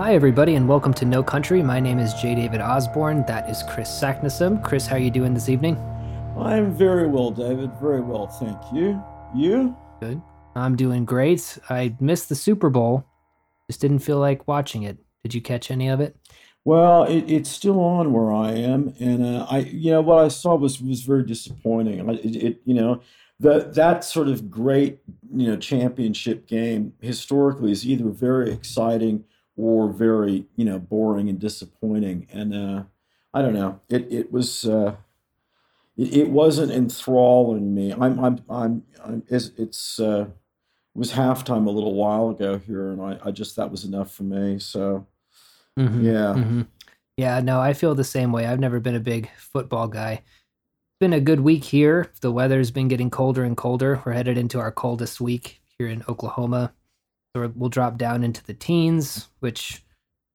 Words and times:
Hi, 0.00 0.14
everybody, 0.14 0.54
and 0.54 0.66
welcome 0.66 0.94
to 0.94 1.04
No 1.04 1.22
Country. 1.22 1.62
My 1.62 1.78
name 1.78 1.98
is 1.98 2.14
J. 2.14 2.34
David 2.34 2.62
Osborne. 2.62 3.22
That 3.26 3.50
is 3.50 3.62
Kris 3.64 3.90
Saknussemm. 3.90 4.64
Kris, 4.64 4.86
how 4.86 4.96
are 4.96 4.98
you 4.98 5.10
doing 5.10 5.34
this 5.34 5.50
evening? 5.50 5.76
I'm 6.38 6.72
very 6.72 7.06
well, 7.06 7.30
David. 7.30 7.70
Very 7.82 8.00
well, 8.00 8.26
thank 8.26 8.58
you. 8.72 8.98
You? 9.36 9.76
Good. 10.00 10.22
I'm 10.56 10.74
doing 10.74 11.04
great. 11.04 11.58
I 11.68 11.94
missed 12.00 12.30
the 12.30 12.34
Super 12.34 12.70
Bowl. 12.70 13.04
Just 13.68 13.82
didn't 13.82 13.98
feel 13.98 14.18
like 14.18 14.48
watching 14.48 14.84
it. 14.84 14.96
Did 15.22 15.34
you 15.34 15.42
catch 15.42 15.70
any 15.70 15.90
of 15.90 16.00
it? 16.00 16.16
Well, 16.64 17.02
it, 17.02 17.30
it's 17.30 17.50
still 17.50 17.78
on 17.78 18.10
where 18.14 18.32
I 18.32 18.52
am, 18.52 18.94
and 19.00 19.22
uh, 19.22 19.46
I, 19.50 19.58
you 19.58 19.90
know, 19.90 20.00
what 20.00 20.24
I 20.24 20.28
saw 20.28 20.54
was 20.54 20.80
was 20.80 21.02
very 21.02 21.24
disappointing. 21.24 22.08
It, 22.08 22.36
it, 22.36 22.62
you 22.64 22.72
know, 22.72 23.02
the 23.38 23.70
that 23.74 24.02
sort 24.04 24.28
of 24.28 24.50
great, 24.50 25.00
you 25.30 25.48
know, 25.48 25.58
championship 25.58 26.46
game 26.46 26.94
historically 27.02 27.70
is 27.70 27.86
either 27.86 28.08
very 28.08 28.50
exciting 28.50 29.24
or 29.60 29.92
very, 29.92 30.46
you 30.56 30.64
know, 30.64 30.78
boring 30.78 31.28
and 31.28 31.38
disappointing. 31.38 32.26
And 32.32 32.54
uh, 32.54 32.82
I 33.34 33.42
don't 33.42 33.54
know. 33.54 33.80
It 33.88 34.06
it 34.12 34.32
was. 34.32 34.64
Uh, 34.66 34.96
it, 35.96 36.14
it 36.16 36.30
wasn't 36.30 36.72
enthralling 36.72 37.74
me. 37.74 37.92
I'm 37.92 38.18
I'm 38.18 38.38
I'm, 38.48 38.82
I'm 39.04 39.22
it's, 39.28 39.50
it's 39.56 40.00
uh, 40.00 40.26
it 40.94 40.98
was 40.98 41.12
halftime 41.12 41.66
a 41.66 41.70
little 41.70 41.94
while 41.94 42.30
ago 42.30 42.58
here, 42.58 42.90
and 42.90 43.00
I, 43.00 43.18
I 43.24 43.30
just 43.30 43.56
that 43.56 43.70
was 43.70 43.84
enough 43.84 44.12
for 44.12 44.24
me. 44.24 44.58
So 44.58 45.06
Mhm, 45.78 46.02
yeah, 46.04 46.34
mhm. 46.34 46.66
Yeah, 47.16 47.40
no, 47.40 47.60
I 47.60 47.74
feel 47.74 47.94
the 47.94 48.04
same 48.04 48.32
way. 48.32 48.46
I've 48.46 48.60
never 48.60 48.80
been 48.80 48.94
a 48.96 49.00
big 49.00 49.30
football 49.36 49.88
guy. 49.88 50.12
It's 50.14 50.98
been 51.00 51.12
a 51.12 51.20
good 51.20 51.40
week 51.40 51.64
here. 51.64 52.10
The 52.20 52.32
weather's 52.32 52.70
been 52.70 52.88
getting 52.88 53.10
colder 53.10 53.44
and 53.44 53.56
colder. 53.56 54.02
We're 54.04 54.12
headed 54.12 54.38
into 54.38 54.58
our 54.58 54.72
coldest 54.72 55.20
week 55.20 55.60
here 55.78 55.88
in 55.88 56.02
Oklahoma. 56.08 56.72
So 57.34 57.52
we'll 57.54 57.70
drop 57.70 57.96
down 57.96 58.24
into 58.24 58.44
the 58.44 58.54
teens, 58.54 59.28
which 59.38 59.84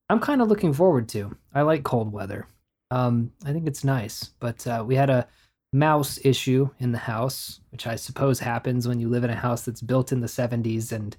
I'm 0.10 0.20
kind 0.20 0.42
of 0.42 0.48
looking 0.48 0.74
forward 0.74 1.10
to. 1.10 1.36
I 1.54 1.62
like 1.64 1.84
cold 1.84 2.12
weather. 2.12 2.48
Um, 2.92 3.32
I 3.46 3.52
think 3.52 3.68
it's 3.68 3.84
nice. 3.84 4.32
But 4.40 4.66
uh, 4.66 4.84
we 4.88 4.96
had 4.96 5.10
a 5.10 5.28
mouse 5.74 6.20
issue 6.24 6.70
in 6.80 6.92
the 6.92 6.98
house, 6.98 7.60
which 7.72 7.86
I 7.86 7.96
suppose 7.96 8.40
happens 8.40 8.88
when 8.88 9.00
you 9.00 9.10
live 9.10 9.24
in 9.24 9.30
a 9.30 9.36
house 9.36 9.64
that's 9.64 9.82
built 9.82 10.12
in 10.12 10.22
the 10.22 10.28
70s 10.28 10.92
and 10.92 11.16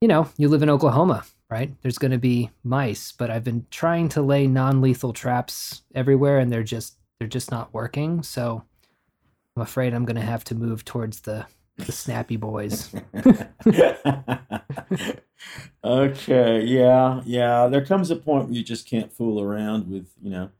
you 0.00 0.08
know, 0.08 0.28
you 0.36 0.48
live 0.48 0.64
in 0.64 0.70
Oklahoma, 0.70 1.24
right? 1.48 1.72
There's 1.80 1.96
going 1.96 2.10
to 2.10 2.18
be 2.18 2.50
mice, 2.64 3.12
but 3.12 3.30
I've 3.30 3.44
been 3.44 3.66
trying 3.70 4.08
to 4.10 4.20
lay 4.20 4.48
non-lethal 4.48 5.12
traps 5.12 5.82
everywhere 5.94 6.40
and 6.40 6.50
they're 6.50 6.64
just 6.64 6.96
they're 7.20 7.28
just 7.28 7.52
not 7.52 7.72
working. 7.72 8.24
So 8.24 8.64
I'm 9.54 9.62
afraid 9.62 9.94
I'm 9.94 10.04
going 10.04 10.16
to 10.16 10.22
have 10.22 10.42
to 10.44 10.56
move 10.56 10.84
towards 10.84 11.20
the 11.20 11.46
the 11.78 11.92
snappy 11.92 12.36
boys. 12.36 12.94
okay, 15.84 16.64
yeah, 16.64 17.20
yeah. 17.24 17.68
There 17.68 17.84
comes 17.84 18.10
a 18.10 18.16
point 18.16 18.46
where 18.46 18.54
you 18.54 18.62
just 18.62 18.88
can't 18.88 19.12
fool 19.12 19.40
around 19.40 19.88
with, 19.90 20.08
you 20.22 20.30
know, 20.30 20.50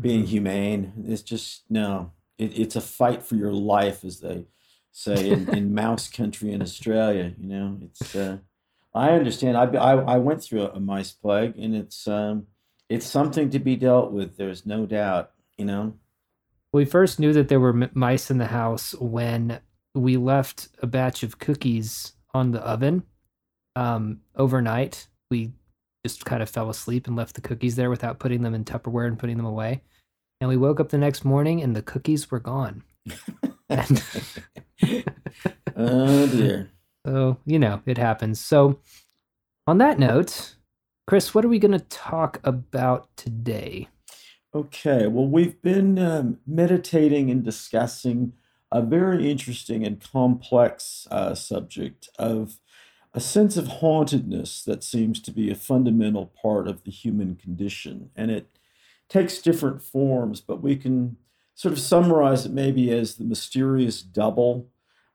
being 0.00 0.24
Mhm. 0.24 0.28
humane. 0.28 0.92
It's 1.06 1.22
just 1.22 1.62
no. 1.70 2.12
It, 2.38 2.58
it's 2.58 2.76
a 2.76 2.80
fight 2.80 3.22
for 3.22 3.36
your 3.36 3.52
life, 3.52 4.04
as 4.04 4.20
they 4.20 4.46
say 4.92 5.30
in, 5.30 5.48
in 5.56 5.74
mouse 5.74 6.08
country 6.08 6.52
in 6.52 6.62
Australia. 6.62 7.32
You 7.38 7.48
know, 7.48 7.78
it's. 7.82 8.14
Uh, 8.14 8.38
I 8.94 9.10
understand. 9.10 9.56
I, 9.56 9.64
I 9.64 10.14
I 10.14 10.18
went 10.18 10.42
through 10.42 10.62
a, 10.62 10.70
a 10.72 10.80
mice 10.80 11.12
plague, 11.12 11.56
and 11.58 11.74
it's 11.74 12.06
um, 12.08 12.46
it's 12.88 13.06
something 13.06 13.50
to 13.50 13.58
be 13.58 13.76
dealt 13.76 14.12
with. 14.12 14.36
There's 14.36 14.66
no 14.66 14.86
doubt. 14.86 15.32
You 15.58 15.64
know. 15.64 15.94
We 16.72 16.84
first 16.84 17.18
knew 17.18 17.32
that 17.32 17.48
there 17.48 17.60
were 17.60 17.88
mice 17.94 18.30
in 18.30 18.36
the 18.38 18.46
house 18.48 18.94
when 19.00 19.60
we 19.96 20.16
left 20.16 20.68
a 20.82 20.86
batch 20.86 21.22
of 21.22 21.38
cookies 21.38 22.12
on 22.34 22.52
the 22.52 22.60
oven 22.60 23.02
um, 23.74 24.20
overnight. 24.36 25.08
We 25.30 25.52
just 26.04 26.24
kind 26.24 26.42
of 26.42 26.50
fell 26.50 26.70
asleep 26.70 27.06
and 27.06 27.16
left 27.16 27.34
the 27.34 27.40
cookies 27.40 27.76
there 27.76 27.90
without 27.90 28.18
putting 28.18 28.42
them 28.42 28.54
in 28.54 28.64
Tupperware 28.64 29.06
and 29.06 29.18
putting 29.18 29.36
them 29.36 29.46
away. 29.46 29.82
And 30.40 30.48
we 30.48 30.56
woke 30.56 30.80
up 30.80 30.90
the 30.90 30.98
next 30.98 31.24
morning 31.24 31.62
and 31.62 31.74
the 31.74 31.82
cookies 31.82 32.30
were 32.30 32.40
gone. 32.40 32.84
And 33.68 34.02
oh 35.76 36.26
dear. 36.26 36.70
so, 37.06 37.38
you 37.46 37.58
know, 37.58 37.80
it 37.86 37.98
happens. 37.98 38.38
So, 38.40 38.78
on 39.66 39.78
that 39.78 39.98
note, 39.98 40.56
Kris, 41.06 41.34
what 41.34 41.44
are 41.44 41.48
we 41.48 41.58
going 41.58 41.72
to 41.72 41.84
talk 41.86 42.40
about 42.44 43.08
today? 43.16 43.88
Okay, 44.54 45.06
well, 45.06 45.26
we've 45.26 45.60
been 45.60 45.98
um, 45.98 46.38
meditating 46.46 47.30
and 47.30 47.44
discussing 47.44 48.32
a 48.72 48.82
very 48.82 49.30
interesting 49.30 49.84
and 49.84 50.00
complex 50.00 51.06
uh, 51.10 51.34
subject 51.34 52.08
of 52.18 52.58
a 53.14 53.20
sense 53.20 53.56
of 53.56 53.66
hauntedness 53.68 54.62
that 54.64 54.84
seems 54.84 55.20
to 55.20 55.30
be 55.30 55.50
a 55.50 55.54
fundamental 55.54 56.26
part 56.26 56.68
of 56.68 56.84
the 56.84 56.90
human 56.90 57.36
condition. 57.36 58.10
And 58.14 58.30
it 58.30 58.46
takes 59.08 59.38
different 59.38 59.82
forms, 59.82 60.40
but 60.40 60.62
we 60.62 60.76
can 60.76 61.16
sort 61.54 61.72
of 61.72 61.78
summarize 61.78 62.44
it 62.44 62.52
maybe 62.52 62.90
as 62.90 63.14
the 63.14 63.24
mysterious 63.24 64.02
double, 64.02 64.68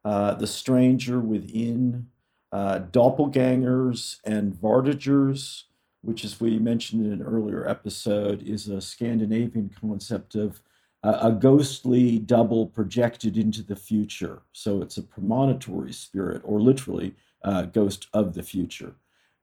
uh, 0.04 0.34
the 0.34 0.48
stranger 0.48 1.20
within, 1.20 2.08
uh, 2.52 2.80
doppelgangers, 2.92 4.18
and 4.26 4.54
vardøgers 4.54 5.66
which, 6.02 6.26
as 6.26 6.40
we 6.40 6.58
mentioned 6.58 7.06
in 7.06 7.14
an 7.14 7.22
earlier 7.22 7.68
episode, 7.68 8.42
is 8.44 8.68
a 8.68 8.82
Scandinavian 8.82 9.70
concept 9.80 10.36
of 10.36 10.62
a 11.04 11.32
ghostly 11.32 12.20
double 12.20 12.68
projected 12.68 13.36
into 13.36 13.64
the 13.64 13.76
future. 13.76 14.44
So 14.54 14.82
it's 14.82 14.98
a 14.98 15.04
premonitory 15.04 15.94
spirit, 15.94 16.42
or 16.46 16.62
literally, 16.62 17.16
uh, 17.44 17.64
ghost 17.64 18.08
of 18.14 18.36
the 18.36 18.44
future. 18.44 18.96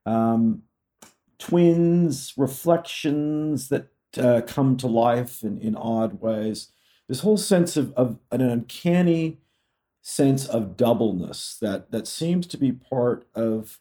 Um, 0.07 0.63
twins, 1.39 2.35
reflections 2.37 3.69
that 3.69 3.89
uh, 4.17 4.43
come 4.47 4.77
to 4.77 4.87
life 4.87 5.43
in, 5.43 5.61
in 5.61 5.75
odd 5.75 6.21
ways. 6.21 6.69
This 7.09 7.21
whole 7.21 7.37
sense 7.37 7.77
of, 7.77 7.93
of 7.95 8.19
an 8.31 8.41
uncanny 8.41 9.39
sense 10.01 10.47
of 10.47 10.77
doubleness 10.77 11.59
that, 11.61 11.91
that 11.91 12.07
seems 12.07 12.47
to 12.47 12.57
be 12.57 12.73
part 12.73 13.27
of 13.35 13.81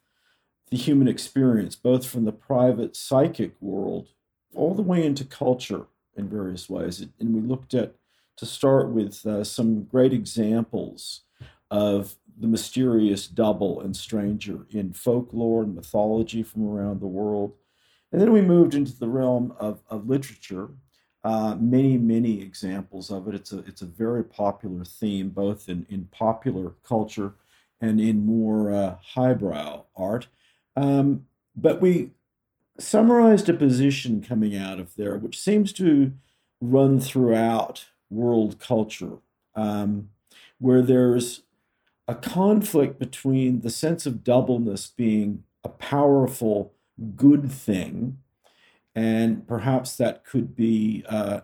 the 0.70 0.78
human 0.78 1.08
experience, 1.08 1.76
both 1.76 2.06
from 2.06 2.26
the 2.26 2.32
private 2.32 2.96
psychic 2.96 3.54
world 3.62 4.09
all 4.56 4.74
the 4.74 4.82
way 4.82 5.06
into 5.06 5.24
culture 5.24 5.86
in 6.17 6.29
various 6.29 6.69
ways. 6.69 7.05
And 7.19 7.33
we 7.33 7.41
looked 7.41 7.73
at, 7.73 7.95
to 8.38 8.45
start 8.45 8.89
with, 8.89 9.25
uh, 9.25 9.44
some 9.44 9.83
great 9.83 10.13
examples 10.13 11.22
of 11.72 12.16
the 12.39 12.47
mysterious 12.47 13.28
double 13.28 13.81
and 13.81 13.95
stranger 13.95 14.66
in 14.69 14.94
folklore 14.94 15.63
and 15.63 15.75
mythology 15.75 16.44
from 16.44 16.67
around 16.67 17.00
the 17.00 17.07
world. 17.07 17.53
And 18.11 18.22
then 18.22 18.31
we 18.31 18.41
moved 18.41 18.73
into 18.75 18.97
the 18.97 19.09
realm 19.09 19.53
of, 19.59 19.81
of 19.89 20.07
literature. 20.07 20.69
Uh, 21.23 21.55
many, 21.59 21.97
many 21.97 22.41
examples 22.41 23.11
of 23.11 23.28
it. 23.28 23.35
It's 23.35 23.51
a, 23.51 23.59
it's 23.59 23.81
a 23.81 23.88
very 23.88 24.23
popular 24.23 24.85
theme, 24.85 25.29
both 25.29 25.67
in, 25.67 25.85
in 25.89 26.05
popular 26.05 26.73
culture 26.84 27.34
and 27.81 27.99
in 27.99 28.25
more 28.25 28.72
uh, 28.72 28.95
highbrow 29.01 29.84
art. 29.95 30.28
Um, 30.75 31.25
but 31.55 31.81
we 31.81 32.11
summarized 32.80 33.50
a 33.50 33.54
position 33.54 34.22
coming 34.22 34.56
out 34.56 34.80
of 34.80 34.96
there, 34.96 35.18
which 35.18 35.40
seems 35.40 35.74
to 35.74 36.12
run 36.62 37.00
throughout 37.00 37.88
world 38.10 38.60
culture, 38.60 39.18
um, 39.56 40.10
where 40.60 40.82
there's 40.82 41.44
a 42.08 42.16
conflict 42.16 43.00
between 43.00 43.62
the 43.62 43.70
sense 43.70 44.06
of 44.06 44.24
doubleness 44.24 44.88
being 44.88 45.44
a 45.64 45.70
powerful 45.70 46.74
good 47.16 47.52
thing, 47.52 48.20
and 48.96 49.47
perhaps 49.47 49.96
that 49.97 50.23
could 50.23 50.56
be 50.56 51.03
uh, 51.09 51.41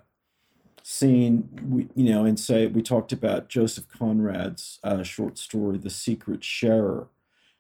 seen, 0.82 1.90
you 1.96 2.12
know, 2.12 2.26
and 2.26 2.40
say 2.40 2.68
we 2.68 2.82
talked 2.82 3.12
about 3.12 3.50
Joseph 3.50 3.88
Conrad's 3.88 4.80
uh, 4.84 5.04
short 5.04 5.38
story, 5.38 5.78
The 5.78 5.90
Secret 5.90 6.44
Sharer, 6.44 7.08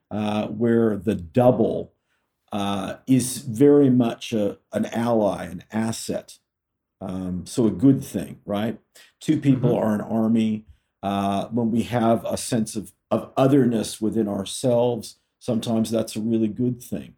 uh, 0.10 0.48
where 0.48 0.96
the 0.96 1.16
double 1.16 1.94
uh, 2.54 2.98
is 3.08 3.40
very 3.40 3.90
much 3.90 4.32
a, 4.34 4.60
an 4.72 4.86
ally, 4.88 5.46
an 5.46 5.66
asset. 5.74 6.38
Um, 7.02 7.46
so 7.46 7.68
a 7.68 7.72
good 7.72 8.04
thing, 8.04 8.40
right? 8.46 8.80
Two 9.20 9.42
people 9.42 9.72
Mhm. 9.72 9.82
are 9.82 9.96
an 9.96 10.02
army. 10.02 10.66
Uh, 11.02 11.48
when 11.50 11.72
we 11.72 11.84
have 11.84 12.24
a 12.26 12.38
sense 12.38 12.78
of, 12.78 12.94
of 13.12 13.32
otherness 13.36 14.00
within 14.00 14.28
ourselves, 14.30 15.20
sometimes 15.40 15.92
that's 15.92 16.16
a 16.16 16.22
really 16.22 16.48
good 16.48 16.82
thing. 16.82 17.16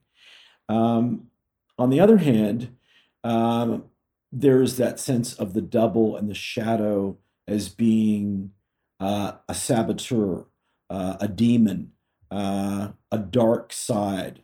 Um, 0.69 1.29
on 1.77 1.91
the 1.91 1.99
other 1.99 2.17
hand, 2.17 2.75
um, 3.23 3.85
there 4.31 4.61
is 4.61 4.77
that 4.77 4.99
sense 4.99 5.33
of 5.35 5.53
the 5.53 5.61
double 5.61 6.17
and 6.17 6.29
the 6.29 6.35
shadow 6.35 7.17
as 7.47 7.69
being 7.69 8.51
uh, 8.99 9.33
a 9.47 9.53
saboteur, 9.53 10.45
uh, 10.89 11.17
a 11.19 11.27
demon, 11.27 11.91
uh, 12.31 12.93
a 13.11 13.17
dark 13.19 13.73
side, 13.73 14.41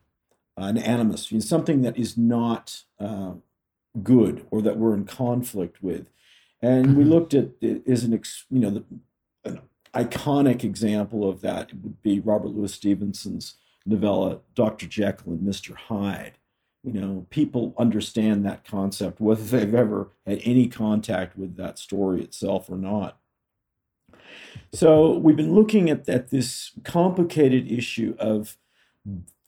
an 0.57 0.77
animus, 0.77 1.31
you 1.31 1.37
know, 1.37 1.41
something 1.43 1.81
that 1.81 1.97
is 1.97 2.17
not 2.17 2.83
uh, 2.99 3.33
good 4.03 4.45
or 4.51 4.61
that 4.61 4.77
we're 4.77 4.93
in 4.93 5.05
conflict 5.05 5.81
with. 5.81 6.07
And 6.61 6.95
we 6.95 7.03
Mhm. 7.03 7.09
looked 7.09 7.33
at 7.33 7.49
it 7.61 7.87
as 7.87 8.03
an, 8.03 8.13
ex, 8.13 8.45
you 8.49 8.59
know, 8.59 8.69
the, 8.69 8.83
an 9.45 9.59
iconic 9.95 10.63
example 10.63 11.27
of 11.27 11.41
that. 11.41 11.69
It 11.71 11.81
would 11.81 12.01
be 12.01 12.19
Robert 12.19 12.49
Louis 12.49 12.73
Stevenson's 12.73 13.55
novella, 13.85 14.39
Dr. 14.53 14.87
Jekyll 14.87 15.33
and 15.33 15.41
Mr. 15.41 15.75
Hyde. 15.75 16.33
you 16.83 16.99
know 16.99 17.27
people 17.29 17.75
understand 17.77 18.43
that 18.43 18.63
concept 18.63 19.21
whether 19.21 19.43
they've 19.43 19.75
ever 19.75 20.09
had 20.25 20.41
any 20.43 20.67
contact 20.67 21.37
with 21.37 21.55
that 21.55 21.77
story 21.77 22.23
itself 22.23 22.71
or 22.71 22.75
not 22.75 23.19
so 24.73 25.15
we've 25.19 25.35
been 25.35 25.53
looking 25.53 25.91
at, 25.91 26.09
at 26.09 26.29
this 26.29 26.71
complicated 26.83 27.71
issue 27.71 28.15
of 28.17 28.57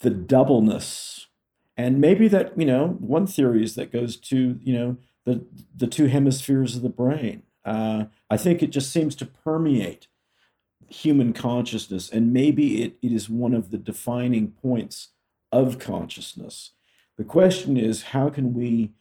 the 0.04 0.12
doubleness. 0.12 1.28
And 1.76 2.00
maybe 2.00 2.28
that 2.28 2.58
you 2.58 2.66
know 2.66 2.90
one 3.00 3.26
theory 3.26 3.64
is 3.64 3.74
that 3.76 3.92
goes 3.92 4.16
to 4.18 4.60
you 4.62 4.74
know 4.74 4.98
the 5.26 5.44
the 5.76 5.88
two 5.88 6.06
hemispheres 6.06 6.76
of 6.76 6.84
the 6.84 6.90
brain. 6.90 7.42
Uh, 7.66 8.04
i 8.30 8.36
think 8.36 8.62
it 8.62 8.72
just 8.72 8.92
seems 8.92 9.16
to 9.16 9.26
permeate 9.26 10.08
human 10.90 11.32
consciousness 11.32 12.10
and 12.10 12.34
maybe 12.34 12.84
it, 12.84 12.98
it 13.02 13.14
is 13.14 13.30
one 13.30 13.54
of 13.54 13.72
the 13.72 13.78
defining 13.78 14.52
points 14.52 15.10
of 15.50 15.80
consciousness. 15.80 16.72
The 17.18 17.24
question 17.24 17.78
is 17.78 18.04
how 18.04 18.30
can 18.30 18.54
we 18.54 18.92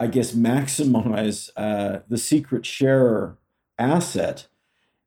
i 0.00 0.06
guess 0.06 0.32
maximize 0.32 1.50
uh, 1.56 1.98
the 2.08 2.18
secret 2.18 2.64
sharer 2.64 3.36
asset 3.78 4.46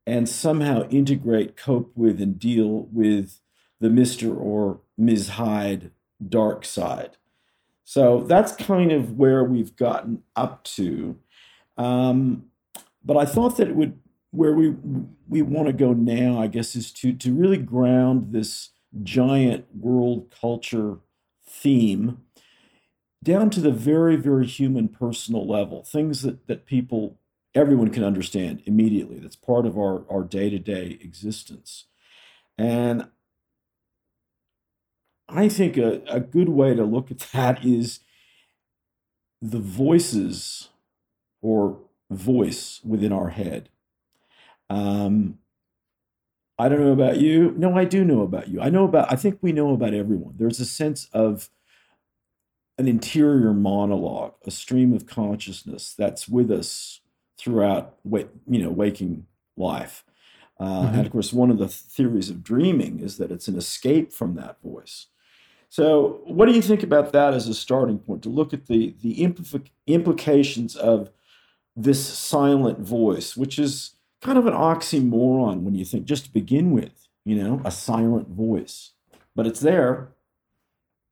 and 0.06 0.28
somehow 0.28 0.86
integrate 0.90 1.56
cope 1.56 1.90
with 1.96 2.20
and 2.20 2.38
deal 2.38 2.88
with 2.92 3.40
the 3.80 3.88
mr 3.88 4.36
or 4.36 4.80
ms 4.96 5.30
hyde 5.30 5.90
dark 6.26 6.64
side. 6.64 7.16
So 7.84 8.24
that's 8.24 8.54
kind 8.54 8.90
of 8.90 9.16
where 9.16 9.44
we've 9.44 9.76
gotten 9.76 10.22
up 10.34 10.64
to. 10.64 11.18
Um, 11.76 12.46
but 13.04 13.16
I 13.16 13.24
thought 13.24 13.56
that 13.58 13.68
it 13.68 13.76
would 13.76 13.98
where 14.32 14.52
we 14.52 14.74
we 15.28 15.42
want 15.42 15.66
to 15.68 15.72
go 15.72 15.92
now, 15.92 16.40
I 16.40 16.48
guess, 16.48 16.74
is 16.74 16.92
to 16.94 17.12
to 17.12 17.32
really 17.32 17.58
ground 17.58 18.32
this 18.32 18.70
giant 19.02 19.66
world 19.74 20.34
culture 20.40 20.98
theme 21.48 22.22
down 23.22 23.50
to 23.50 23.60
the 23.60 23.70
very 23.70 24.16
very 24.16 24.46
human 24.46 24.88
personal 24.88 25.46
level 25.46 25.84
things 25.84 26.22
that 26.22 26.46
that 26.46 26.66
people 26.66 27.18
everyone 27.54 27.90
can 27.90 28.04
understand 28.04 28.62
immediately 28.66 29.18
that's 29.18 29.36
part 29.36 29.66
of 29.66 29.78
our 29.78 30.04
our 30.10 30.22
day-to-day 30.22 30.98
existence 31.00 31.84
and 32.58 33.08
I 35.28 35.48
think 35.48 35.76
a, 35.76 36.02
a 36.08 36.20
good 36.20 36.48
way 36.48 36.74
to 36.74 36.84
look 36.84 37.10
at 37.10 37.18
that 37.32 37.64
is 37.64 38.00
the 39.42 39.58
voices 39.58 40.68
or 41.42 41.78
voice 42.10 42.80
within 42.84 43.12
our 43.12 43.30
head. 43.30 43.68
Um, 44.70 45.38
I 46.58 46.68
don't 46.68 46.80
know 46.80 46.92
about 46.92 47.18
you. 47.18 47.54
No, 47.56 47.76
I 47.76 47.84
do 47.84 48.04
know 48.04 48.22
about 48.22 48.48
you. 48.48 48.60
I 48.60 48.70
know 48.70 48.84
about, 48.84 49.12
I 49.12 49.16
think 49.16 49.38
we 49.42 49.52
know 49.52 49.74
about 49.74 49.94
everyone. 49.94 50.34
There's 50.38 50.60
a 50.60 50.64
sense 50.64 51.08
of 51.12 51.50
an 52.78 52.88
interior 52.88 53.52
monologue, 53.52 54.34
a 54.46 54.50
stream 54.50 54.92
of 54.92 55.06
consciousness 55.06 55.94
that's 55.96 56.28
with 56.28 56.50
us 56.50 57.00
throughout, 57.38 57.96
you 58.04 58.62
know, 58.62 58.70
waking 58.70 59.26
life. 59.56 60.04
Uh, 60.58 60.64
mm-hmm. 60.64 60.94
And 60.94 61.06
of 61.06 61.12
course, 61.12 61.32
one 61.32 61.50
of 61.50 61.58
the 61.58 61.68
theories 61.68 62.30
of 62.30 62.42
dreaming 62.42 63.00
is 63.00 63.18
that 63.18 63.30
it's 63.30 63.48
an 63.48 63.56
escape 63.56 64.12
from 64.12 64.34
that 64.36 64.60
voice. 64.62 65.06
So, 65.68 66.20
what 66.24 66.46
do 66.46 66.52
you 66.52 66.62
think 66.62 66.82
about 66.82 67.12
that 67.12 67.34
as 67.34 67.48
a 67.48 67.54
starting 67.54 67.98
point 67.98 68.22
to 68.22 68.28
look 68.28 68.54
at 68.54 68.66
the 68.66 68.94
the 69.02 69.16
implica- 69.16 69.70
implications 69.86 70.76
of 70.76 71.10
this 71.74 72.04
silent 72.06 72.78
voice, 72.78 73.36
which 73.36 73.58
is 73.58 73.96
kind 74.22 74.38
of 74.38 74.46
an 74.46 74.54
oxymoron 74.54 75.60
when 75.62 75.74
you 75.74 75.84
think 75.84 76.06
just 76.06 76.24
to 76.24 76.32
begin 76.32 76.72
with, 76.72 77.08
you 77.24 77.36
know, 77.36 77.60
a 77.64 77.70
silent 77.70 78.28
voice, 78.28 78.92
but 79.34 79.46
it's 79.46 79.60
there. 79.60 80.12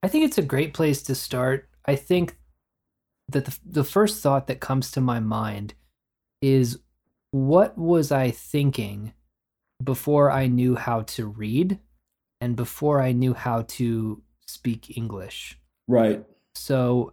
I 0.02 0.08
think 0.08 0.24
it's 0.24 0.38
a 0.38 0.42
great 0.42 0.74
place 0.74 1.02
to 1.02 1.14
start. 1.14 1.68
I 1.84 1.96
think 1.96 2.38
that 3.28 3.44
the, 3.44 3.58
the 3.64 3.84
first 3.84 4.22
thought 4.22 4.46
that 4.46 4.60
comes 4.60 4.90
to 4.92 5.00
my 5.00 5.20
mind 5.20 5.74
is 6.40 6.78
what 7.30 7.76
was 7.76 8.12
I 8.12 8.30
thinking 8.30 9.12
before 9.82 10.30
I 10.30 10.46
knew 10.46 10.76
how 10.76 11.02
to 11.02 11.26
read 11.26 11.78
and 12.40 12.56
before 12.56 13.00
I 13.00 13.12
knew 13.12 13.34
how 13.34 13.62
to 13.62 14.22
speak 14.46 14.96
English. 14.96 15.58
Right. 15.88 16.24
So 16.54 17.12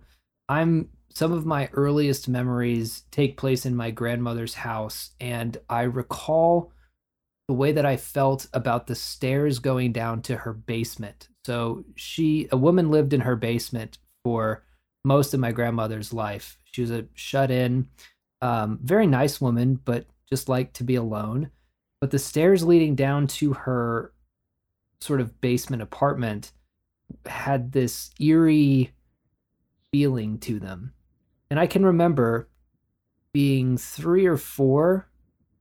I'm 0.49 0.89
some 1.13 1.31
of 1.33 1.45
my 1.45 1.69
earliest 1.73 2.29
memories 2.29 3.03
take 3.11 3.37
place 3.37 3.65
in 3.65 3.75
my 3.75 3.91
grandmother's 3.91 4.53
house 4.53 5.11
and 5.19 5.57
I 5.69 5.81
recall 5.81 6.71
the 7.47 7.53
way 7.53 7.73
that 7.73 7.85
I 7.85 7.97
felt 7.97 8.47
about 8.53 8.87
the 8.87 8.95
stairs 8.95 9.59
going 9.59 9.91
down 9.91 10.21
to 10.23 10.37
her 10.37 10.53
basement. 10.53 11.27
So 11.45 11.83
she 11.95 12.47
a 12.51 12.57
woman 12.57 12.91
lived 12.91 13.13
in 13.13 13.21
her 13.21 13.35
basement 13.35 13.97
for 14.23 14.63
most 15.03 15.33
of 15.33 15.39
my 15.39 15.51
grandmother's 15.51 16.13
life. 16.13 16.57
She 16.63 16.81
was 16.81 16.91
a 16.91 17.07
shut 17.13 17.51
in 17.51 17.87
um, 18.41 18.79
very 18.81 19.07
nice 19.07 19.41
woman 19.41 19.79
but 19.83 20.05
just 20.29 20.47
liked 20.47 20.75
to 20.75 20.83
be 20.83 20.95
alone. 20.95 21.51
But 21.99 22.11
the 22.11 22.19
stairs 22.19 22.63
leading 22.63 22.95
down 22.95 23.27
to 23.27 23.53
her 23.53 24.13
sort 25.01 25.19
of 25.19 25.41
basement 25.41 25.81
apartment 25.81 26.51
had 27.25 27.71
this 27.71 28.11
eerie 28.19 28.91
feeling 29.91 30.37
to 30.39 30.59
them. 30.59 30.93
And 31.49 31.59
I 31.59 31.67
can 31.67 31.85
remember 31.85 32.47
being 33.33 33.77
three 33.77 34.25
or 34.25 34.37
four. 34.37 35.07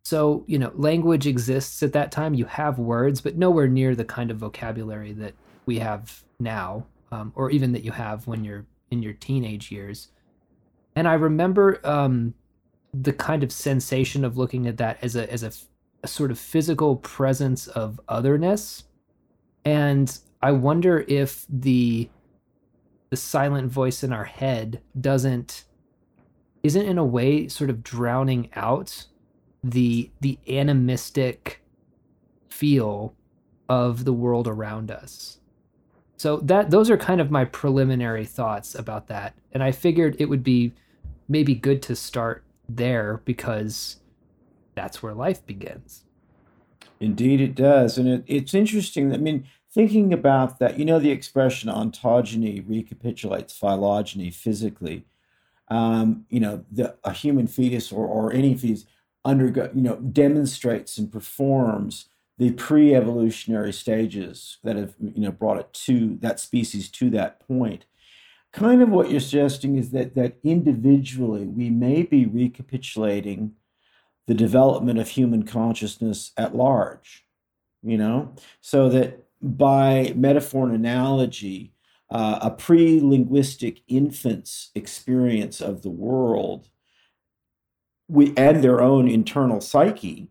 So, 0.03 0.45
you 0.47 0.59
know, 0.59 0.73
language 0.75 1.27
exists 1.27 1.83
at 1.83 1.93
that 1.93 2.13
time. 2.13 2.35
You 2.35 2.47
have 2.47 2.79
words, 2.79 3.21
but 3.21 3.37
nowhere 3.37 3.69
near 3.69 3.95
the 3.95 4.05
kind 4.05 4.31
of 4.31 4.39
vocabulary 4.39 5.13
that 5.15 5.35
we 5.67 5.79
have 5.79 6.25
now, 6.39 6.87
um, 7.13 7.33
or 7.37 7.51
even 7.51 7.73
that 7.73 7.85
you 7.85 7.93
have 7.93 8.27
when 8.27 8.45
you're 8.45 8.67
in 8.91 9.03
your 9.03 9.13
teenage 9.13 9.71
years. 9.71 10.09
And 10.97 11.07
I 11.07 11.15
remember 11.15 11.81
um, 11.85 12.35
the 12.93 13.13
kind 13.13 13.43
of 13.43 13.53
sensation 13.53 14.25
of 14.25 14.37
looking 14.37 14.67
at 14.67 14.79
that 14.79 14.99
as 15.03 15.17
a 15.17 15.31
as 15.33 15.43
a, 15.43 15.53
a 16.03 16.09
sort 16.09 16.31
of 16.31 16.39
physical 16.39 16.97
presence 16.97 17.69
of 17.69 18.01
otherness. 18.09 18.85
And 19.65 20.19
I 20.43 20.53
wonder 20.53 21.05
if 21.07 21.47
the 21.49 22.09
the 23.11 23.17
silent 23.17 23.71
voice 23.71 24.05
in 24.05 24.13
our 24.13 24.25
head 24.25 24.81
doesn't 24.99 25.65
isn't 26.63 26.87
in 26.87 26.99
a 26.99 27.05
way 27.05 27.49
sort 27.49 27.71
of 27.71 27.83
drowning 27.83 28.51
out 28.55 29.07
the 29.63 30.11
the 30.21 30.39
animistic 30.49 31.63
feel 32.49 33.15
of 33.69 34.05
the 34.05 34.13
world 34.13 34.49
around 34.49 34.91
us. 34.91 35.39
So 36.17 36.37
that 36.39 36.71
those 36.71 36.91
are 36.91 36.97
kind 36.97 37.21
of 37.21 37.31
my 37.31 37.45
preliminary 37.45 38.25
thoughts 38.25 38.75
about 38.75 39.09
that. 39.09 39.35
And 39.53 39.63
I 39.63 39.73
figured 39.73 40.17
it 40.19 40.27
would 40.27 40.45
be 40.45 40.73
maybe 41.29 41.55
good 41.55 41.81
to 41.83 41.97
start 41.97 42.45
there 42.69 43.23
because 43.25 44.01
that's 44.75 45.03
where 45.03 45.15
life 45.15 45.45
begins. 45.47 46.05
Indeed, 47.01 47.41
it 47.41 47.55
does. 47.55 47.97
And 47.97 48.09
it, 48.09 48.25
it's 48.27 48.53
interesting. 48.53 49.13
I 49.15 49.17
mean, 49.17 49.47
thinking 49.73 50.13
about 50.13 50.59
that, 50.59 50.79
you 50.79 50.85
know, 50.85 50.99
the 50.99 51.11
expression 51.11 51.71
ontogeny 51.71 52.65
recapitulates 52.67 53.53
phylogeny 53.53 54.31
physically. 54.31 55.05
Um, 55.69 56.27
you 56.29 56.41
know, 56.41 56.65
the, 56.71 56.97
a 57.05 57.13
human 57.13 57.47
fetus 57.47 57.93
or, 57.93 58.05
or 58.07 58.33
any 58.33 58.57
fetus 58.57 58.87
undergo, 59.25 59.71
you 59.73 59.83
know, 59.83 59.97
demonstrates 59.97 60.99
and 60.99 61.13
performs 61.13 62.07
the 62.39 62.51
pre-evolutionary 62.53 63.73
stages 63.73 64.59
that 64.65 64.75
have, 64.75 64.95
you 64.99 65.21
know, 65.21 65.31
brought 65.31 65.59
it 65.59 65.73
to 65.73 66.17
that 66.23 66.41
species 66.41 66.89
to 66.89 67.11
that 67.11 67.39
point. 67.47 67.85
Kind 68.53 68.83
of 68.83 68.89
what 68.89 69.11
you're 69.11 69.21
suggesting 69.21 69.77
is 69.77 69.91
that 69.91 70.17
that 70.17 70.39
individually 70.43 71.47
we 71.47 71.71
may 71.71 72.03
be 72.03 72.27
recapitulating 72.27 73.53
the 74.27 74.35
development 74.35 74.99
of 74.99 75.09
human 75.09 75.45
consciousness 75.45 76.33
at 76.37 76.57
large, 76.57 77.27
you 77.83 77.99
know, 77.99 78.35
so 78.61 78.89
that 78.89 79.20
by 79.41 80.13
metaphor 80.17 80.67
and 80.67 80.75
analogy, 80.75 81.73
uh, 82.11 82.39
a 82.43 82.51
pre 82.51 83.01
linguistic 83.01 83.83
infant's 83.89 84.71
experience 84.75 85.61
of 85.61 85.83
the 85.83 85.91
world 85.91 86.69
we, 88.11 88.35
and 88.37 88.63
their 88.63 88.81
own 88.81 89.09
internal 89.09 89.61
psyche 89.61 90.29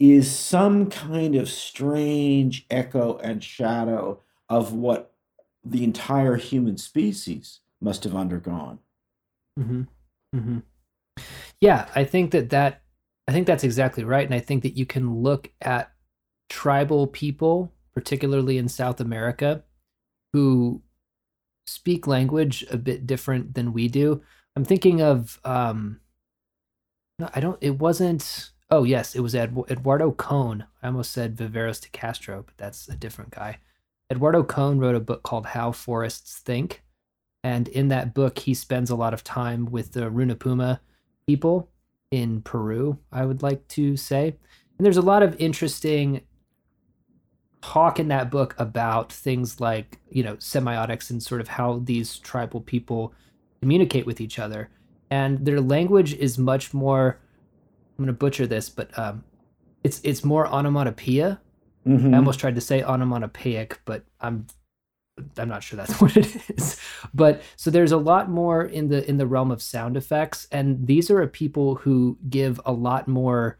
is 0.00 0.30
some 0.30 0.88
kind 0.88 1.36
of 1.36 1.48
strange 1.48 2.66
echo 2.70 3.18
and 3.18 3.44
shadow 3.44 4.20
of 4.48 4.72
what 4.72 5.12
the 5.64 5.84
entire 5.84 6.36
human 6.36 6.76
species 6.76 7.60
must 7.80 8.02
have 8.04 8.16
undergone. 8.16 8.78
Mm-hmm. 9.60 9.82
Mm-hmm. 10.34 10.58
Yeah, 11.60 11.86
I 11.94 12.04
think 12.04 12.30
that 12.32 12.50
that 12.50 12.82
I 13.28 13.32
think 13.32 13.46
that's 13.46 13.62
exactly 13.62 14.04
right, 14.04 14.24
and 14.24 14.34
I 14.34 14.40
think 14.40 14.62
that 14.62 14.76
you 14.76 14.86
can 14.86 15.22
look 15.22 15.52
at 15.60 15.92
tribal 16.48 17.06
people 17.06 17.72
particularly 17.94 18.58
in 18.58 18.68
South 18.68 19.00
America, 19.00 19.62
who 20.32 20.82
speak 21.66 22.06
language 22.06 22.64
a 22.70 22.76
bit 22.76 23.06
different 23.06 23.54
than 23.54 23.72
we 23.72 23.88
do. 23.88 24.22
I'm 24.56 24.64
thinking 24.64 25.00
of 25.00 25.40
um 25.44 26.00
no, 27.18 27.28
I 27.34 27.40
don't 27.40 27.58
it 27.60 27.78
wasn't 27.78 28.50
oh 28.70 28.84
yes, 28.84 29.14
it 29.14 29.20
was 29.20 29.34
Ed, 29.34 29.56
Eduardo 29.70 30.12
Kohn. 30.12 30.64
I 30.82 30.86
almost 30.88 31.12
said 31.12 31.36
Viveiros 31.36 31.80
de 31.80 31.88
Castro, 31.88 32.42
but 32.44 32.56
that's 32.56 32.88
a 32.88 32.96
different 32.96 33.30
guy. 33.30 33.58
Eduardo 34.10 34.42
Kohn 34.42 34.78
wrote 34.78 34.94
a 34.94 35.00
book 35.00 35.22
called 35.22 35.46
How 35.46 35.72
Forests 35.72 36.38
Think. 36.38 36.82
And 37.44 37.66
in 37.68 37.88
that 37.88 38.14
book, 38.14 38.38
he 38.38 38.54
spends 38.54 38.90
a 38.90 38.94
lot 38.94 39.14
of 39.14 39.24
time 39.24 39.66
with 39.66 39.92
the 39.92 40.10
Runa 40.10 40.36
Puma 40.36 40.80
people 41.26 41.70
in 42.10 42.42
Peru, 42.42 42.98
I 43.10 43.24
would 43.24 43.42
like 43.42 43.66
to 43.68 43.96
say. 43.96 44.36
And 44.78 44.84
there's 44.84 44.96
a 44.96 45.02
lot 45.02 45.22
of 45.22 45.40
interesting 45.40 46.20
talk 47.62 47.98
in 47.98 48.08
that 48.08 48.30
book 48.30 48.54
about 48.58 49.12
things 49.12 49.60
like, 49.60 49.98
you 50.10 50.22
know, 50.22 50.36
semiotics 50.36 51.10
and 51.10 51.22
sort 51.22 51.40
of 51.40 51.48
how 51.48 51.80
these 51.84 52.18
tribal 52.18 52.60
people 52.60 53.14
communicate 53.60 54.04
with 54.04 54.20
each 54.20 54.38
other. 54.38 54.68
And 55.10 55.44
their 55.46 55.60
language 55.60 56.14
is 56.14 56.38
much 56.38 56.74
more 56.74 57.18
I'm 57.98 58.04
going 58.04 58.14
to 58.14 58.18
butcher 58.18 58.46
this, 58.46 58.68
but 58.68 58.96
um, 58.98 59.24
it's 59.84 60.00
it's 60.02 60.24
more 60.24 60.46
onomatopoeia. 60.46 61.40
Mm-hmm. 61.86 62.14
I 62.14 62.16
almost 62.16 62.40
tried 62.40 62.54
to 62.54 62.60
say 62.60 62.82
onomatopoeic, 62.82 63.80
but 63.84 64.04
I'm 64.20 64.46
I'm 65.36 65.48
not 65.48 65.62
sure 65.62 65.76
that's 65.76 66.00
what 66.00 66.16
it 66.16 66.50
is. 66.50 66.80
But 67.14 67.42
so 67.56 67.70
there's 67.70 67.92
a 67.92 67.96
lot 67.98 68.30
more 68.30 68.64
in 68.64 68.88
the 68.88 69.08
in 69.08 69.18
the 69.18 69.26
realm 69.26 69.50
of 69.50 69.62
sound 69.62 69.96
effects, 69.96 70.48
and 70.50 70.86
these 70.86 71.10
are 71.10 71.20
a 71.20 71.28
people 71.28 71.76
who 71.76 72.18
give 72.28 72.60
a 72.64 72.72
lot 72.72 73.08
more 73.08 73.58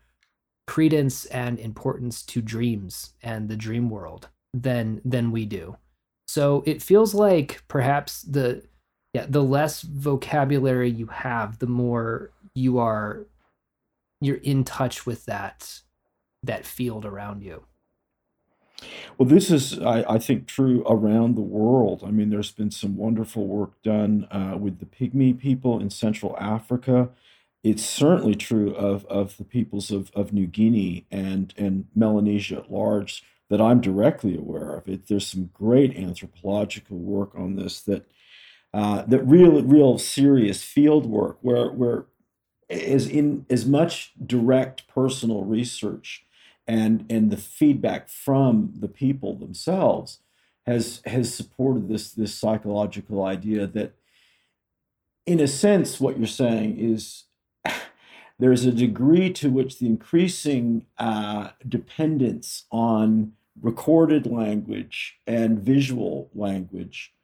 credence 0.66 1.24
and 1.26 1.58
importance 1.58 2.22
to 2.22 2.40
dreams 2.40 3.14
and 3.22 3.48
the 3.48 3.56
dream 3.56 3.90
world 3.90 4.28
than 4.54 5.00
than 5.04 5.30
we 5.30 5.44
do. 5.44 5.76
So 6.26 6.62
it 6.66 6.82
feels 6.82 7.14
like 7.14 7.62
perhaps 7.68 8.22
the 8.22 8.62
yeah, 9.12 9.26
the 9.28 9.42
less 9.42 9.82
vocabulary 9.82 10.90
you 10.90 11.06
have, 11.06 11.58
the 11.58 11.66
more 11.66 12.30
you 12.54 12.78
are 12.78 13.26
you're 14.20 14.36
in 14.36 14.64
touch 14.64 15.04
with 15.04 15.26
that 15.26 15.80
that 16.42 16.64
field 16.64 17.04
around 17.04 17.42
you. 17.42 17.64
Well, 19.16 19.28
this 19.28 19.50
is, 19.50 19.78
I, 19.78 20.04
I, 20.14 20.18
think, 20.18 20.46
true 20.46 20.82
around 20.88 21.36
the 21.36 21.40
world. 21.40 22.02
I 22.04 22.10
mean, 22.10 22.30
there's 22.30 22.50
been 22.50 22.72
some 22.72 22.96
wonderful 22.96 23.46
work 23.46 23.80
done 23.82 24.26
uh, 24.30 24.56
with 24.58 24.80
the 24.80 24.86
Pygmy 24.86 25.38
people 25.38 25.78
in 25.78 25.90
Central 25.90 26.36
Africa. 26.38 27.10
It's 27.62 27.84
certainly 27.84 28.34
true 28.34 28.74
of, 28.74 29.04
of 29.06 29.36
the 29.36 29.44
peoples 29.44 29.90
of, 29.90 30.10
of 30.14 30.32
New 30.32 30.46
Guinea 30.46 31.06
and, 31.10 31.54
and 31.56 31.86
Melanesia 31.94 32.58
at 32.58 32.72
large 32.72 33.22
that 33.50 33.60
I'm 33.60 33.80
directly 33.80 34.36
aware 34.36 34.74
of. 34.74 34.88
It, 34.88 35.08
there's 35.08 35.26
some 35.26 35.50
great 35.52 35.96
anthropological 35.96 36.96
work 36.96 37.34
on 37.36 37.56
this 37.56 37.80
that 37.82 38.06
uh, 38.74 39.02
that 39.02 39.20
real 39.20 39.62
real 39.62 39.98
serious 39.98 40.62
field 40.62 41.04
work 41.04 41.36
where 41.42 41.70
where 41.70 42.06
is 42.70 43.06
in 43.06 43.44
as 43.50 43.66
much 43.66 44.12
direct 44.24 44.88
personal 44.88 45.44
research 45.44 46.24
and 46.66 47.04
and 47.10 47.30
the 47.30 47.36
feedback 47.36 48.08
from 48.08 48.72
the 48.78 48.88
people 48.88 49.36
themselves 49.36 50.20
has 50.64 51.02
has 51.04 51.34
supported 51.34 51.88
this 51.88 52.12
this 52.12 52.34
psychological 52.34 53.22
idea 53.22 53.66
that 53.66 53.94
in 55.26 55.38
a 55.38 55.46
sense 55.46 56.00
what 56.00 56.16
you're 56.16 56.26
saying 56.26 56.78
is 56.78 57.24
there's 58.42 58.64
a 58.64 58.72
degree 58.72 59.32
to 59.32 59.48
which 59.48 59.78
the 59.78 59.86
increasing 59.86 60.84
uh, 60.98 61.50
dependence 61.68 62.64
on 62.72 63.34
recorded 63.60 64.26
language 64.26 65.20
and 65.28 65.60
visual 65.60 66.28
language 66.34 67.14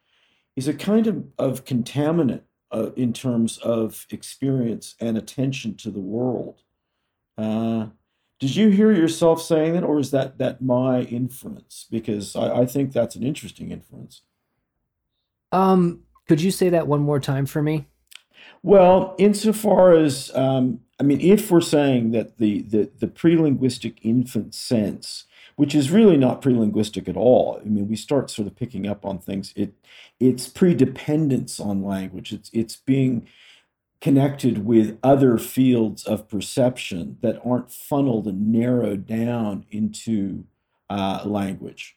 is 0.55 0.69
a 0.69 0.75
kind 0.75 1.09
of, 1.09 1.25
of 1.37 1.65
contaminant 1.65 2.43
uh, 2.71 2.91
in 2.95 3.13
terms 3.13 3.59
of 3.59 4.07
experience 4.11 4.95
and 5.01 5.19
attention 5.19 5.75
to 5.75 5.91
the 5.91 5.99
world. 5.99 6.63
Uh, 7.37 7.87
did 8.39 8.55
you 8.55 8.69
hear 8.69 8.93
yourself 8.93 9.43
saying 9.43 9.73
that, 9.73 9.83
or 9.83 9.99
is 9.99 10.13
that 10.13 10.39
that 10.39 10.63
my 10.63 11.01
inference? 11.01 11.89
Because 11.91 12.37
I, 12.37 12.61
I 12.61 12.67
think 12.67 12.93
that's 12.93 13.17
an 13.17 13.25
interesting 13.25 13.73
inference. 13.73 14.23
Um, 15.51 16.05
could 16.29 16.41
you 16.41 16.53
say 16.53 16.69
that 16.69 16.87
one 16.87 17.01
more 17.01 17.19
time 17.19 17.47
for 17.47 17.61
me? 17.61 17.89
Well, 18.63 19.15
insofar 19.19 19.95
as 19.95 20.35
um, 20.35 20.81
I 21.01 21.03
mean, 21.03 21.21
if 21.21 21.51
we're 21.51 21.61
saying 21.61 22.13
that 22.13 22.39
the 22.39 22.63
the, 22.63 22.91
the 22.99 23.09
pre-linguistic 23.09 23.99
infant 24.05 24.55
sense 24.55 25.25
which 25.59 25.75
is 25.75 25.91
really 25.91 26.17
not 26.17 26.41
pre-linguistic 26.41 27.09
at 27.09 27.17
all. 27.17 27.61
I 27.61 27.69
mean, 27.69 27.89
we 27.89 27.97
start 27.97 28.31
sort 28.31 28.47
of 28.47 28.55
picking 28.55 28.87
up 28.87 29.05
on 29.05 29.19
things. 29.19 29.53
It 29.57 29.75
it's 30.21 30.47
pre-dependence 30.47 31.59
on 31.59 31.83
language. 31.83 32.33
It's 32.33 32.49
it's 32.53 32.77
being 32.77 33.27
connected 34.01 34.65
with 34.65 34.97
other 35.03 35.37
fields 35.37 36.05
of 36.05 36.29
perception 36.29 37.19
that 37.23 37.41
aren't 37.45 37.73
funneled 37.73 38.29
and 38.29 38.53
narrowed 38.53 39.05
down 39.05 39.67
into 39.69 40.45
uh, 40.89 41.23
language, 41.25 41.97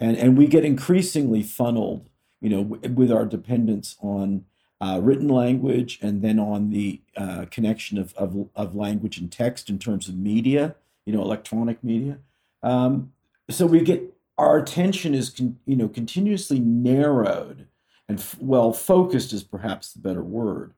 and 0.00 0.16
and 0.16 0.38
we 0.38 0.46
get 0.46 0.64
increasingly 0.64 1.42
funneled, 1.42 2.08
you 2.40 2.48
know, 2.48 2.64
w- 2.64 2.94
with 2.94 3.12
our 3.12 3.26
dependence 3.26 3.96
on 4.00 4.46
uh, 4.84 5.00
written 5.00 5.28
language 5.28 5.98
and 6.02 6.20
then 6.20 6.38
on 6.38 6.68
the 6.68 7.00
uh, 7.16 7.46
connection 7.50 7.96
of, 7.96 8.12
of 8.14 8.48
of 8.54 8.74
language 8.74 9.16
and 9.16 9.32
text 9.32 9.70
in 9.70 9.78
terms 9.78 10.08
of 10.08 10.14
media, 10.14 10.74
you 11.06 11.12
know, 11.12 11.22
electronic 11.22 11.82
media. 11.82 12.18
Um, 12.62 13.12
so 13.48 13.64
we 13.64 13.80
get 13.80 14.14
our 14.36 14.58
attention 14.58 15.14
is 15.14 15.30
con, 15.30 15.58
you 15.64 15.76
know 15.76 15.88
continuously 15.88 16.58
narrowed 16.58 17.66
and 18.08 18.18
f- 18.18 18.36
well 18.38 18.74
focused 18.74 19.32
is 19.32 19.42
perhaps 19.42 19.92
the 19.92 20.00
better 20.00 20.22
word, 20.22 20.74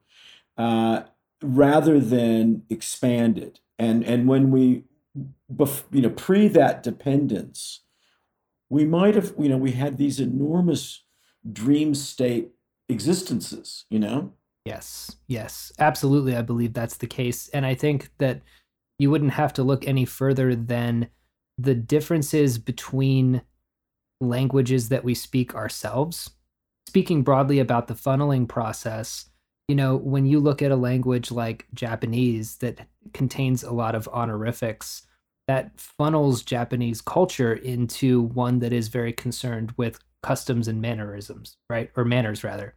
uh, 0.57 1.01
rather 1.41 1.99
than 1.99 2.63
expanded. 2.69 3.59
And 3.77 4.05
and 4.05 4.25
when 4.25 4.51
we 4.51 4.83
bef- 5.53 5.83
you 5.91 6.01
know 6.03 6.11
pre 6.11 6.47
that 6.47 6.81
dependence, 6.81 7.81
we 8.69 8.85
might 8.85 9.15
have 9.15 9.33
you 9.37 9.49
know 9.49 9.57
we 9.57 9.73
had 9.73 9.97
these 9.97 10.21
enormous 10.21 11.03
dream 11.51 11.93
state 11.93 12.51
existences. 12.89 13.85
You 13.89 13.99
know. 13.99 14.33
Yes, 14.65 15.15
yes, 15.27 15.71
absolutely. 15.79 16.35
I 16.35 16.41
believe 16.41 16.73
that's 16.73 16.97
the 16.97 17.07
case, 17.07 17.47
and 17.49 17.65
I 17.65 17.73
think 17.73 18.09
that 18.17 18.41
you 18.99 19.09
wouldn't 19.11 19.31
have 19.31 19.53
to 19.53 19.63
look 19.63 19.87
any 19.87 20.05
further 20.05 20.55
than 20.55 21.09
the 21.57 21.75
differences 21.75 22.57
between 22.57 23.41
languages 24.19 24.89
that 24.89 25.03
we 25.03 25.13
speak 25.13 25.55
ourselves. 25.55 26.31
Speaking 26.87 27.21
broadly 27.21 27.59
about 27.59 27.87
the 27.87 27.93
funneling 27.93 28.47
process, 28.47 29.29
you 29.67 29.75
know, 29.75 29.95
when 29.97 30.25
you 30.25 30.39
look 30.39 30.61
at 30.61 30.71
a 30.71 30.75
language 30.75 31.31
like 31.31 31.67
Japanese 31.73 32.57
that 32.57 32.87
contains 33.13 33.63
a 33.63 33.73
lot 33.73 33.95
of 33.95 34.07
honorifics, 34.09 35.05
that 35.47 35.79
funnels 35.79 36.43
Japanese 36.43 37.01
culture 37.01 37.53
into 37.53 38.21
one 38.21 38.59
that 38.59 38.73
is 38.73 38.87
very 38.87 39.13
concerned 39.13 39.73
with 39.77 39.99
customs 40.23 40.67
and 40.67 40.81
mannerisms, 40.81 41.57
right? 41.69 41.91
Or 41.95 42.05
manners, 42.05 42.43
rather. 42.43 42.75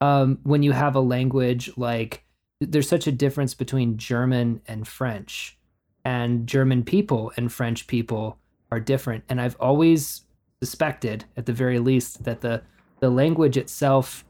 Um, 0.00 0.38
when 0.42 0.62
you 0.62 0.72
have 0.72 0.96
a 0.96 1.00
language 1.00 1.70
like, 1.76 2.24
there's 2.60 2.88
such 2.88 3.06
a 3.06 3.12
difference 3.12 3.54
between 3.54 3.96
German 3.96 4.60
and 4.66 4.86
French 4.86 5.58
and 6.04 6.46
German 6.46 6.84
people 6.84 7.32
and 7.36 7.52
French 7.52 7.86
people 7.86 8.38
are 8.70 8.80
different. 8.80 9.24
And 9.28 9.40
I've 9.40 9.56
always 9.60 10.22
suspected, 10.62 11.24
at 11.36 11.46
the 11.46 11.52
very 11.52 11.78
least, 11.78 12.24
that 12.24 12.40
the 12.40 12.62
the 13.00 13.10
language 13.10 13.56
itself 13.56 14.24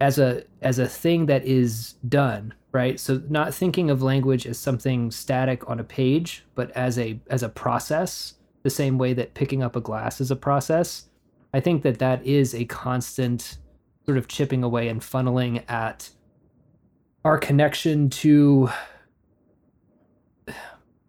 as 0.00 0.18
a 0.18 0.44
as 0.62 0.78
a 0.78 0.86
thing 0.86 1.26
that 1.26 1.44
is 1.44 1.94
done 2.08 2.54
right 2.72 3.00
so 3.00 3.20
not 3.28 3.52
thinking 3.52 3.90
of 3.90 4.02
language 4.02 4.46
as 4.46 4.58
something 4.58 5.10
static 5.10 5.68
on 5.68 5.80
a 5.80 5.84
page 5.84 6.44
but 6.54 6.70
as 6.72 6.98
a 6.98 7.18
as 7.28 7.42
a 7.42 7.48
process 7.48 8.34
the 8.62 8.70
same 8.70 8.98
way 8.98 9.12
that 9.12 9.34
picking 9.34 9.62
up 9.62 9.74
a 9.74 9.80
glass 9.80 10.20
is 10.20 10.30
a 10.30 10.36
process 10.36 11.08
i 11.52 11.58
think 11.58 11.82
that 11.82 11.98
that 11.98 12.24
is 12.24 12.54
a 12.54 12.64
constant 12.66 13.58
sort 14.08 14.16
of 14.16 14.26
chipping 14.26 14.64
away 14.64 14.88
and 14.88 15.02
funneling 15.02 15.62
at 15.68 16.08
our 17.26 17.36
connection 17.36 18.08
to 18.08 18.70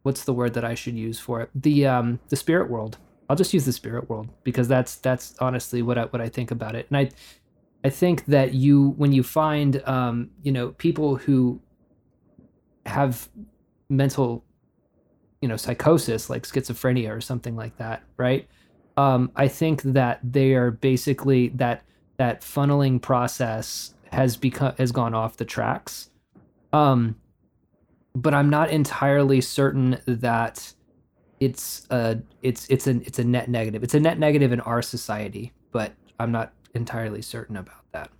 what's 0.03 0.25
the 0.25 0.34
word 0.34 0.53
that 0.53 0.65
I 0.65 0.75
should 0.75 0.96
use 0.96 1.18
for 1.18 1.39
it? 1.39 1.50
The 1.56 1.88
um 1.88 2.20
the 2.27 2.36
spirit 2.36 2.70
world. 2.70 2.98
I'll 3.29 3.38
just 3.38 3.53
use 3.53 3.63
the 3.63 3.72
spirit 3.72 4.10
world 4.10 4.27
because 4.44 4.68
that's 4.68 4.98
that's 4.98 5.34
honestly 5.39 5.82
what 5.82 5.98
I 5.98 6.03
what 6.08 6.20
I 6.20 6.27
think 6.27 6.51
about 6.51 6.75
it. 6.75 6.88
And 6.89 6.98
I 6.98 7.10
I 7.86 7.89
think 7.89 8.25
that 8.25 8.53
you 8.53 8.89
when 8.98 9.13
you 9.13 9.24
find 9.24 9.82
um 9.88 10.32
you 10.44 10.51
know 10.51 10.72
people 10.72 11.15
who 11.15 11.62
have 12.86 13.29
mental 13.88 14.44
you 15.41 15.48
know 15.48 15.56
psychosis 15.56 16.29
like 16.29 16.44
schizophrenia 16.44 17.15
or 17.15 17.22
something 17.22 17.56
like 17.56 17.77
that, 17.77 18.03
right? 18.18 18.46
Um 18.98 19.32
I 19.38 19.48
think 19.48 19.84
that 19.84 20.20
they 20.22 20.53
are 20.56 20.72
basically 20.72 21.48
that 21.56 21.86
that 22.19 22.41
funneling 22.41 23.01
process 23.01 23.95
has 24.11 24.38
become 24.38 24.75
has 24.77 24.91
gone 24.91 25.15
off 25.15 25.38
the 25.38 25.45
tracks. 25.45 26.11
Um 26.71 27.15
but 28.15 28.33
I'm 28.33 28.49
not 28.49 28.69
entirely 28.69 29.41
certain 29.41 29.99
that 30.05 30.73
it's 31.39 31.88
a 31.89 32.19
it's 32.41 32.67
it's 32.69 32.85
a 32.88 32.97
it's 33.01 33.19
a 33.19 33.23
net 33.23 33.49
negative. 33.49 33.83
It's 33.83 33.93
a 33.93 33.99
net 33.99 34.19
negative 34.19 34.51
in 34.51 34.59
our 34.61 34.81
society, 34.81 35.53
but 35.71 35.93
I'm 36.19 36.31
not 36.31 36.53
entirely 36.75 37.21
certain 37.21 37.55
about 37.55 37.89
that. 37.91 38.11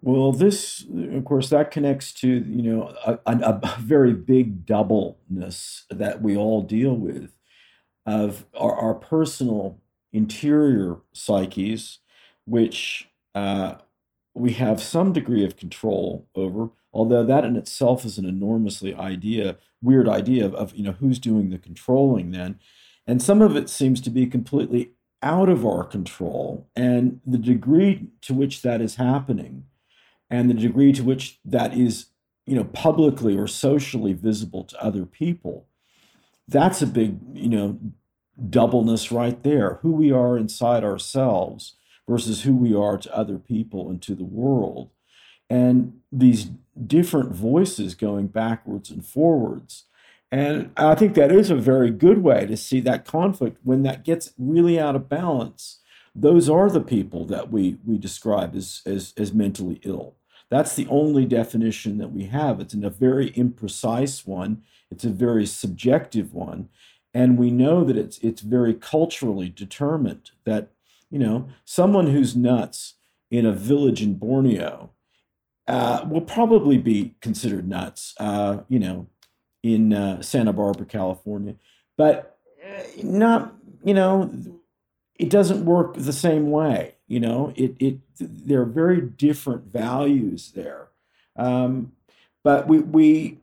Well, 0.00 0.32
this, 0.32 0.84
of 1.12 1.24
course, 1.24 1.48
that 1.50 1.70
connects 1.70 2.12
to 2.14 2.28
you 2.28 2.62
know 2.62 2.94
a, 3.06 3.18
a, 3.26 3.60
a 3.62 3.76
very 3.80 4.12
big 4.12 4.66
doubleness 4.66 5.84
that 5.90 6.22
we 6.22 6.36
all 6.36 6.62
deal 6.62 6.94
with 6.94 7.36
of 8.06 8.44
our, 8.54 8.74
our 8.74 8.94
personal 8.94 9.80
interior 10.12 10.98
psyches, 11.12 12.00
which 12.44 13.08
uh, 13.34 13.76
we 14.34 14.52
have 14.54 14.82
some 14.82 15.12
degree 15.12 15.44
of 15.44 15.56
control 15.56 16.28
over, 16.34 16.70
although 16.92 17.24
that 17.24 17.44
in 17.44 17.56
itself 17.56 18.04
is 18.04 18.18
an 18.18 18.24
enormously 18.24 18.94
idea, 18.94 19.56
weird 19.82 20.08
idea 20.08 20.44
of, 20.44 20.54
of 20.54 20.74
you 20.74 20.82
know 20.82 20.92
who's 20.92 21.18
doing 21.18 21.50
the 21.50 21.58
controlling 21.58 22.30
then. 22.30 22.58
And 23.06 23.22
some 23.22 23.42
of 23.42 23.56
it 23.56 23.68
seems 23.68 24.00
to 24.02 24.10
be 24.10 24.26
completely 24.26 24.92
out 25.22 25.48
of 25.48 25.66
our 25.66 25.84
control. 25.84 26.68
And 26.76 27.20
the 27.26 27.38
degree 27.38 28.08
to 28.22 28.34
which 28.34 28.62
that 28.62 28.80
is 28.80 28.96
happening 28.96 29.64
and 30.30 30.48
the 30.48 30.54
degree 30.54 30.92
to 30.92 31.02
which 31.02 31.38
that 31.44 31.76
is, 31.76 32.06
you 32.46 32.54
know, 32.54 32.64
publicly 32.64 33.36
or 33.36 33.46
socially 33.46 34.12
visible 34.12 34.64
to 34.64 34.82
other 34.82 35.06
people, 35.06 35.66
that's 36.48 36.82
a 36.82 36.86
big, 36.86 37.18
you 37.32 37.48
know, 37.48 37.78
doubleness 38.50 39.12
right 39.12 39.42
there. 39.42 39.78
Who 39.82 39.92
we 39.92 40.12
are 40.12 40.36
inside 40.36 40.84
ourselves 40.84 41.76
versus 42.08 42.42
who 42.42 42.54
we 42.54 42.74
are 42.74 42.98
to 42.98 43.16
other 43.16 43.38
people 43.38 43.88
and 43.88 44.02
to 44.02 44.14
the 44.14 44.24
world. 44.24 44.90
And 45.48 46.00
these 46.10 46.50
different 46.86 47.32
voices 47.32 47.94
going 47.94 48.28
backwards 48.28 48.90
and 48.90 49.04
forwards. 49.04 49.84
And 50.32 50.72
I 50.76 50.94
think 50.94 51.14
that 51.14 51.30
is 51.30 51.50
a 51.50 51.56
very 51.56 51.90
good 51.90 52.18
way 52.18 52.46
to 52.46 52.56
see 52.56 52.80
that 52.80 53.04
conflict 53.04 53.58
when 53.62 53.82
that 53.84 54.04
gets 54.04 54.32
really 54.38 54.80
out 54.80 54.96
of 54.96 55.08
balance. 55.08 55.80
Those 56.14 56.48
are 56.48 56.70
the 56.70 56.80
people 56.80 57.24
that 57.26 57.50
we, 57.50 57.78
we 57.86 57.98
describe 57.98 58.54
as, 58.54 58.82
as, 58.86 59.14
as 59.16 59.32
mentally 59.32 59.80
ill. 59.84 60.16
That's 60.50 60.74
the 60.74 60.86
only 60.88 61.24
definition 61.24 61.98
that 61.98 62.12
we 62.12 62.24
have. 62.26 62.60
It's 62.60 62.74
a 62.74 62.90
very 62.90 63.30
imprecise 63.32 64.26
one, 64.26 64.62
it's 64.90 65.04
a 65.04 65.10
very 65.10 65.46
subjective 65.46 66.32
one. 66.32 66.68
And 67.12 67.38
we 67.38 67.50
know 67.50 67.84
that 67.84 67.96
it's, 67.96 68.18
it's 68.18 68.40
very 68.40 68.74
culturally 68.74 69.48
determined 69.48 70.32
that 70.44 70.70
you 71.14 71.20
know, 71.20 71.46
someone 71.64 72.08
who's 72.08 72.34
nuts 72.34 72.94
in 73.30 73.46
a 73.46 73.52
village 73.52 74.02
in 74.02 74.14
Borneo 74.14 74.90
uh, 75.68 76.04
will 76.10 76.20
probably 76.20 76.76
be 76.76 77.14
considered 77.20 77.68
nuts, 77.68 78.14
uh, 78.18 78.58
you 78.68 78.80
know, 78.80 79.06
in 79.62 79.92
uh, 79.92 80.22
Santa 80.22 80.52
Barbara, 80.52 80.86
California. 80.86 81.54
But 81.96 82.36
uh, 82.66 82.82
not, 83.04 83.54
you 83.84 83.94
know, 83.94 84.28
it 85.14 85.30
doesn't 85.30 85.64
work 85.64 85.94
the 85.94 86.12
same 86.12 86.50
way. 86.50 86.96
You 87.06 87.20
know, 87.20 87.52
it 87.54 87.76
it 87.78 87.98
there 88.18 88.62
are 88.62 88.66
very 88.66 89.00
different 89.00 89.72
values 89.72 90.50
there. 90.56 90.88
Um, 91.36 91.92
but 92.42 92.66
we 92.66 92.80
we 92.80 93.38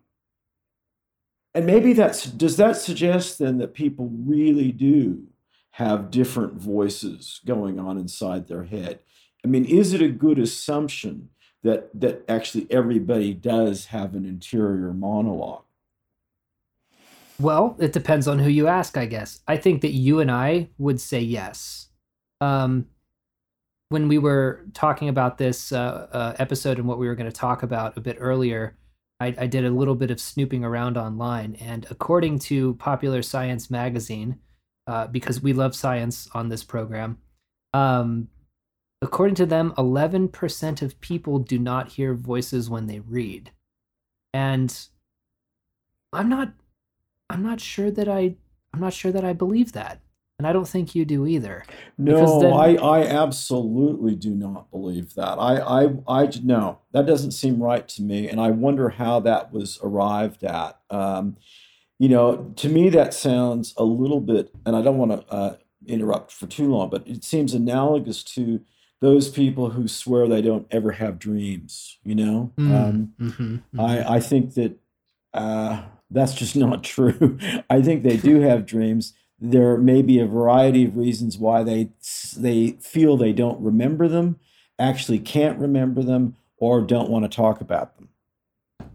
and 1.54 1.66
maybe 1.66 1.94
that's 1.94 2.26
does 2.26 2.58
that 2.58 2.76
suggest 2.76 3.40
then 3.40 3.60
that 3.60 3.74
people 3.74 4.12
really 4.12 4.74
do 4.74 5.31
have 5.72 6.12
different 6.12 6.54
voices 6.54 7.40
going 7.46 7.80
on 7.80 7.98
inside 7.98 8.48
their 8.48 8.64
head. 8.64 9.00
I 9.44 9.48
mean, 9.48 9.66
is 9.66 9.94
it 9.94 10.02
a 10.02 10.10
good 10.10 10.38
assumption 10.38 11.30
that 11.64 11.90
that 12.00 12.24
actually 12.28 12.68
everybody 12.70 13.34
does 13.34 13.86
have 13.88 14.16
an 14.16 14.26
interior 14.26 14.94
monologue? 14.94 15.64
Well, 17.40 17.76
it 17.80 17.92
depends 17.92 18.28
on 18.28 18.40
who 18.40 18.50
you 18.50 18.68
ask, 18.68 18.98
I 18.98 19.06
guess. 19.06 19.40
I 19.48 19.58
think 19.58 19.82
that 19.82 19.94
you 19.94 20.20
and 20.20 20.30
I 20.30 20.70
would 20.78 21.02
say 21.02 21.22
yes. 21.22 21.88
Um, 22.40 22.88
when 23.90 24.08
we 24.08 24.20
were 24.20 24.66
talking 24.74 25.10
about 25.10 25.38
this 25.38 25.72
uh, 25.72 26.08
uh, 26.12 26.36
episode 26.38 26.78
and 26.78 26.88
what 26.88 27.00
we 27.00 27.08
were 27.08 27.16
going 27.16 27.30
to 27.30 27.36
talk 27.36 27.64
about 27.64 27.98
a 27.98 28.02
bit 28.02 28.18
earlier, 28.20 28.78
I, 29.20 29.36
I 29.40 29.48
did 29.48 29.66
a 29.66 29.72
little 29.72 29.96
bit 29.96 30.12
of 30.12 30.22
snooping 30.22 30.64
around 30.64 30.98
online, 30.98 31.56
and 31.60 31.86
according 31.90 32.40
to 32.40 32.76
Popular 32.76 33.22
Science 33.22 33.70
magazine, 33.70 34.40
uh, 34.88 35.08
because 35.08 35.42
we 35.42 35.54
love 35.54 35.76
science 35.76 36.30
on 36.34 36.50
this 36.50 36.64
program. 36.64 37.18
Um, 37.74 38.30
according 39.02 39.36
to 39.36 39.46
them, 39.46 39.74
11% 39.78 40.82
of 40.82 41.00
people 41.02 41.40
do 41.40 41.60
not 41.60 41.90
hear 41.90 42.14
voices 42.14 42.70
when 42.70 42.88
they 42.88 43.00
read. 43.00 43.52
And 44.34 44.76
I'm 46.14 46.30
not 46.30 46.54
I'm 47.30 47.44
not 47.44 47.62
sure 47.62 47.90
that 47.92 48.10
I 48.10 48.36
I'm 48.74 48.80
not 48.80 48.94
sure 48.94 49.12
that 49.12 49.24
I 49.24 49.34
believe 49.34 49.74
that. 49.74 50.02
And 50.42 50.48
I 50.48 50.54
don't 50.54 50.68
think 50.68 50.96
you 50.96 51.06
do 51.06 51.28
either. 51.28 51.64
No, 52.00 52.42
then, 52.42 52.52
I, 52.52 52.76
I 52.76 53.06
absolutely 53.06 54.16
do 54.16 54.32
not 54.32 54.72
believe 54.72 55.14
that. 55.14 55.38
I, 55.38 55.58
I, 55.58 55.90
I, 56.08 56.32
no, 56.42 56.80
that 56.94 57.06
doesn't 57.06 57.34
seem 57.34 57.62
right 57.62 57.88
to 57.90 58.02
me. 58.02 58.28
And 58.28 58.42
I 58.42 58.50
wonder 58.50 58.90
how 58.90 59.20
that 59.20 59.54
was 59.54 59.78
arrived 59.84 60.44
at. 60.44 60.80
Um, 60.90 61.38
you 62.02 62.10
know, 62.10 62.52
to 62.56 62.68
me, 62.68 62.90
that 62.90 63.14
sounds 63.14 63.76
a 63.78 63.84
little 63.84 64.22
bit, 64.22 64.52
and 64.66 64.76
I 64.76 64.82
don't 64.82 64.98
want 64.98 65.12
to 65.12 65.32
uh, 65.32 65.56
interrupt 65.86 66.32
for 66.32 66.48
too 66.48 66.68
long, 66.68 66.90
but 66.90 67.08
it 67.08 67.24
seems 67.24 67.54
analogous 67.54 68.24
to 68.24 68.60
those 69.02 69.30
people 69.30 69.70
who 69.70 69.88
swear 69.88 70.28
they 70.28 70.42
don't 70.42 70.66
ever 70.72 70.94
have 70.94 71.20
dreams. 71.20 72.00
You 72.04 72.16
know, 72.16 72.54
mm, 72.58 72.72
um, 72.72 73.14
mm-hmm, 73.22 73.44
mm-hmm. 73.44 73.80
I, 73.80 74.16
I 74.16 74.20
think 74.20 74.56
that 74.56 74.80
uh, 75.36 75.84
that's 76.10 76.34
just 76.34 76.56
not 76.66 76.84
true. 76.84 77.38
I 77.70 77.84
think 77.84 78.02
they 78.02 78.18
do 78.18 78.42
have 78.50 78.66
dreams. 78.66 79.14
There 79.40 79.78
may 79.78 80.02
be 80.02 80.20
a 80.20 80.26
variety 80.26 80.86
of 80.86 80.98
reasons 80.98 81.38
why 81.38 81.62
they 81.62 81.92
they 82.36 82.78
feel 82.82 83.16
they 83.16 83.32
don't 83.32 83.62
remember 83.62 84.08
them, 84.08 84.40
actually 84.80 85.20
can't 85.20 85.60
remember 85.60 86.02
them, 86.02 86.36
or 86.58 86.82
don't 86.82 87.12
want 87.12 87.26
to 87.26 87.36
talk 87.36 87.62
about 87.62 87.96
them. 87.98 88.10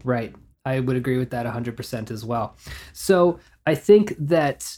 Right. 0.03 0.35
I 0.67 0.79
would 0.81 0.97
agree 0.97 1.17
with 1.17 1.29
that 1.29 1.45
100% 1.45 2.11
as 2.11 2.25
well. 2.25 2.55
So 2.93 3.39
I 3.65 3.75
think 3.75 4.15
that 4.19 4.77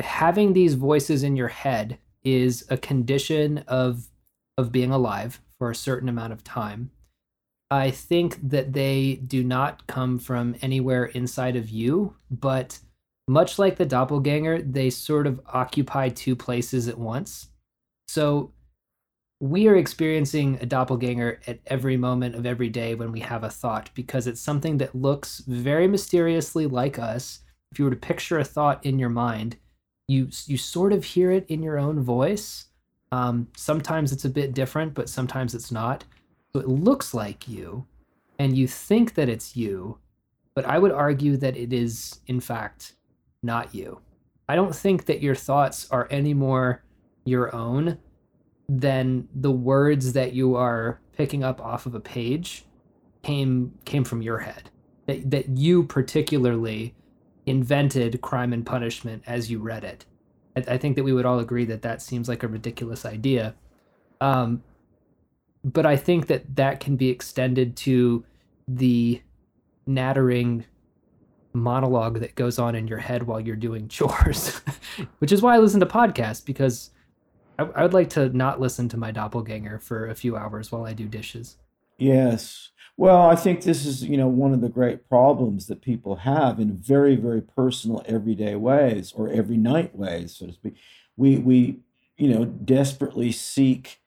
having 0.00 0.52
these 0.52 0.74
voices 0.74 1.22
in 1.22 1.36
your 1.36 1.48
head 1.48 1.98
is 2.24 2.64
a 2.68 2.76
condition 2.76 3.58
of 3.68 4.08
of 4.58 4.72
being 4.72 4.90
alive 4.90 5.40
for 5.56 5.70
a 5.70 5.74
certain 5.74 6.08
amount 6.08 6.32
of 6.32 6.42
time. 6.42 6.90
I 7.70 7.92
think 7.92 8.38
that 8.48 8.72
they 8.72 9.20
do 9.24 9.44
not 9.44 9.86
come 9.86 10.18
from 10.18 10.56
anywhere 10.60 11.04
inside 11.04 11.54
of 11.54 11.70
you, 11.70 12.16
but 12.28 12.80
much 13.28 13.58
like 13.58 13.76
the 13.76 13.86
doppelganger, 13.86 14.62
they 14.62 14.90
sort 14.90 15.28
of 15.28 15.40
occupy 15.46 16.08
two 16.08 16.34
places 16.34 16.88
at 16.88 16.98
once. 16.98 17.50
So 18.08 18.52
we 19.40 19.68
are 19.68 19.76
experiencing 19.76 20.58
a 20.60 20.66
doppelganger 20.66 21.40
at 21.46 21.60
every 21.66 21.96
moment 21.96 22.34
of 22.34 22.44
every 22.44 22.68
day 22.68 22.94
when 22.94 23.12
we 23.12 23.20
have 23.20 23.44
a 23.44 23.50
thought 23.50 23.90
because 23.94 24.26
it's 24.26 24.40
something 24.40 24.78
that 24.78 24.94
looks 24.94 25.40
very 25.46 25.86
mysteriously 25.86 26.66
like 26.66 26.98
us. 26.98 27.40
If 27.70 27.78
you 27.78 27.84
were 27.84 27.92
to 27.92 27.96
picture 27.96 28.38
a 28.38 28.44
thought 28.44 28.84
in 28.84 28.98
your 28.98 29.10
mind, 29.10 29.56
you 30.08 30.28
you 30.46 30.56
sort 30.56 30.92
of 30.92 31.04
hear 31.04 31.30
it 31.30 31.46
in 31.48 31.62
your 31.62 31.78
own 31.78 32.00
voice. 32.00 32.66
Um, 33.12 33.48
sometimes 33.56 34.10
it's 34.10 34.24
a 34.24 34.30
bit 34.30 34.54
different, 34.54 34.94
but 34.94 35.08
sometimes 35.08 35.54
it's 35.54 35.70
not. 35.70 36.04
So 36.52 36.60
it 36.60 36.68
looks 36.68 37.14
like 37.14 37.46
you, 37.46 37.86
and 38.38 38.56
you 38.56 38.66
think 38.66 39.14
that 39.14 39.28
it's 39.28 39.56
you, 39.56 39.98
but 40.54 40.64
I 40.64 40.78
would 40.78 40.92
argue 40.92 41.36
that 41.36 41.56
it 41.56 41.72
is 41.72 42.20
in 42.26 42.40
fact 42.40 42.94
not 43.42 43.74
you. 43.74 44.00
I 44.48 44.56
don't 44.56 44.74
think 44.74 45.04
that 45.04 45.22
your 45.22 45.34
thoughts 45.34 45.88
are 45.90 46.08
any 46.10 46.34
more 46.34 46.82
your 47.24 47.54
own 47.54 47.98
then 48.68 49.28
the 49.34 49.50
words 49.50 50.12
that 50.12 50.32
you 50.34 50.54
are 50.54 51.00
picking 51.16 51.42
up 51.42 51.60
off 51.60 51.86
of 51.86 51.94
a 51.94 52.00
page 52.00 52.64
came 53.22 53.72
came 53.84 54.04
from 54.04 54.22
your 54.22 54.38
head. 54.38 54.70
That 55.06 55.30
that 55.30 55.48
you 55.56 55.84
particularly 55.84 56.94
invented 57.46 58.20
crime 58.20 58.52
and 58.52 58.64
punishment 58.64 59.22
as 59.26 59.50
you 59.50 59.58
read 59.58 59.84
it. 59.84 60.04
I, 60.56 60.74
I 60.74 60.78
think 60.78 60.96
that 60.96 61.02
we 61.02 61.12
would 61.12 61.24
all 61.24 61.38
agree 61.38 61.64
that 61.66 61.82
that 61.82 62.02
seems 62.02 62.28
like 62.28 62.42
a 62.42 62.48
ridiculous 62.48 63.06
idea. 63.06 63.54
Um, 64.20 64.62
but 65.64 65.86
I 65.86 65.96
think 65.96 66.26
that 66.26 66.56
that 66.56 66.80
can 66.80 66.96
be 66.96 67.08
extended 67.08 67.76
to 67.78 68.24
the 68.66 69.22
nattering 69.86 70.66
monologue 71.54 72.20
that 72.20 72.34
goes 72.34 72.58
on 72.58 72.74
in 72.74 72.86
your 72.86 72.98
head 72.98 73.22
while 73.24 73.40
you're 73.40 73.56
doing 73.56 73.88
chores, 73.88 74.60
which 75.18 75.32
is 75.32 75.42
why 75.42 75.54
I 75.54 75.58
listen 75.58 75.80
to 75.80 75.86
podcasts 75.86 76.44
because 76.44 76.90
I, 77.58 77.64
I 77.74 77.82
would 77.82 77.94
like 77.94 78.10
to 78.10 78.28
not 78.30 78.60
listen 78.60 78.88
to 78.90 78.96
my 78.96 79.10
doppelganger 79.10 79.78
for 79.78 80.06
a 80.06 80.14
few 80.14 80.36
hours 80.36 80.70
while 80.70 80.84
I 80.84 80.92
do 80.92 81.06
dishes. 81.06 81.56
Yes. 81.98 82.70
Well, 82.96 83.22
I 83.28 83.36
think 83.36 83.62
this 83.62 83.86
is, 83.86 84.04
you 84.04 84.16
know, 84.16 84.28
one 84.28 84.52
of 84.52 84.60
the 84.60 84.68
great 84.68 85.08
problems 85.08 85.66
that 85.66 85.82
people 85.82 86.16
have 86.16 86.58
in 86.58 86.76
very, 86.76 87.14
very 87.14 87.40
personal, 87.40 88.02
everyday 88.06 88.56
ways 88.56 89.12
or 89.14 89.30
every 89.30 89.56
night 89.56 89.94
ways, 89.94 90.36
so 90.36 90.46
to 90.46 90.52
speak. 90.52 90.76
We, 91.16 91.36
we, 91.36 91.80
you 92.16 92.28
know, 92.28 92.44
desperately 92.44 93.30
seek 93.30 94.00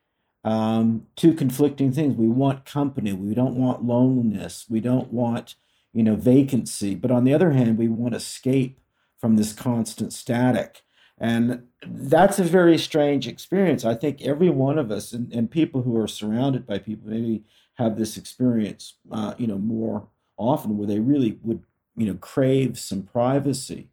um, 0.43 1.07
two 1.15 1.33
conflicting 1.33 1.91
things. 1.93 2.15
We 2.15 2.27
want 2.27 2.65
company. 2.65 3.13
We 3.13 3.33
don't 3.33 3.55
want 3.55 3.83
loneliness. 3.83 4.65
We 4.69 4.81
don't 4.81 5.11
want, 5.13 5.55
you 5.93 6.03
know, 6.03 6.15
vacancy. 6.15 6.95
But 6.95 7.11
on 7.11 7.23
the 7.23 7.33
other 7.33 7.51
hand, 7.51 7.77
we 7.77 7.87
want 7.87 8.15
escape 8.15 8.79
from 9.19 9.37
this 9.37 9.53
constant 9.53 10.11
static. 10.11 10.81
And 11.21 11.67
that's 11.85 12.39
a 12.39 12.43
very 12.43 12.77
strange 12.77 13.27
experience. 13.27 13.85
I 13.85 13.95
think 13.95 14.21
every 14.21 14.49
one 14.49 14.77
of 14.79 14.89
us 14.91 15.13
and, 15.13 15.31
and 15.31 15.49
people 15.49 15.83
who 15.83 15.95
are 16.01 16.07
surrounded 16.07 16.65
by 16.65 16.79
people 16.79 17.09
maybe 17.09 17.43
have 17.75 17.95
this 17.95 18.17
experience, 18.17 18.95
uh, 19.11 19.33
you 19.37 19.47
know, 19.47 19.59
more 19.59 20.07
often 20.35 20.77
where 20.77 20.87
they 20.87 20.99
really 20.99 21.37
would, 21.43 21.61
you 21.95 22.07
know, 22.07 22.15
crave 22.15 22.77
some 22.79 23.03
privacy. 23.03 23.89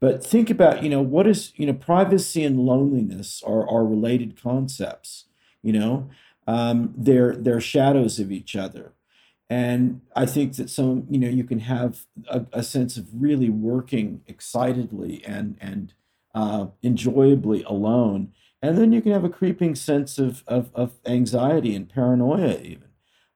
But 0.00 0.24
think 0.24 0.50
about, 0.50 0.82
you 0.82 0.90
know, 0.90 1.02
what 1.14 1.26
is, 1.26 1.52
you 1.56 1.66
know, 1.66 1.72
privacy 1.72 2.44
and 2.44 2.60
loneliness 2.60 3.42
are, 3.44 3.66
are 3.68 3.84
related 3.84 4.40
concepts. 4.40 5.24
You 5.62 5.72
know, 5.72 6.10
Um, 6.48 6.94
they're 7.06 7.34
they're 7.44 7.60
shadows 7.60 8.20
of 8.20 8.30
each 8.30 8.54
other, 8.54 8.92
and 9.50 10.00
I 10.14 10.26
think 10.26 10.54
that 10.56 10.70
some 10.70 11.06
you 11.10 11.18
know 11.18 11.32
you 11.38 11.44
can 11.44 11.60
have 11.60 12.06
a, 12.28 12.46
a 12.52 12.62
sense 12.62 13.00
of 13.00 13.06
really 13.12 13.50
working 13.50 14.20
excitedly 14.28 15.24
and 15.26 15.56
and 15.60 15.92
uh, 16.36 16.66
enjoyably 16.82 17.62
alone, 17.62 18.32
and 18.60 18.76
then 18.76 18.92
you 18.92 19.00
can 19.00 19.12
have 19.12 19.24
a 19.24 19.30
creeping 19.30 19.74
sense 19.74 20.18
of 20.18 20.44
of, 20.46 20.70
of 20.74 20.92
anxiety 21.06 21.74
and 21.74 21.88
paranoia 21.88 22.58
even. 22.60 22.88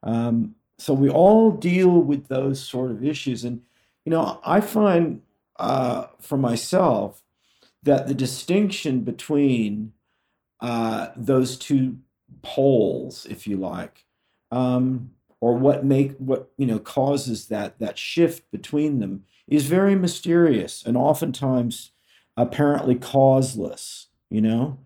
Um, 0.03 0.55
so 0.79 0.93
we 0.93 1.09
all 1.09 1.51
deal 1.51 1.89
with 1.89 2.29
those 2.29 2.63
sort 2.63 2.91
of 2.91 3.03
issues, 3.03 3.43
and 3.43 3.63
you 4.05 4.11
know 4.11 4.39
I 4.45 4.61
find 4.61 5.23
uh, 5.59 6.09
for 6.21 6.37
myself 6.37 7.23
that 7.83 8.07
the 8.07 8.15
distinction 8.15 9.01
between 9.01 9.95
uh, 10.61 11.09
those 11.17 11.57
two 11.57 11.99
poles, 12.43 13.27
if 13.31 13.47
you 13.47 13.57
like, 13.57 14.05
um, 14.51 15.13
or 15.41 15.57
what 15.57 15.87
make 15.87 16.19
what 16.19 16.51
you 16.59 16.67
know 16.67 16.79
causes 16.79 17.47
that 17.47 17.79
that 17.79 17.97
shift 17.97 18.51
between 18.51 18.99
them 19.01 19.25
is 19.49 19.65
very 19.65 19.95
mysterious. 19.95 20.85
And 20.85 20.99
oftentimes 20.99 21.93
apparently 22.43 22.95
causeless. 22.95 24.09
You 24.31 24.41
know. 24.41 24.79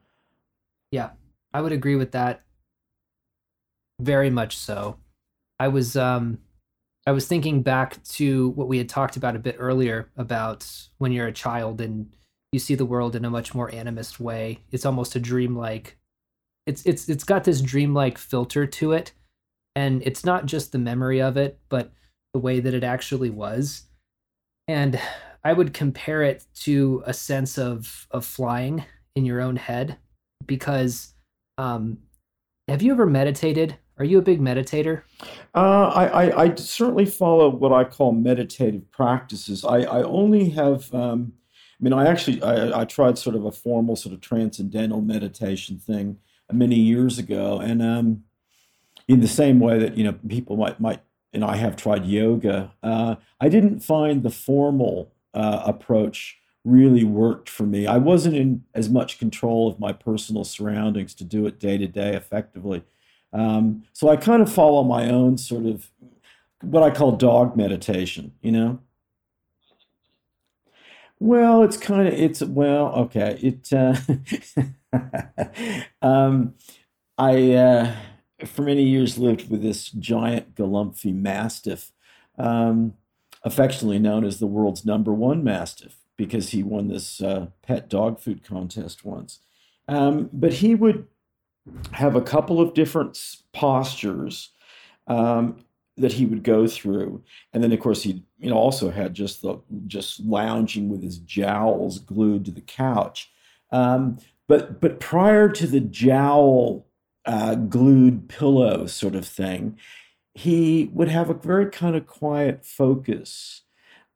Yeah, 0.90 1.10
I 1.52 1.60
would 1.60 1.72
agree 1.72 1.96
with 1.96 2.12
that. 2.12 2.44
Very 4.00 4.30
much 4.30 4.56
so. 4.56 4.98
I 5.58 5.68
was 5.68 5.96
um 5.96 6.38
I 7.06 7.12
was 7.12 7.26
thinking 7.26 7.62
back 7.62 8.02
to 8.04 8.50
what 8.50 8.68
we 8.68 8.78
had 8.78 8.88
talked 8.88 9.16
about 9.16 9.36
a 9.36 9.40
bit 9.40 9.56
earlier 9.58 10.10
about 10.16 10.66
when 10.98 11.12
you're 11.12 11.26
a 11.26 11.32
child 11.32 11.80
and 11.80 12.10
you 12.52 12.58
see 12.58 12.74
the 12.74 12.86
world 12.86 13.14
in 13.14 13.24
a 13.24 13.30
much 13.30 13.54
more 13.54 13.70
animist 13.70 14.18
way. 14.18 14.60
It's 14.70 14.86
almost 14.86 15.16
a 15.16 15.20
dreamlike. 15.20 15.98
It's 16.66 16.84
it's 16.86 17.08
it's 17.08 17.24
got 17.24 17.44
this 17.44 17.60
dreamlike 17.60 18.16
filter 18.16 18.66
to 18.66 18.92
it, 18.92 19.12
and 19.74 20.02
it's 20.06 20.24
not 20.24 20.46
just 20.46 20.72
the 20.72 20.78
memory 20.78 21.20
of 21.20 21.36
it, 21.36 21.58
but 21.68 21.92
the 22.32 22.38
way 22.38 22.60
that 22.60 22.72
it 22.72 22.84
actually 22.84 23.30
was. 23.30 23.84
And 24.66 24.98
I 25.44 25.52
would 25.52 25.74
compare 25.74 26.22
it 26.22 26.44
to 26.62 27.02
a 27.06 27.12
sense 27.12 27.58
of 27.58 28.06
of 28.10 28.24
flying 28.24 28.84
in 29.14 29.24
your 29.24 29.40
own 29.40 29.56
head, 29.56 29.98
because 30.46 31.14
um, 31.58 31.98
have 32.68 32.82
you 32.82 32.92
ever 32.92 33.06
meditated? 33.06 33.76
Are 33.96 34.04
you 34.04 34.18
a 34.18 34.22
big 34.22 34.40
meditator? 34.40 35.02
Uh, 35.54 35.86
I, 35.94 36.06
I, 36.06 36.42
I 36.42 36.54
certainly 36.56 37.06
follow 37.06 37.48
what 37.48 37.72
I 37.72 37.84
call 37.84 38.10
meditative 38.10 38.90
practices. 38.90 39.64
I, 39.64 39.82
I 39.82 40.02
only 40.02 40.50
have 40.50 40.92
um, 40.92 41.34
I 41.80 41.84
mean, 41.84 41.92
I 41.92 42.06
actually 42.08 42.42
I, 42.42 42.80
I 42.80 42.84
tried 42.84 43.18
sort 43.18 43.36
of 43.36 43.44
a 43.44 43.52
formal 43.52 43.96
sort 43.96 44.14
of 44.14 44.20
transcendental 44.20 45.00
meditation 45.00 45.78
thing 45.78 46.18
many 46.52 46.76
years 46.76 47.18
ago, 47.18 47.58
and 47.58 47.82
um, 47.82 48.24
in 49.08 49.20
the 49.20 49.28
same 49.28 49.60
way 49.60 49.78
that 49.78 49.96
you 49.96 50.04
know 50.04 50.14
people 50.28 50.56
might 50.56 50.80
might 50.80 51.00
and 51.32 51.44
I 51.44 51.56
have 51.56 51.76
tried 51.76 52.06
yoga, 52.06 52.72
uh, 52.82 53.16
I 53.40 53.48
didn't 53.48 53.80
find 53.80 54.22
the 54.22 54.30
formal 54.30 55.12
uh, 55.34 55.62
approach 55.66 56.38
really 56.64 57.04
worked 57.04 57.50
for 57.50 57.64
me. 57.64 57.86
I 57.86 57.98
wasn't 57.98 58.36
in 58.36 58.64
as 58.74 58.88
much 58.88 59.18
control 59.18 59.68
of 59.68 59.78
my 59.78 59.92
personal 59.92 60.44
surroundings 60.44 61.14
to 61.16 61.24
do 61.24 61.46
it 61.46 61.60
day 61.60 61.76
to 61.76 61.86
day 61.86 62.14
effectively. 62.14 62.82
Um, 63.32 63.84
so 63.92 64.08
I 64.08 64.16
kind 64.16 64.40
of 64.40 64.52
follow 64.52 64.82
my 64.84 65.10
own 65.10 65.36
sort 65.36 65.66
of 65.66 65.90
what 66.62 66.82
I 66.82 66.90
call 66.90 67.12
dog 67.12 67.56
meditation, 67.56 68.32
you 68.40 68.52
know. 68.52 68.78
Well, 71.20 71.62
it's 71.62 71.76
kind 71.76 72.08
of 72.08 72.14
it's 72.14 72.42
well, 72.42 72.92
okay. 72.94 73.38
It 73.40 73.72
uh, 73.72 73.96
um, 76.02 76.54
I 77.16 77.52
uh, 77.52 77.94
for 78.44 78.62
many 78.62 78.82
years 78.82 79.18
lived 79.18 79.50
with 79.50 79.62
this 79.62 79.90
giant 79.90 80.54
Gallumphy 80.54 81.14
Mastiff, 81.14 81.92
um, 82.38 82.94
affectionately 83.44 83.98
known 83.98 84.24
as 84.24 84.38
the 84.38 84.46
world's 84.46 84.84
number 84.84 85.12
one 85.12 85.44
Mastiff 85.44 85.96
because 86.16 86.50
he 86.50 86.62
won 86.62 86.88
this 86.88 87.20
uh, 87.20 87.48
pet 87.62 87.88
dog 87.88 88.18
food 88.18 88.42
contest 88.42 89.04
once. 89.04 89.40
Um, 89.86 90.30
but 90.32 90.54
he 90.54 90.74
would 90.74 91.06
have 91.92 92.16
a 92.16 92.22
couple 92.22 92.60
of 92.60 92.74
different 92.74 93.18
postures 93.52 94.50
um, 95.06 95.64
that 95.96 96.14
he 96.14 96.26
would 96.26 96.42
go 96.42 96.66
through, 96.66 97.22
and 97.52 97.62
then 97.62 97.72
of 97.72 97.80
course 97.80 98.02
he 98.02 98.24
you 98.38 98.50
know 98.50 98.56
also 98.56 98.90
had 98.90 99.14
just 99.14 99.42
the 99.42 99.58
just 99.86 100.20
lounging 100.20 100.88
with 100.88 101.02
his 101.02 101.18
jowls 101.18 101.98
glued 101.98 102.46
to 102.46 102.50
the 102.50 102.62
couch. 102.62 103.30
Um, 103.70 104.18
but 104.48 104.80
but 104.80 105.00
prior 105.00 105.48
to 105.50 105.66
the 105.66 105.80
jowl 105.80 106.86
uh, 107.26 107.54
glued 107.54 108.28
pillow 108.28 108.86
sort 108.86 109.14
of 109.14 109.26
thing, 109.26 109.78
he 110.34 110.90
would 110.92 111.08
have 111.08 111.30
a 111.30 111.34
very 111.34 111.70
kind 111.70 111.96
of 111.96 112.06
quiet 112.06 112.66
focus. 112.66 113.62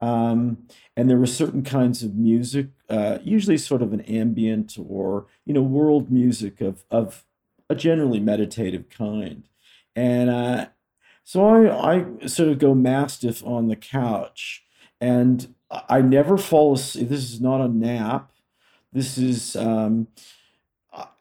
Um, 0.01 0.67
and 0.97 1.11
there 1.11 1.19
were 1.19 1.27
certain 1.27 1.63
kinds 1.63 2.03
of 2.03 2.15
music, 2.15 2.69
uh, 2.89 3.19
usually 3.23 3.59
sort 3.59 3.83
of 3.83 3.93
an 3.93 4.01
ambient 4.03 4.77
or 4.79 5.27
you 5.45 5.55
know 5.55 5.63
world 5.63 6.11
music 6.11 6.61
of 6.61 6.85
of 6.91 7.25
a 7.71 7.75
generally 7.75 8.21
meditative 8.21 8.89
kind. 8.89 9.49
And 9.97 10.31
uh, 10.31 10.67
so 11.25 11.45
I, 11.45 11.95
I 11.95 12.27
sort 12.27 12.49
of 12.49 12.59
go 12.59 12.75
mastiff 12.75 13.45
on 13.45 13.69
the 13.69 13.77
couch 13.77 14.65
and 15.01 15.55
I 15.71 16.01
never 16.01 16.39
fall 16.39 16.75
asleep. 16.75 17.09
This 17.09 17.31
is 17.31 17.41
not 17.41 17.61
a 17.61 17.69
nap. 17.69 18.31
This 18.93 19.19
is, 19.19 19.55
um, 19.55 20.09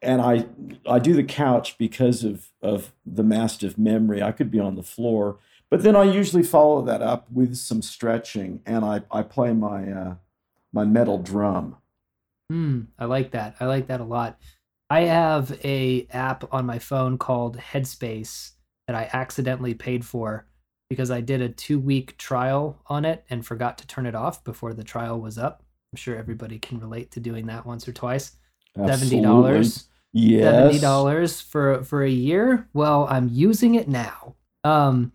and 0.01 0.21
I, 0.21 0.45
I 0.87 0.99
do 0.99 1.13
the 1.13 1.23
couch 1.23 1.77
because 1.77 2.23
of, 2.23 2.49
of 2.61 2.93
the 3.05 3.23
mastiff 3.23 3.77
memory. 3.77 4.21
I 4.21 4.31
could 4.31 4.51
be 4.51 4.59
on 4.59 4.75
the 4.75 4.83
floor, 4.83 5.37
but 5.69 5.83
then 5.83 5.95
I 5.95 6.03
usually 6.03 6.43
follow 6.43 6.81
that 6.83 7.01
up 7.01 7.29
with 7.31 7.55
some 7.55 7.81
stretching 7.81 8.61
and 8.65 8.85
I, 8.85 9.01
I 9.11 9.23
play 9.23 9.53
my, 9.53 9.91
uh, 9.91 10.15
my 10.71 10.85
metal 10.85 11.17
drum. 11.17 11.77
Hmm, 12.49 12.81
I 12.97 13.05
like 13.05 13.31
that. 13.31 13.55
I 13.59 13.65
like 13.65 13.87
that 13.87 13.99
a 13.99 14.05
lot. 14.05 14.39
I 14.89 15.01
have 15.01 15.59
a 15.65 16.07
app 16.11 16.53
on 16.53 16.65
my 16.65 16.79
phone 16.79 17.17
called 17.17 17.57
Headspace 17.57 18.51
that 18.87 18.95
I 18.95 19.09
accidentally 19.11 19.73
paid 19.73 20.05
for 20.05 20.47
because 20.89 21.11
I 21.11 21.19
did 21.19 21.41
a 21.41 21.49
two 21.49 21.79
week 21.79 22.17
trial 22.17 22.81
on 22.87 23.03
it 23.03 23.25
and 23.29 23.45
forgot 23.45 23.77
to 23.79 23.87
turn 23.87 24.05
it 24.05 24.15
off 24.15 24.43
before 24.45 24.73
the 24.73 24.83
trial 24.83 25.19
was 25.19 25.37
up. 25.37 25.63
I'm 25.91 25.97
sure 25.97 26.15
everybody 26.15 26.57
can 26.59 26.79
relate 26.79 27.11
to 27.11 27.19
doing 27.19 27.47
that 27.47 27.65
once 27.65 27.87
or 27.87 27.91
twice. 27.91 28.37
Seventy 28.77 29.21
dollars. 29.21 29.85
Yes. 30.13 30.43
Seventy 30.43 30.79
dollars 30.79 31.41
for 31.41 31.83
for 31.83 32.03
a 32.03 32.09
year. 32.09 32.67
Well, 32.73 33.07
I'm 33.09 33.29
using 33.29 33.75
it 33.75 33.87
now. 33.87 34.35
Um, 34.63 35.11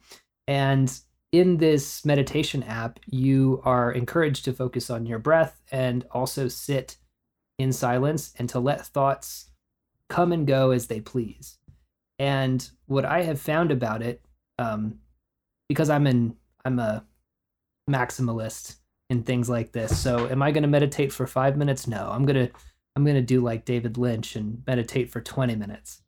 and 0.47 0.93
in 1.33 1.57
this 1.57 2.05
meditation 2.05 2.63
app, 2.63 3.01
you 3.07 3.63
are 3.65 3.91
encouraged 3.93 4.45
to 4.45 4.53
focus 4.53 4.91
on 4.91 5.07
your 5.07 5.19
breath 5.19 5.63
and 5.71 6.07
also 6.11 6.49
sit 6.49 6.97
in 7.59 7.73
silence 7.73 8.35
and 8.39 8.49
to 8.51 8.61
let 8.61 8.87
thoughts 8.87 9.51
come 10.09 10.33
and 10.33 10.47
go 10.47 10.71
as 10.71 10.87
they 10.87 11.01
please. 11.01 11.59
And 12.19 12.69
what 12.87 13.05
I 13.05 13.23
have 13.23 13.41
found 13.41 13.71
about 13.71 14.03
it, 14.03 14.23
um, 14.59 14.99
because 15.69 15.89
I'm 15.89 16.07
in, 16.07 16.37
I'm 16.65 16.79
a 16.79 17.05
maximalist 17.91 18.77
in 19.09 19.23
things 19.23 19.49
like 19.49 19.73
this. 19.73 19.99
So, 19.99 20.29
am 20.29 20.43
I 20.43 20.53
going 20.53 20.63
to 20.63 20.69
meditate 20.69 21.13
for 21.13 21.27
five 21.27 21.57
minutes? 21.57 21.87
No, 21.87 22.11
I'm 22.11 22.27
gonna, 22.27 22.51
I'm 22.95 23.05
gonna 23.05 23.23
do 23.23 23.41
like 23.41 23.65
David 23.65 23.97
Lynch 23.97 24.37
and 24.37 24.63
meditate 24.67 25.11
for 25.11 25.21
20 25.21 25.55
minutes. 25.57 26.03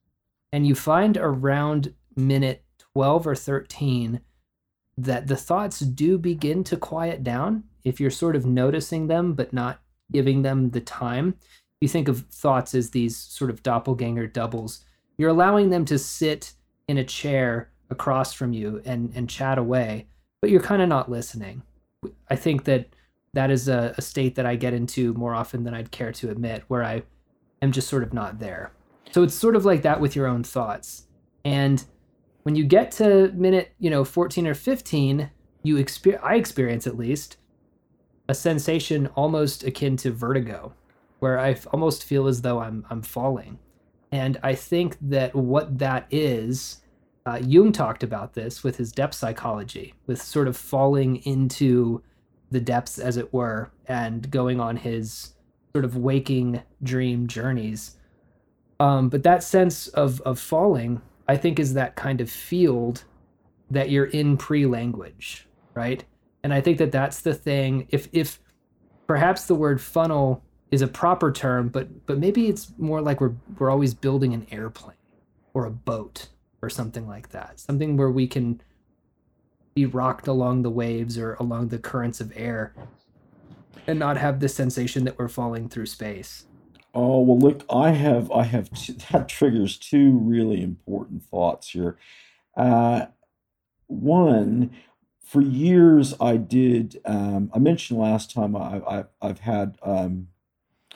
And 0.53 0.67
you 0.67 0.75
find 0.75 1.17
around 1.17 1.95
minute 2.17 2.65
12 2.95 3.27
or 3.27 3.35
13 3.35 4.21
that 4.97 5.27
the 5.27 5.37
thoughts 5.37 5.81
do 5.81 6.19
begin 6.19 6.63
to 6.65 6.77
quiet 6.77 7.25
down 7.25 7.65
if 7.83 8.01
you're 8.01 8.11
sort 8.11 8.37
of 8.37 8.47
noticing 8.47 9.09
them 9.09 9.35
but 9.35 9.53
not 9.53 9.81
giving 10.13 10.43
them 10.43 10.71
the 10.71 10.81
time. 10.81 11.35
You 11.81 11.89
think 11.89 12.09
of 12.09 12.27
thoughts 12.31 12.75
as 12.75 12.91
these 12.91 13.17
sort 13.17 13.51
of 13.51 13.63
doppelganger 13.63 14.27
doubles 14.29 14.85
you're 15.17 15.31
allowing 15.31 15.71
them 15.71 15.85
to 15.87 15.99
sit 15.99 16.55
in 16.89 16.99
a 16.99 17.05
chair 17.05 17.71
across 17.91 18.33
from 18.33 18.53
you 18.53 18.83
and 18.85 19.13
and 19.15 19.29
chat 19.29 19.59
away, 19.59 20.07
but 20.41 20.51
you're 20.51 20.61
kind 20.61 20.83
of 20.83 20.89
not 20.89 21.11
listening. 21.11 21.63
I 22.29 22.37
think 22.37 22.65
that 22.65 22.89
that 23.35 23.51
is 23.51 23.69
a, 23.69 23.95
a 23.99 24.03
state 24.03 24.35
that 24.37 24.47
I 24.47 24.57
get 24.57 24.73
into 24.73 25.13
more 25.15 25.35
often 25.35 25.65
than 25.65 25.75
I'd 25.75 25.91
care 25.91 26.13
to 26.13 26.31
admit, 26.31 26.65
where 26.69 26.83
I 26.83 27.03
am 27.63 27.73
just 27.73 27.89
sort 27.89 28.03
of 28.03 28.13
not 28.13 28.39
there. 28.39 28.73
So 29.13 29.23
it's 29.23 29.35
sort 29.35 29.57
of 29.57 29.65
like 29.65 29.83
that 29.83 30.01
with 30.01 30.17
your 30.17 30.27
own 30.27 30.43
thoughts. 30.43 31.07
And 31.45 31.85
when 32.43 32.57
you 32.57 32.65
get 32.65 32.91
to 32.93 33.31
minute, 33.33 33.75
you 33.79 33.91
know, 33.91 34.05
14 34.05 34.47
or 34.47 34.55
15, 34.55 35.31
you 35.63 35.77
experience 35.77 36.25
I 36.25 36.37
experience 36.37 36.87
at 36.87 36.97
least 36.97 37.39
a 38.29 38.35
sensation 38.35 39.09
almost 39.15 39.65
akin 39.65 39.97
to 39.99 40.11
vertigo, 40.11 40.73
where 41.19 41.39
I 41.39 41.57
almost 41.73 42.05
feel 42.05 42.27
as 42.27 42.43
though 42.43 42.61
I'm 42.61 42.87
I'm 42.91 43.03
falling. 43.03 43.59
And 44.13 44.39
I 44.43 44.55
think 44.55 44.97
that 45.01 45.35
what 45.35 45.79
that 45.79 46.07
is, 46.11 46.83
uh, 47.27 47.41
Jung 47.43 47.73
talked 47.73 48.03
about 48.03 48.35
this 48.35 48.63
with 48.63 48.77
his 48.77 48.93
depth 48.93 49.15
psychology, 49.15 49.95
with 50.07 50.23
sort 50.23 50.47
of 50.47 50.57
falling 50.57 51.17
into 51.25 52.03
the 52.51 52.61
depths, 52.61 52.99
as 52.99 53.17
it 53.17 53.33
were, 53.33 53.71
and 53.87 54.31
going 54.31 54.61
on 54.61 54.77
his 54.77 55.35
sort 55.73 55.85
of 55.85 55.97
waking 55.97 56.63
dream 56.83 57.27
journeys. 57.27 57.97
Um, 58.81 59.09
but 59.09 59.23
that 59.23 59.43
sense 59.43 59.89
of 59.89 60.21
of 60.23 60.39
falling 60.39 61.01
I 61.27 61.37
think, 61.37 61.59
is 61.59 61.75
that 61.75 61.97
kind 61.97 62.21
of 62.21 62.31
field 62.31 63.05
that 63.71 63.91
you're 63.91 64.07
in 64.07 64.37
pre-language, 64.37 65.49
right? 65.75 66.05
And 66.43 66.53
I 66.53 66.61
think 66.61 66.79
that 66.79 66.93
that's 66.93 67.23
the 67.23 67.35
thing. 67.35 67.87
If 67.91 68.09
if 68.13 68.41
perhaps 69.07 69.47
the 69.47 69.55
word 69.55 69.81
funnel 69.81 70.43
is 70.71 70.83
a 70.83 70.87
proper 70.87 71.33
term, 71.33 71.69
but 71.69 72.07
but 72.07 72.19
maybe 72.19 72.49
it's 72.49 72.73
more 72.77 73.01
like 73.01 73.21
we're 73.21 73.35
we're 73.59 73.71
always 73.71 73.95
building 73.95 74.35
an 74.35 74.47
airplane 74.51 74.97
or 75.55 75.65
a 75.65 75.71
boat 75.71 76.29
or 76.61 76.69
something 76.69 77.09
like 77.09 77.31
that. 77.31 77.59
Something 77.59 77.97
where 77.97 78.11
we 78.11 78.27
can 78.27 78.61
be 79.75 79.87
rocked 79.87 80.29
along 80.29 80.63
the 80.63 80.71
waves 80.71 81.19
or 81.19 81.35
along 81.35 81.69
the 81.69 81.79
currents 81.79 82.21
of 82.21 82.33
air 82.37 82.73
and 83.87 83.99
not 83.99 84.17
have 84.17 84.41
the 84.41 84.49
sensation 84.49 85.05
that 85.05 85.19
we're 85.19 85.29
falling 85.29 85.69
through 85.69 85.87
space. 85.87 86.47
Oh 86.95 87.21
well, 87.21 87.39
look, 87.39 87.65
I 87.69 87.91
have 87.91 88.31
I 88.31 88.45
have 88.45 88.71
two, 88.73 88.95
that 89.13 89.29
triggers 89.29 89.77
two 89.77 90.17
really 90.19 90.63
important 90.63 91.25
thoughts 91.25 91.71
here. 91.71 91.99
Uh, 92.57 93.07
one, 93.89 94.71
for 95.25 95.41
years 95.41 96.15
I 96.21 96.37
did. 96.37 97.01
Um, 97.05 97.51
I 97.53 97.59
mentioned 97.59 97.99
last 97.99 98.31
time 98.31 98.55
I, 98.55 98.79
I 98.79 99.05
I've 99.21 99.41
had 99.41 99.77
um, 99.83 100.29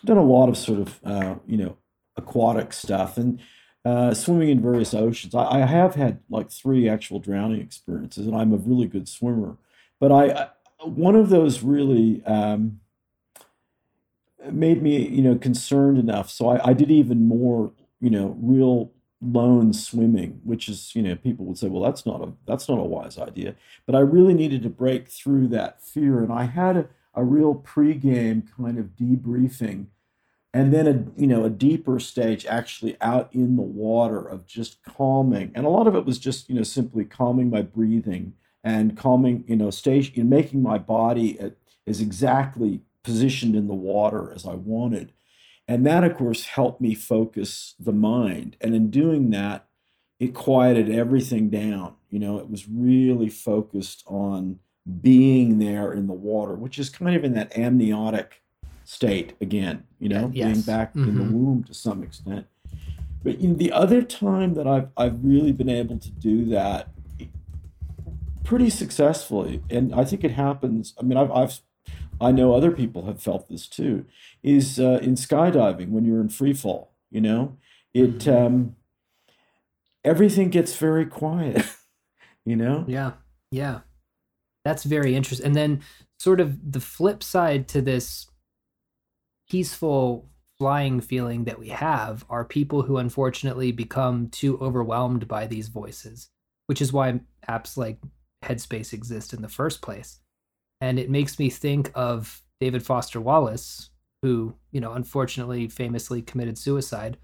done 0.04 0.18
a 0.18 0.24
lot 0.24 0.48
of 0.48 0.56
sort 0.56 0.78
of 0.78 1.00
uh, 1.04 1.34
you 1.46 1.56
know 1.56 1.76
aquatic 2.16 2.72
stuff 2.72 3.16
and 3.16 3.40
uh, 3.88 4.12
swimming 4.12 4.50
in 4.50 4.60
various 4.60 4.92
oceans. 4.92 5.34
I, 5.34 5.44
I, 5.44 5.58
have 5.60 5.94
had 5.94 6.20
like 6.28 6.50
three 6.50 6.88
actual 6.88 7.20
drowning 7.20 7.60
experiences, 7.60 8.26
and 8.26 8.36
I'm 8.36 8.52
a 8.52 8.56
really 8.56 8.86
good 8.86 9.08
swimmer. 9.08 9.56
But 9.98 10.12
I, 10.12 10.24
I 10.26 10.48
one 10.84 11.16
of 11.16 11.30
those 11.30 11.62
really 11.62 12.22
um, 12.26 12.80
made 14.50 14.82
me 14.82 15.08
you 15.08 15.22
know 15.22 15.36
concerned 15.36 15.98
enough, 15.98 16.28
so 16.28 16.50
I, 16.50 16.68
I 16.68 16.72
did 16.74 16.90
even 16.90 17.26
more 17.26 17.72
you 18.00 18.10
know 18.10 18.36
real 18.40 18.92
lone 19.20 19.72
swimming, 19.72 20.40
which 20.44 20.68
is, 20.68 20.94
you 20.94 21.02
know, 21.02 21.16
people 21.16 21.44
would 21.46 21.58
say, 21.58 21.68
well, 21.68 21.82
that's 21.82 22.06
not 22.06 22.22
a 22.22 22.32
that's 22.46 22.68
not 22.68 22.78
a 22.78 22.84
wise 22.84 23.18
idea. 23.18 23.54
But 23.86 23.94
I 23.94 24.00
really 24.00 24.34
needed 24.34 24.62
to 24.64 24.68
break 24.68 25.08
through 25.08 25.48
that 25.48 25.82
fear. 25.82 26.22
And 26.22 26.32
I 26.32 26.44
had 26.44 26.76
a, 26.76 26.88
a 27.14 27.24
real 27.24 27.54
pregame 27.54 28.44
kind 28.54 28.78
of 28.78 28.96
debriefing 28.96 29.86
and 30.58 30.72
then 30.72 30.86
a 30.86 31.20
you 31.20 31.26
know 31.26 31.44
a 31.44 31.50
deeper 31.50 31.98
stage 31.98 32.46
actually 32.46 32.96
out 33.00 33.28
in 33.32 33.56
the 33.56 33.62
water 33.62 34.26
of 34.26 34.46
just 34.46 34.82
calming 34.82 35.52
and 35.54 35.64
a 35.66 35.70
lot 35.70 35.86
of 35.86 35.94
it 35.94 36.04
was 36.04 36.18
just 36.18 36.48
you 36.48 36.54
know 36.54 36.62
simply 36.62 37.04
calming 37.04 37.50
my 37.50 37.62
breathing 37.62 38.32
and 38.64 38.96
calming 38.96 39.44
you 39.46 39.56
know 39.56 39.70
stage 39.70 40.16
you 40.16 40.24
know, 40.24 40.28
making 40.28 40.62
my 40.62 40.78
body 40.78 41.38
uh, 41.40 41.50
as 41.86 42.00
exactly 42.00 42.80
positioned 43.02 43.54
in 43.54 43.68
the 43.68 43.74
water 43.74 44.32
as 44.34 44.46
i 44.46 44.54
wanted 44.54 45.12
and 45.68 45.86
that, 45.86 46.02
of 46.02 46.16
course, 46.16 46.46
helped 46.46 46.80
me 46.80 46.94
focus 46.94 47.74
the 47.78 47.92
mind. 47.92 48.56
And 48.60 48.74
in 48.74 48.90
doing 48.90 49.30
that, 49.30 49.66
it 50.18 50.34
quieted 50.34 50.90
everything 50.90 51.50
down. 51.50 51.94
You 52.10 52.18
know, 52.18 52.38
it 52.38 52.48
was 52.48 52.66
really 52.66 53.28
focused 53.28 54.02
on 54.06 54.60
being 55.02 55.58
there 55.58 55.92
in 55.92 56.06
the 56.06 56.14
water, 56.14 56.54
which 56.54 56.78
is 56.78 56.88
kind 56.88 57.14
of 57.14 57.22
in 57.22 57.34
that 57.34 57.56
amniotic 57.56 58.42
state 58.88 59.34
again, 59.38 59.84
you 59.98 60.08
know, 60.08 60.30
yes. 60.32 60.46
being 60.46 60.62
back 60.62 60.94
mm-hmm. 60.94 61.10
in 61.10 61.18
the 61.18 61.24
mm-hmm. 61.24 61.34
womb 61.34 61.62
to 61.62 61.74
some 61.74 62.02
extent. 62.02 62.46
But 63.22 63.38
you 63.38 63.48
know, 63.48 63.54
the 63.54 63.70
other 63.70 64.00
time 64.00 64.54
that 64.54 64.66
I've 64.66 64.88
I've 64.96 65.22
really 65.22 65.52
been 65.52 65.68
able 65.68 65.98
to 65.98 66.10
do 66.10 66.46
that 66.46 66.88
pretty 68.44 68.70
successfully, 68.70 69.62
and 69.68 69.94
I 69.94 70.06
think 70.06 70.24
it 70.24 70.30
happens. 70.30 70.94
I 70.98 71.02
mean, 71.02 71.18
I've 71.18 71.30
I've 71.30 71.60
I 72.18 72.32
know 72.32 72.54
other 72.54 72.70
people 72.70 73.04
have 73.04 73.22
felt 73.22 73.50
this 73.50 73.66
too, 73.66 74.06
is 74.42 74.80
uh, 74.80 75.00
in 75.02 75.16
skydiving 75.16 75.90
when 75.90 76.06
you're 76.06 76.22
in 76.22 76.30
free 76.30 76.54
fall. 76.54 76.92
You 77.10 77.20
know, 77.20 77.58
it 77.92 78.20
mm-hmm. 78.20 78.46
um, 78.46 78.76
everything 80.02 80.48
gets 80.48 80.74
very 80.76 81.04
quiet. 81.04 81.62
you 82.46 82.56
know. 82.56 82.86
Yeah, 82.88 83.12
yeah, 83.50 83.80
that's 84.64 84.84
very 84.84 85.14
interesting. 85.14 85.44
And 85.44 85.54
then, 85.54 85.82
sort 86.18 86.40
of 86.40 86.72
the 86.72 86.80
flip 86.80 87.22
side 87.22 87.68
to 87.68 87.82
this 87.82 88.28
peaceful 89.48 90.28
flying 90.58 91.00
feeling 91.00 91.44
that 91.44 91.58
we 91.58 91.68
have 91.68 92.24
are 92.28 92.44
people 92.44 92.82
who 92.82 92.96
unfortunately 92.96 93.70
become 93.70 94.28
too 94.28 94.58
overwhelmed 94.58 95.28
by 95.28 95.46
these 95.46 95.68
voices, 95.68 96.30
which 96.66 96.82
is 96.82 96.92
why 96.92 97.20
apps 97.48 97.76
like 97.76 97.98
Headspace 98.44 98.92
exist 98.92 99.32
in 99.32 99.42
the 99.42 99.48
first 99.48 99.82
place 99.82 100.20
and 100.80 100.98
it 100.98 101.10
makes 101.10 101.38
me 101.38 101.50
think 101.50 101.90
of 101.94 102.42
David 102.60 102.84
Foster 102.84 103.20
Wallace, 103.20 103.90
who 104.22 104.54
you 104.72 104.80
know 104.80 104.92
unfortunately 104.92 105.68
famously 105.68 106.22
committed 106.22 106.58
suicide 106.58 107.18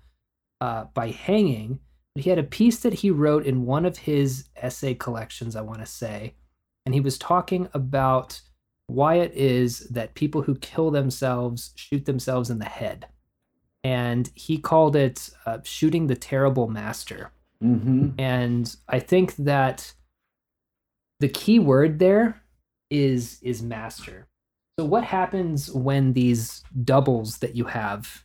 uh, 0.61 0.85
by 0.95 1.11
hanging. 1.11 1.81
But 2.15 2.25
he 2.25 2.31
had 2.31 2.39
a 2.39 2.45
piece 2.45 2.79
that 2.81 2.95
he 2.95 3.11
wrote 3.11 3.45
in 3.45 3.67
one 3.67 3.85
of 3.85 3.99
his 3.99 4.45
essay 4.57 4.95
collections, 4.95 5.57
I 5.57 5.63
want 5.63 5.81
to 5.81 5.87
say, 5.87 6.35
and 6.87 6.95
he 6.95 7.01
was 7.01 7.19
talking 7.19 7.69
about 7.75 8.41
why 8.87 9.17
it 9.17 9.33
is 9.35 9.81
that 9.91 10.15
people 10.15 10.43
who 10.43 10.57
kill 10.57 10.91
themselves 10.91 11.73
shoot 11.77 12.05
themselves 12.05 12.51
in 12.51 12.59
the 12.59 12.65
head, 12.65 13.07
and 13.83 14.31
he 14.35 14.59
called 14.59 14.97
it 14.97 15.31
uh, 15.47 15.59
shooting 15.63 16.07
the 16.07 16.17
terrible 16.17 16.69
master. 16.69 17.33
Mm-hmm. 17.63 18.11
And 18.19 18.75
I 18.89 18.99
think 18.99 19.37
that 19.37 19.95
the 21.21 21.29
key 21.29 21.59
word 21.59 21.99
there 21.99 22.43
is 22.91 23.39
is 23.43 23.63
master. 23.63 24.29
So 24.79 24.85
what 24.85 25.05
happens 25.05 25.71
when 25.71 26.13
these 26.13 26.63
doubles 26.85 27.39
that 27.39 27.55
you 27.55 27.65
have 27.67 28.25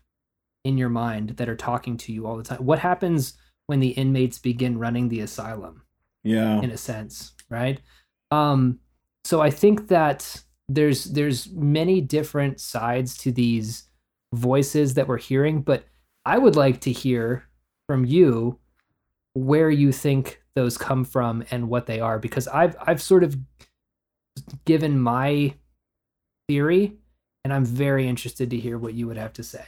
in 0.65 0.77
your 0.77 0.89
mind 0.89 1.37
that 1.37 1.47
are 1.47 1.55
talking 1.55 1.95
to 1.97 2.11
you 2.11 2.25
all 2.25 2.37
the 2.37 2.43
time? 2.43 2.65
What 2.65 2.79
happens 2.79 3.33
when 3.67 3.79
the 3.79 3.89
inmates 3.89 4.39
begin 4.39 4.79
running 4.79 5.09
the 5.09 5.21
asylum? 5.21 5.83
Yeah. 6.23 6.59
In 6.59 6.71
a 6.71 6.77
sense, 6.77 7.33
right? 7.49 7.79
Um 8.31 8.79
so 9.23 9.41
I 9.41 9.51
think 9.51 9.87
that 9.89 10.43
there's 10.69 11.05
there's 11.05 11.51
many 11.51 11.99
different 11.99 12.61
sides 12.61 13.17
to 13.17 13.31
these 13.31 13.89
voices 14.33 14.93
that 14.93 15.07
we're 15.07 15.17
hearing, 15.17 15.61
but 15.61 15.85
I 16.25 16.37
would 16.37 16.55
like 16.55 16.79
to 16.81 16.91
hear 16.91 17.45
from 17.87 18.05
you 18.05 18.59
where 19.33 19.69
you 19.69 19.91
think 19.91 20.41
those 20.55 20.77
come 20.77 21.03
from 21.03 21.43
and 21.49 21.69
what 21.69 21.87
they 21.87 21.99
are 21.99 22.19
because 22.19 22.47
I've 22.47 22.75
I've 22.79 23.01
sort 23.01 23.23
of 23.23 23.35
given 24.65 24.99
my 24.99 25.55
theory, 26.47 26.97
and 27.43 27.51
I'm 27.51 27.65
very 27.65 28.07
interested 28.07 28.51
to 28.51 28.57
hear 28.57 28.77
what 28.77 28.93
you 28.93 29.07
would 29.07 29.17
have 29.17 29.33
to 29.33 29.43
say. 29.43 29.65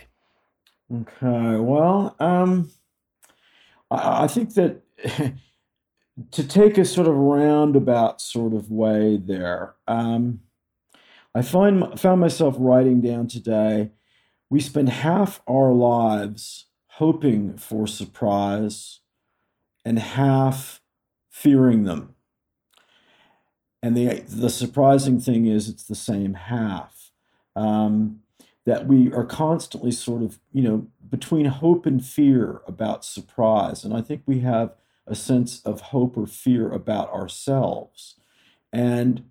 Okay, 0.94 1.58
well, 1.58 2.16
um, 2.20 2.70
I, 3.90 4.24
I 4.24 4.28
think 4.28 4.54
that 4.54 4.82
to 6.32 6.48
take 6.48 6.78
a 6.78 6.86
sort 6.86 7.08
of 7.08 7.16
roundabout 7.16 8.22
sort 8.22 8.54
of 8.54 8.70
way 8.70 9.18
there, 9.18 9.76
um, 9.88 10.42
I 11.34 11.42
find 11.42 12.00
found 12.00 12.22
myself 12.22 12.56
writing 12.58 13.02
down 13.02 13.28
today. 13.28 13.92
We 14.50 14.60
spend 14.60 14.90
half 14.90 15.42
our 15.48 15.72
lives 15.72 16.66
hoping 16.96 17.58
for 17.58 17.88
surprise, 17.88 19.00
and 19.86 19.98
half 19.98 20.82
fearing 21.30 21.84
them. 21.84 22.16
And 23.82 23.96
the 23.96 24.24
the 24.28 24.50
surprising 24.50 25.20
thing 25.20 25.46
is, 25.46 25.70
it's 25.70 25.84
the 25.84 25.96
same 25.96 26.34
half. 26.34 27.12
Um, 27.56 28.22
that 28.66 28.86
we 28.86 29.12
are 29.12 29.26
constantly 29.26 29.92
sort 29.92 30.22
of, 30.22 30.40
you 30.54 30.62
know, 30.62 30.88
between 31.10 31.46
hope 31.46 31.86
and 31.86 32.06
fear 32.06 32.62
about 32.68 33.04
surprise. 33.04 33.84
And 33.84 33.94
I 33.94 34.02
think 34.02 34.22
we 34.26 34.42
have 34.42 34.76
a 35.08 35.16
sense 35.16 35.62
of 35.64 35.82
hope 35.82 36.16
or 36.16 36.28
fear 36.28 36.72
about 36.72 37.12
ourselves. 37.12 38.16
And 38.72 39.31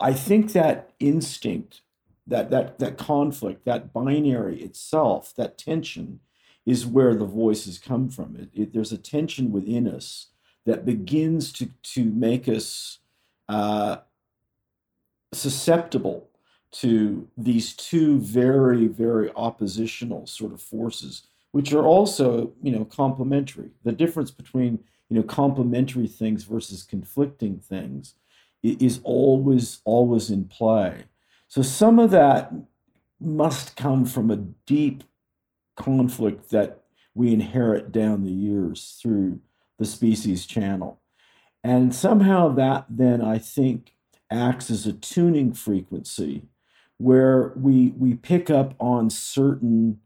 I 0.00 0.12
think 0.12 0.52
that 0.52 0.92
instinct, 1.00 1.80
that 2.26 2.50
that 2.50 2.78
that 2.78 2.98
conflict, 2.98 3.64
that 3.64 3.92
binary 3.92 4.62
itself, 4.62 5.34
that 5.36 5.58
tension, 5.58 6.20
is 6.66 6.86
where 6.86 7.14
the 7.14 7.24
voices 7.24 7.78
come 7.78 8.08
from. 8.08 8.36
It, 8.36 8.48
it, 8.54 8.72
there's 8.72 8.92
a 8.92 8.98
tension 8.98 9.50
within 9.50 9.88
us 9.88 10.26
that 10.66 10.84
begins 10.84 11.52
to 11.54 11.70
to 11.94 12.04
make 12.04 12.48
us 12.48 12.98
uh, 13.48 13.98
susceptible 15.32 16.28
to 16.70 17.28
these 17.36 17.74
two 17.74 18.18
very, 18.18 18.86
very 18.86 19.30
oppositional 19.34 20.26
sort 20.26 20.52
of 20.52 20.60
forces, 20.60 21.22
which 21.52 21.72
are 21.72 21.84
also, 21.84 22.52
you 22.62 22.70
know, 22.70 22.84
complementary. 22.84 23.70
The 23.84 23.92
difference 23.92 24.30
between, 24.30 24.80
you 25.08 25.16
know, 25.16 25.22
complementary 25.22 26.06
things 26.06 26.44
versus 26.44 26.82
conflicting 26.82 27.58
things 27.58 28.14
is 28.62 29.00
always, 29.04 29.80
always 29.84 30.30
in 30.30 30.44
play. 30.44 31.04
So 31.48 31.62
some 31.62 31.98
of 31.98 32.10
that 32.10 32.52
must 33.20 33.76
come 33.76 34.04
from 34.04 34.30
a 34.30 34.36
deep 34.36 35.04
conflict 35.76 36.50
that 36.50 36.80
we 37.14 37.32
inherit 37.32 37.90
down 37.90 38.24
the 38.24 38.32
years 38.32 38.98
through 39.00 39.40
the 39.78 39.84
species 39.84 40.46
channel. 40.46 41.00
And 41.64 41.94
somehow 41.94 42.48
that 42.54 42.86
then, 42.88 43.22
I 43.22 43.38
think, 43.38 43.94
acts 44.30 44.70
as 44.70 44.86
a 44.86 44.92
tuning 44.92 45.52
frequency 45.52 46.42
where 46.98 47.52
we, 47.56 47.88
we 47.96 48.14
pick 48.14 48.50
up 48.50 48.74
on 48.78 49.08
certain 49.08 50.00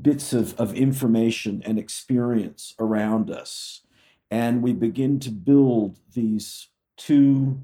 bits 0.00 0.32
of, 0.32 0.58
of 0.58 0.74
information 0.74 1.62
and 1.64 1.78
experience 1.78 2.74
around 2.78 3.30
us. 3.30 3.82
And 4.30 4.62
we 4.62 4.72
begin 4.72 5.20
to 5.20 5.30
build 5.30 5.98
these 6.14 6.68
two 7.06 7.60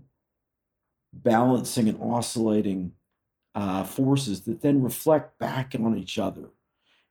balancing 1.12 1.88
and 1.88 2.00
oscillating 2.00 2.92
uh, 3.54 3.84
forces 3.84 4.42
that 4.42 4.60
then 4.60 4.82
reflect 4.82 5.38
back 5.38 5.74
on 5.74 5.96
each 5.96 6.18
other. 6.18 6.50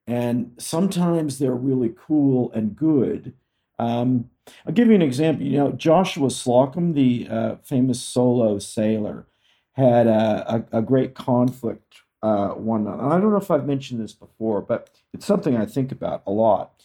And 0.05 0.53
sometimes 0.57 1.37
they're 1.37 1.51
really 1.53 1.93
cool 1.97 2.51
and 2.53 2.75
good. 2.75 3.33
Um, 3.79 4.29
I'll 4.65 4.73
give 4.73 4.87
you 4.87 4.95
an 4.95 5.01
example. 5.01 5.45
You 5.45 5.57
know, 5.57 5.71
Joshua 5.73 6.29
Slocum, 6.29 6.93
the 6.93 7.27
uh, 7.29 7.55
famous 7.63 8.01
solo 8.01 8.59
sailor, 8.59 9.27
had 9.73 10.07
a, 10.07 10.65
a, 10.71 10.79
a 10.79 10.81
great 10.81 11.13
conflict 11.13 11.97
uh, 12.23 12.49
one 12.49 12.85
night. 12.85 12.99
And 12.99 13.13
I 13.13 13.19
don't 13.19 13.31
know 13.31 13.37
if 13.37 13.51
I've 13.51 13.67
mentioned 13.67 14.01
this 14.01 14.13
before, 14.13 14.61
but 14.61 14.89
it's 15.13 15.25
something 15.25 15.55
I 15.55 15.65
think 15.65 15.91
about 15.91 16.23
a 16.25 16.31
lot. 16.31 16.81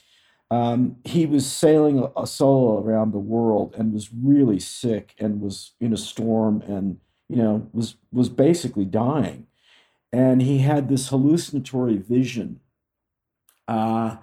Um, 0.52 0.96
he 1.04 1.24
was 1.24 1.50
sailing 1.50 2.06
a, 2.16 2.26
solo 2.26 2.82
around 2.82 3.12
the 3.12 3.18
world 3.18 3.74
and 3.78 3.92
was 3.92 4.10
really 4.12 4.60
sick 4.60 5.14
and 5.18 5.40
was 5.40 5.72
in 5.80 5.92
a 5.92 5.96
storm 5.96 6.62
and 6.66 6.98
you 7.28 7.36
know 7.36 7.68
was 7.72 7.96
was 8.12 8.28
basically 8.28 8.84
dying. 8.84 9.46
And 10.12 10.42
he 10.42 10.58
had 10.58 10.88
this 10.88 11.08
hallucinatory 11.08 11.96
vision 11.96 12.60
uh, 13.66 14.16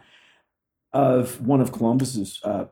of 0.94 1.42
one 1.42 1.62
of 1.62 1.72
Columbus's 1.72 2.40
uh, 2.44 2.66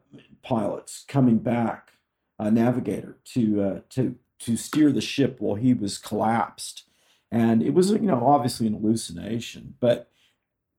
pilots 0.43 1.03
coming 1.07 1.39
back, 1.39 1.93
a 2.37 2.51
navigator, 2.51 3.17
to 3.33 3.61
uh, 3.61 3.79
to 3.91 4.15
to 4.39 4.55
steer 4.55 4.91
the 4.91 5.01
ship 5.01 5.37
while 5.39 5.55
he 5.55 5.73
was 5.73 5.97
collapsed 5.97 6.87
and 7.31 7.61
it 7.61 7.73
was, 7.73 7.91
you 7.91 7.99
know, 7.99 8.25
obviously 8.25 8.67
an 8.67 8.73
hallucination, 8.73 9.75
but 9.79 10.09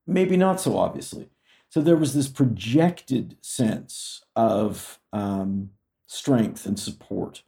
maybe 0.06 0.36
not 0.36 0.60
so 0.60 0.78
obviously. 0.78 1.28
So 1.70 1.80
there 1.80 1.96
was 1.96 2.14
this 2.14 2.28
projected 2.28 3.36
sense 3.40 4.22
of 4.34 4.98
um, 5.12 5.70
strength 6.06 6.64
and 6.66 6.78
support, 6.78 7.42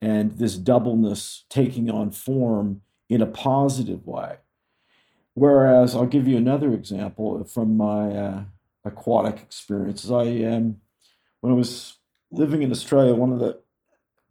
and 0.00 0.38
this 0.38 0.56
doubleness 0.56 1.44
taking 1.48 1.90
on 1.90 2.10
form 2.10 2.82
in 3.08 3.20
a 3.20 3.26
positive 3.26 4.06
way. 4.06 4.36
Whereas 5.34 5.94
I'll 5.94 6.06
give 6.06 6.26
you 6.26 6.36
another 6.36 6.72
example 6.72 7.44
from 7.44 7.76
my 7.76 8.10
uh, 8.10 8.44
aquatic 8.84 9.40
experiences. 9.40 10.10
I 10.10 10.44
um, 10.44 10.80
when 11.40 11.52
I 11.52 11.56
was 11.56 11.98
living 12.30 12.62
in 12.62 12.70
Australia, 12.70 13.14
one 13.14 13.32
of 13.32 13.38
the 13.38 13.60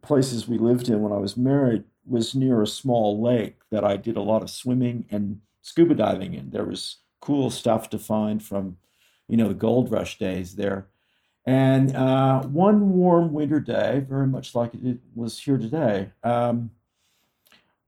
places 0.02 0.48
we 0.48 0.58
lived 0.58 0.88
in 0.88 1.00
when 1.00 1.12
I 1.12 1.18
was 1.18 1.36
married 1.36 1.84
was 2.04 2.34
near 2.34 2.62
a 2.62 2.66
small 2.66 3.20
lake 3.20 3.58
that 3.70 3.84
I 3.84 3.96
did 3.96 4.16
a 4.16 4.22
lot 4.22 4.42
of 4.42 4.50
swimming 4.50 5.06
and 5.10 5.40
scuba 5.62 5.94
diving 5.94 6.34
in. 6.34 6.50
There 6.50 6.64
was 6.64 6.98
cool 7.20 7.50
stuff 7.50 7.90
to 7.90 7.98
find 7.98 8.42
from, 8.42 8.76
you 9.28 9.36
know, 9.36 9.48
the 9.48 9.54
gold 9.54 9.90
rush 9.90 10.18
days 10.18 10.56
there. 10.56 10.86
And 11.44 11.94
uh, 11.94 12.42
one 12.42 12.90
warm 12.90 13.32
winter 13.32 13.60
day, 13.60 14.04
very 14.08 14.26
much 14.26 14.54
like 14.54 14.74
it 14.74 14.98
was 15.14 15.38
here 15.38 15.58
today, 15.58 16.10
um, 16.24 16.70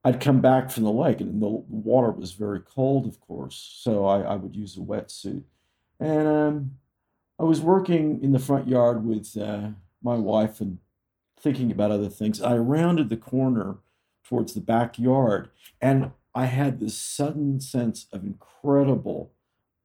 I'd 0.05 0.21
come 0.21 0.41
back 0.41 0.71
from 0.71 0.85
the 0.85 0.93
lake, 0.93 1.21
and 1.21 1.43
the 1.43 1.49
water 1.49 2.13
was 2.13 2.33
very 2.33 2.61
cold, 2.61 3.07
of 3.07 3.21
course. 3.21 3.81
So 3.83 4.07
I, 4.07 4.21
I 4.21 4.37
would 4.37 4.55
use 4.55 4.77
a 4.77 4.81
wetsuit. 4.81 5.43
And 5.99 6.29
um, 6.29 6.71
I 7.39 7.43
was 7.43 7.61
working 7.61 8.23
in 8.23 8.33
the 8.33 8.39
front 8.39 8.69
yard 8.69 9.05
with 9.05 9.37
uh, 9.37 9.71
my 10.03 10.15
wife 10.15 10.61
and 10.61 10.79
thinking 11.41 11.73
about 11.73 11.91
other 11.91 12.09
things. 12.09 12.41
I 12.41 12.57
rounded 12.57 13.11
the 13.11 13.17
corner 13.17 13.79
towards 14.25 14.55
the 14.55 14.61
backyard. 14.61 15.51
And 15.81 16.13
I 16.35 16.47
had 16.47 16.79
this 16.79 16.97
sudden 16.97 17.61
sense 17.61 18.07
of 18.13 18.23
incredible 18.23 19.33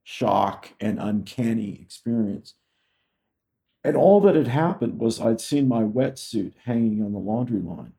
shock 0.04 0.74
and 0.80 1.00
uncanny 1.00 1.80
experience. 1.82 2.56
And 3.84 3.98
all 3.98 4.22
that 4.22 4.36
had 4.36 4.48
happened 4.48 5.00
was 5.00 5.20
I'd 5.20 5.42
seen 5.42 5.68
my 5.68 5.84
wetsuit 5.84 6.54
hanging 6.66 7.04
on 7.04 7.14
the 7.14 7.20
laundry 7.20 7.60
line, 7.60 7.94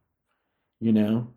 you 0.81 0.93
know, 0.93 1.29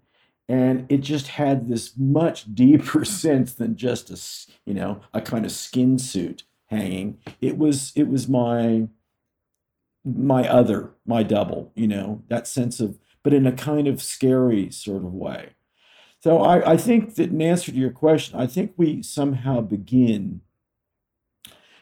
and 0.47 0.85
it 0.87 0.99
just 0.99 1.27
had 1.27 1.67
this 1.67 1.97
much 1.97 2.53
deeper 2.55 3.03
sense 3.23 3.53
than 3.53 3.75
just 3.75 4.09
a, 4.09 4.59
you 4.65 4.73
know, 4.73 5.01
a 5.13 5.21
kind 5.21 5.45
of 5.45 5.51
skin 5.51 5.99
suit 5.99 6.43
hanging. 6.67 7.17
It 7.41 7.57
was, 7.57 7.91
it 7.95 8.07
was 8.07 8.27
my, 8.27 8.87
my 10.05 10.47
other, 10.47 10.91
my 11.05 11.23
double, 11.23 11.71
you 11.75 11.87
know, 11.87 12.23
that 12.29 12.47
sense 12.47 12.79
of 12.79 12.97
but 13.27 13.33
in 13.33 13.45
a 13.45 13.51
kind 13.51 13.89
of 13.89 14.01
scary 14.01 14.71
sort 14.71 15.03
of 15.03 15.13
way. 15.13 15.49
So 16.21 16.39
I, 16.43 16.71
I 16.71 16.77
think 16.77 17.15
that 17.15 17.29
in 17.29 17.41
answer 17.41 17.73
to 17.73 17.77
your 17.77 17.91
question, 17.91 18.39
I 18.39 18.47
think 18.47 18.71
we 18.77 19.03
somehow 19.03 19.59
begin 19.59 20.39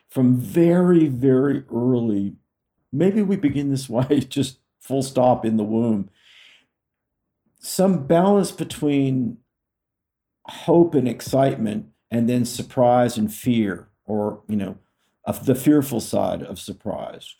from 0.10 0.38
very, 0.38 1.08
very 1.08 1.64
early. 1.74 2.36
Maybe 2.92 3.22
we 3.22 3.36
begin 3.36 3.70
this 3.70 3.90
way, 3.90 4.20
just 4.22 4.60
full 4.80 5.04
stop 5.04 5.46
in 5.46 5.58
the 5.58 5.64
womb. 5.64 6.10
Some 7.60 8.06
balance 8.06 8.52
between 8.52 9.38
hope 10.46 10.94
and 10.94 11.08
excitement, 11.08 11.88
and 12.12 12.30
then 12.30 12.46
surprise 12.46 13.18
and 13.18 13.34
fear, 13.34 13.90
or, 14.06 14.44
you 14.48 14.56
know, 14.56 14.78
of 15.26 15.48
the 15.48 15.56
fearful 15.56 16.00
side 16.00 16.44
of 16.44 16.60
surprise 16.60 17.36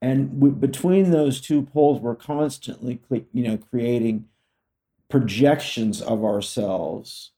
and 0.00 0.40
we, 0.40 0.50
between 0.50 1.10
those 1.10 1.40
two 1.40 1.62
poles 1.62 2.00
we're 2.00 2.14
constantly 2.14 3.00
you 3.10 3.42
know 3.42 3.56
creating 3.56 4.24
projections 5.08 6.00
of 6.00 6.24
ourselves 6.24 7.32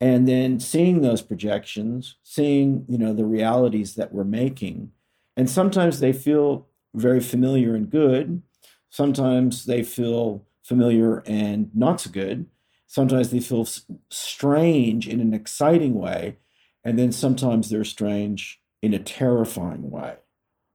and 0.00 0.28
then 0.28 0.60
seeing 0.60 1.00
those 1.00 1.22
projections 1.22 2.16
seeing 2.22 2.84
you 2.88 2.98
know 2.98 3.12
the 3.12 3.24
realities 3.24 3.94
that 3.94 4.12
we're 4.12 4.24
making. 4.24 4.92
And 5.36 5.48
sometimes 5.50 6.00
they 6.00 6.12
feel 6.12 6.66
very 6.94 7.20
familiar 7.20 7.74
and 7.74 7.90
good. 7.90 8.42
Sometimes 8.88 9.66
they 9.66 9.82
feel 9.82 10.46
familiar 10.62 11.22
and 11.26 11.70
not 11.74 12.00
so 12.00 12.10
good. 12.10 12.46
Sometimes 12.86 13.30
they 13.30 13.40
feel 13.40 13.66
strange 14.10 15.08
in 15.08 15.20
an 15.20 15.34
exciting 15.34 15.94
way. 15.94 16.38
And 16.84 16.98
then 16.98 17.12
sometimes 17.12 17.68
they're 17.68 17.84
strange 17.84 18.60
in 18.80 18.94
a 18.94 18.98
terrifying 18.98 19.90
way. 19.90 20.16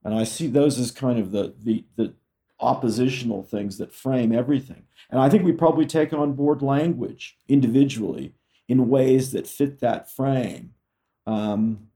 And 0.03 0.13
I 0.13 0.23
see 0.23 0.47
those 0.47 0.77
as 0.77 0.91
kind 0.91 1.19
of 1.19 1.31
the, 1.31 1.53
the, 1.57 1.85
the 1.95 2.13
oppositional 2.59 3.43
things 3.43 3.77
that 3.77 3.93
frame 3.93 4.31
everything. 4.31 4.83
And 5.09 5.19
I 5.19 5.29
think 5.29 5.43
we 5.43 5.51
probably 5.51 5.85
take 5.85 6.13
on 6.13 6.33
board 6.33 6.61
language 6.61 7.37
individually 7.47 8.33
in 8.71 8.89
ways 8.89 9.31
that 9.31 9.47
fit 9.47 9.79
that 9.79 10.09
frame. 10.09 10.73
Um, 11.27 11.87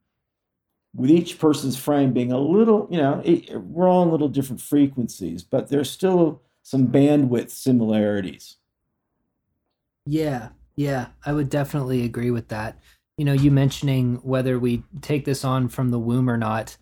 with 0.94 1.10
each 1.10 1.40
person's 1.40 1.78
frame 1.78 2.14
being 2.14 2.32
a 2.32 2.38
little, 2.38 2.88
you 2.90 2.98
know, 2.98 3.22
it, 3.26 3.62
we're 3.62 3.90
all 3.90 4.04
on 4.04 4.12
little 4.12 4.30
different 4.30 4.62
frequencies, 4.62 5.44
but 5.44 5.68
there's 5.68 5.90
still 5.90 6.42
some 6.64 6.88
bandwidth 6.88 7.50
similarities. 7.50 8.58
Yeah, 10.06 10.50
yeah, 10.76 11.08
I 11.26 11.34
would 11.34 11.50
definitely 11.50 12.04
agree 12.06 12.32
with 12.32 12.48
that. 12.50 12.80
You 13.18 13.26
know, 13.26 13.34
you 13.34 13.52
mentioning 13.52 14.16
whether 14.24 14.60
we 14.60 14.84
take 15.02 15.26
this 15.26 15.44
on 15.44 15.68
from 15.70 15.92
the 15.92 16.00
womb 16.00 16.30
or 16.30 16.38
not 16.38 16.78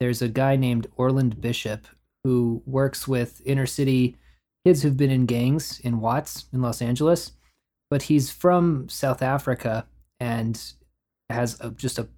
there's 0.00 0.22
a 0.22 0.28
guy 0.28 0.56
named 0.56 0.86
Orland 0.96 1.40
Bishop 1.40 1.86
who 2.24 2.62
works 2.66 3.06
with 3.06 3.40
inner 3.44 3.66
city 3.66 4.16
kids 4.64 4.82
who've 4.82 4.96
been 4.96 5.10
in 5.10 5.26
gangs 5.26 5.80
in 5.80 6.00
Watts 6.00 6.46
in 6.52 6.62
Los 6.62 6.82
Angeles, 6.82 7.32
but 7.90 8.02
he's 8.02 8.30
from 8.30 8.88
South 8.88 9.22
Africa 9.22 9.86
and 10.20 10.60
has 11.30 11.58
a, 11.60 11.70
just 11.70 11.98
a 11.98 12.08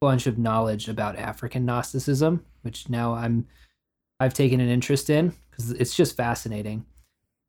bunch 0.00 0.26
of 0.26 0.38
knowledge 0.38 0.88
about 0.88 1.16
African 1.16 1.64
Gnosticism, 1.64 2.44
which 2.62 2.88
now 2.88 3.14
I'm 3.14 3.46
I've 4.20 4.34
taken 4.34 4.60
an 4.60 4.68
interest 4.68 5.10
in 5.10 5.32
because 5.50 5.72
it's 5.72 5.94
just 5.94 6.16
fascinating. 6.16 6.84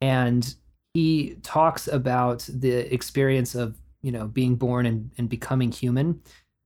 And 0.00 0.54
he 0.96 1.36
talks 1.42 1.88
about 1.88 2.48
the 2.48 2.92
experience 2.92 3.54
of 3.54 3.76
you 4.00 4.12
know 4.12 4.28
being 4.28 4.54
born 4.54 4.86
and, 4.86 5.10
and 5.18 5.28
becoming 5.28 5.70
human 5.70 6.22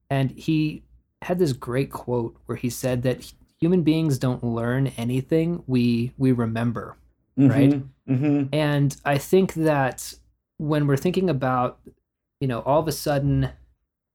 and 0.09 0.31
he 0.31 0.83
had 1.21 1.37
this 1.37 1.51
great 1.51 1.91
quote 1.91 2.37
where 2.45 2.55
he 2.55 2.69
said 2.69 3.03
that 3.03 3.29
human 3.59 3.81
beings 3.81 4.17
don't 4.17 4.43
learn 4.43 4.87
anything 4.95 5.63
we 5.67 6.13
we 6.17 6.31
remember 6.31 6.95
mm-hmm, 7.37 7.49
right 7.49 7.83
mm-hmm. 8.07 8.45
and 8.53 8.95
i 9.03 9.17
think 9.17 9.53
that 9.55 10.13
when 10.61 10.85
we're 10.85 10.95
thinking 10.95 11.27
about 11.27 11.79
you 12.39 12.47
know 12.47 12.59
all 12.61 12.79
of 12.79 12.87
a 12.87 12.91
sudden 12.91 13.49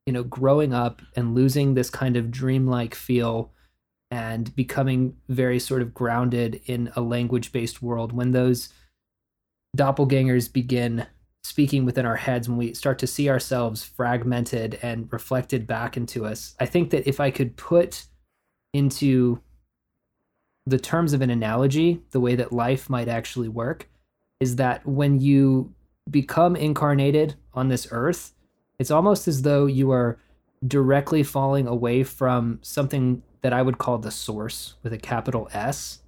you 0.07 0.13
know 0.13 0.23
growing 0.23 0.73
up 0.73 1.03
and 1.17 1.35
losing 1.35 1.75
this 1.75 1.91
kind 1.91 2.17
of 2.17 2.31
dreamlike 2.31 2.95
feel 2.95 3.51
and 4.13 4.55
becoming 4.55 5.17
very 5.29 5.59
sort 5.59 5.83
of 5.83 5.93
grounded 5.93 6.61
in 6.67 6.93
a 6.95 7.01
language 7.01 7.51
based 7.51 7.83
world 7.83 8.13
when 8.13 8.31
those 8.31 8.69
doppelgangers 9.77 10.51
begin 10.53 11.05
speaking 11.43 11.85
within 11.85 12.07
our 12.07 12.15
heads 12.15 12.49
when 12.49 12.59
we 12.59 12.73
start 12.75 13.01
to 13.01 13.09
see 13.09 13.29
ourselves 13.29 13.83
fragmented 13.83 14.79
and 14.83 15.13
reflected 15.13 15.67
back 15.67 15.97
into 15.97 16.25
us. 16.25 16.55
I 16.61 16.67
think 16.67 16.91
that 16.91 17.09
if 17.09 17.21
I 17.21 17.31
could 17.31 17.57
put 17.57 18.07
into 18.73 19.41
the 20.65 20.79
terms 20.79 21.13
of 21.13 21.23
an 21.23 21.31
analogy, 21.31 22.03
the 22.11 22.21
way 22.21 22.37
that 22.37 22.53
life 22.53 22.89
might 22.91 23.09
actually 23.09 23.49
work, 23.49 23.89
is 24.41 24.57
that 24.57 24.85
when 24.87 25.21
you 25.21 25.73
become 26.11 26.57
incarnated 26.57 27.35
on 27.55 27.69
this 27.69 27.89
earth, 27.91 28.33
it's 28.79 28.91
almost 28.91 29.27
as 29.27 29.43
though 29.43 29.67
you 29.67 29.91
are 29.91 30.19
directly 30.67 31.23
falling 31.23 31.67
away 31.67 32.03
from 32.03 32.59
something 32.63 33.23
that 33.43 33.53
I 33.53 33.63
would 33.63 33.79
call 33.79 33.99
the 33.99 34.11
source 34.11 34.75
with 34.83 34.93
a 34.93 34.99
capital 34.99 35.49
S. 35.53 36.01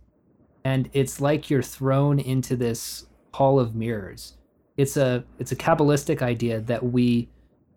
And 0.65 0.89
it's 0.93 1.21
like 1.21 1.51
you're 1.51 1.63
thrown 1.63 2.19
into 2.19 2.57
this 2.57 3.07
hall 3.35 3.61
of 3.61 3.75
mirrors. 3.75 4.37
It's 4.77 4.97
a 4.97 5.25
it's 5.39 5.53
a 5.53 5.57
kabbalistic 5.57 6.23
idea 6.23 6.61
that 6.61 6.85
we 6.85 7.29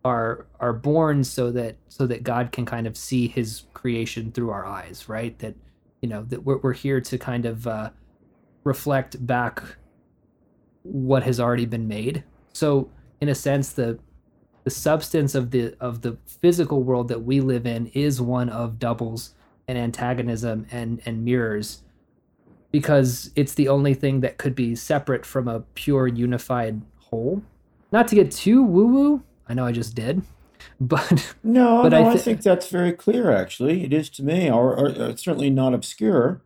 are 0.04 0.48
are 0.60 0.74
born 0.74 1.24
so 1.24 1.52
that 1.52 1.76
so 1.90 2.08
that 2.08 2.24
God 2.24 2.52
can 2.52 2.66
kind 2.66 2.88
of 2.88 2.98
see 2.98 3.28
his 3.28 3.64
creation 3.74 4.32
through 4.32 4.50
our 4.50 4.66
eyes, 4.66 5.08
right? 5.08 5.38
That 5.40 5.56
you 6.02 6.10
know, 6.10 6.24
that 6.24 6.44
we're 6.44 6.58
we're 6.58 6.74
here 6.74 7.02
to 7.02 7.18
kind 7.18 7.46
of 7.46 7.68
uh 7.68 7.92
reflect 8.64 9.26
back 9.26 9.64
what 10.84 11.24
has 11.24 11.40
already 11.40 11.66
been 11.66 11.88
made. 11.88 12.24
So 12.54 12.90
in 13.20 13.30
a 13.30 13.36
sense 13.36 13.72
the 13.72 14.00
the 14.64 14.70
substance 14.70 15.34
of 15.34 15.52
the 15.52 15.76
of 15.80 16.02
the 16.02 16.18
physical 16.28 16.84
world 16.84 17.08
that 17.08 17.24
we 17.24 17.40
live 17.42 17.66
in 17.66 17.88
is 17.88 18.22
one 18.22 18.50
of 18.50 18.80
doubles 18.80 19.34
and 19.68 19.78
antagonism 19.78 20.66
and 20.72 21.02
and 21.06 21.24
mirrors 21.26 21.84
because 22.72 23.32
it's 23.36 23.54
the 23.56 23.68
only 23.68 23.94
thing 23.94 24.22
that 24.22 24.38
could 24.38 24.56
be 24.56 24.76
separate 24.76 25.26
from 25.26 25.48
a 25.48 25.60
pure 25.76 26.08
unified 26.08 26.82
whole. 27.00 27.44
Not 27.92 28.08
to 28.10 28.16
get 28.16 28.32
too 28.32 28.64
woo 28.64 28.88
woo 28.88 29.24
i 29.48 29.54
know 29.54 29.66
i 29.66 29.72
just 29.72 29.96
did 29.96 30.22
but 30.80 31.36
no 31.44 31.82
but 31.84 31.90
no, 31.90 32.02
I, 32.02 32.04
th- 32.04 32.16
I, 32.16 32.18
think 32.18 32.42
that's 32.42 32.70
very 32.70 32.94
clear 32.94 33.32
actually. 33.32 33.84
It 33.84 33.94
is 33.94 34.10
to 34.12 34.24
me 34.24 34.50
or, 34.50 34.78
or 34.78 34.90
it's 34.90 35.24
certainly 35.24 35.50
not 35.50 35.74
obscure. 35.74 36.44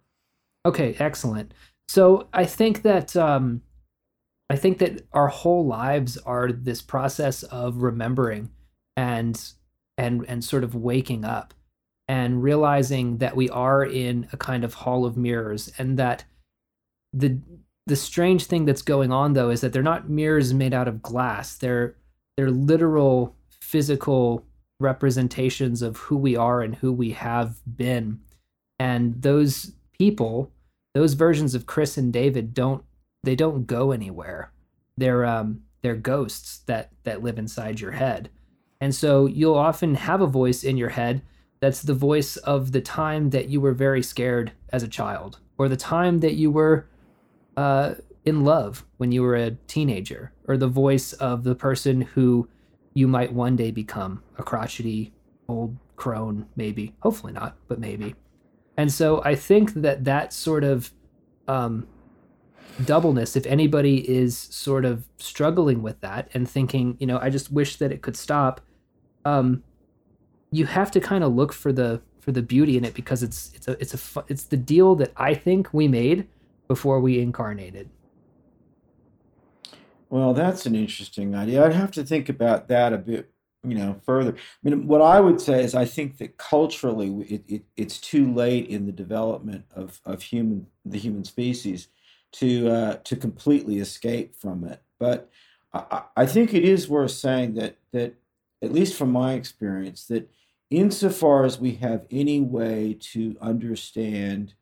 Okay 0.65 0.95
excellent. 0.99 1.53
So 1.87 2.27
i 2.33 2.45
think 2.45 2.81
that 2.83 3.15
um 3.15 3.61
I 4.49 4.55
think 4.55 4.77
that 4.77 5.05
our 5.13 5.27
whole 5.27 5.65
lives 5.65 6.17
are 6.17 6.51
this 6.51 6.81
process 6.81 7.43
of 7.43 7.77
remembering 7.77 8.51
and 8.95 9.41
and 9.97 10.25
and 10.27 10.43
sort 10.43 10.63
of 10.63 10.75
waking 10.75 11.25
up 11.25 11.53
and 12.07 12.43
realizing 12.43 13.17
that 13.17 13.35
we 13.35 13.49
are 13.49 13.83
in 13.83 14.27
a 14.31 14.37
kind 14.37 14.63
of 14.63 14.75
hall 14.75 15.05
of 15.05 15.17
mirrors 15.17 15.71
and 15.77 15.97
that 15.97 16.25
the 17.13 17.39
the 17.87 17.95
strange 17.95 18.45
thing 18.45 18.65
that's 18.65 18.81
going 18.81 19.11
on 19.11 19.33
though 19.33 19.49
is 19.49 19.61
that 19.61 19.73
they're 19.73 19.83
not 19.83 20.09
mirrors 20.09 20.53
made 20.53 20.73
out 20.73 20.87
of 20.87 21.01
glass. 21.01 21.57
They're 21.57 21.95
they're 22.37 22.51
literal 22.51 23.35
physical 23.49 24.45
representations 24.79 25.81
of 25.81 25.97
who 25.97 26.17
we 26.17 26.35
are 26.35 26.61
and 26.61 26.75
who 26.75 26.91
we 26.91 27.11
have 27.11 27.55
been. 27.77 28.19
And 28.77 29.21
those 29.21 29.71
people 29.97 30.51
those 30.93 31.13
versions 31.13 31.55
of 31.55 31.65
Kris 31.65 31.97
and 31.97 32.13
David 32.13 32.53
don't 32.53 32.83
they 33.25 33.35
don't 33.35 33.67
go 33.67 33.91
anywhere. 33.91 34.51
They're 34.97 35.25
um 35.25 35.61
they're 35.81 35.95
ghosts 35.95 36.59
that 36.67 36.91
that 37.03 37.23
live 37.23 37.37
inside 37.37 37.79
your 37.79 37.91
head. 37.91 38.29
And 38.81 38.93
so 38.93 39.25
you'll 39.25 39.55
often 39.55 39.95
have 39.95 40.21
a 40.21 40.27
voice 40.27 40.63
in 40.63 40.77
your 40.77 40.89
head 40.89 41.21
that's 41.59 41.81
the 41.81 41.93
voice 41.93 42.37
of 42.37 42.71
the 42.71 42.81
time 42.81 43.29
that 43.31 43.49
you 43.49 43.61
were 43.61 43.73
very 43.73 44.03
scared 44.03 44.51
as 44.71 44.83
a 44.83 44.87
child 44.87 45.39
or 45.57 45.69
the 45.69 45.77
time 45.77 46.19
that 46.19 46.33
you 46.33 46.51
were 46.51 46.87
uh, 47.57 47.95
in 48.25 48.43
love 48.43 48.85
when 48.97 49.11
you 49.11 49.21
were 49.21 49.35
a 49.35 49.51
teenager 49.67 50.31
or 50.47 50.57
the 50.57 50.67
voice 50.67 51.13
of 51.13 51.43
the 51.43 51.55
person 51.55 52.01
who 52.01 52.47
you 52.93 53.07
might 53.07 53.31
one 53.31 53.55
day 53.55 53.71
become 53.71 54.21
a 54.37 54.43
crotchety 54.43 55.13
old 55.47 55.75
crone 55.95 56.45
maybe 56.55 56.93
hopefully 56.99 57.31
not 57.31 57.55
but 57.67 57.79
maybe 57.79 58.13
and 58.77 58.91
so 58.91 59.21
i 59.23 59.33
think 59.33 59.73
that 59.73 60.03
that 60.03 60.33
sort 60.33 60.63
of 60.63 60.91
um, 61.47 61.87
doubleness 62.83 63.35
if 63.35 63.45
anybody 63.45 64.09
is 64.09 64.37
sort 64.37 64.83
of 64.83 65.07
struggling 65.17 65.81
with 65.81 65.99
that 66.01 66.29
and 66.33 66.49
thinking 66.49 66.97
you 66.99 67.07
know 67.07 67.17
i 67.19 67.29
just 67.29 67.51
wish 67.51 67.77
that 67.77 67.91
it 67.91 68.01
could 68.01 68.17
stop 68.17 68.59
um 69.23 69.63
you 70.51 70.65
have 70.65 70.91
to 70.91 70.99
kind 70.99 71.23
of 71.23 71.33
look 71.33 71.53
for 71.53 71.71
the 71.71 72.01
for 72.19 72.31
the 72.31 72.41
beauty 72.41 72.77
in 72.77 72.83
it 72.83 72.93
because 72.93 73.23
it's 73.23 73.51
it's 73.53 73.67
a 73.67 73.71
it's 73.81 73.93
a 73.93 74.23
it's 74.27 74.43
the 74.43 74.57
deal 74.57 74.95
that 74.95 75.11
i 75.15 75.33
think 75.33 75.73
we 75.73 75.87
made 75.87 76.27
before 76.67 76.99
we 76.99 77.19
incarnated. 77.19 77.89
Well 80.09 80.33
that's 80.33 80.65
an 80.65 80.75
interesting 80.75 81.35
idea. 81.35 81.65
I'd 81.65 81.73
have 81.73 81.91
to 81.91 82.03
think 82.03 82.29
about 82.29 82.67
that 82.69 82.93
a 82.93 82.97
bit 82.97 83.31
you 83.63 83.75
know 83.75 83.99
further. 84.05 84.35
I 84.35 84.69
mean 84.69 84.87
what 84.87 85.01
i 85.01 85.19
would 85.19 85.41
say 85.41 85.63
is 85.63 85.73
i 85.73 85.85
think 85.85 86.19
that 86.19 86.37
culturally 86.37 87.09
it, 87.27 87.43
it, 87.47 87.63
it's 87.75 87.99
too 87.99 88.31
late 88.31 88.67
in 88.67 88.85
the 88.85 88.91
development 88.91 89.65
of 89.73 89.99
of 90.05 90.21
human 90.21 90.67
the 90.85 90.99
human 90.99 91.23
species 91.23 91.87
to 92.39 92.69
uh, 92.69 92.95
to 93.03 93.15
completely 93.15 93.79
escape 93.79 94.35
from 94.35 94.63
it. 94.63 94.81
But 94.99 95.29
I, 95.73 96.03
I 96.17 96.25
think 96.25 96.53
it 96.53 96.63
is 96.63 96.89
worth 96.89 97.11
saying 97.11 97.55
that 97.55 97.77
that 97.91 98.15
at 98.61 98.71
least 98.71 98.95
from 98.95 99.11
my 99.11 99.33
experience 99.33 100.05
that 100.07 100.29
insofar 100.69 101.45
as 101.45 101.59
we 101.59 101.75
have 101.75 102.05
any 102.09 102.41
way 102.41 102.97
to 102.99 103.35
understand 103.39 104.53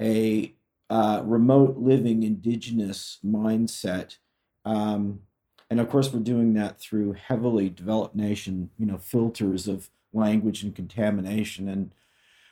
a 0.00 0.54
uh, 0.88 1.22
remote 1.24 1.76
living 1.76 2.22
indigenous 2.22 3.18
mindset 3.24 4.16
um, 4.64 5.20
and 5.68 5.78
of 5.78 5.88
course 5.88 6.12
we're 6.12 6.20
doing 6.20 6.54
that 6.54 6.80
through 6.80 7.12
heavily 7.12 7.68
developed 7.68 8.16
nation 8.16 8.70
you 8.78 8.86
know 8.86 8.98
filters 8.98 9.68
of 9.68 9.90
language 10.12 10.62
and 10.62 10.74
contamination 10.74 11.68
and 11.68 11.94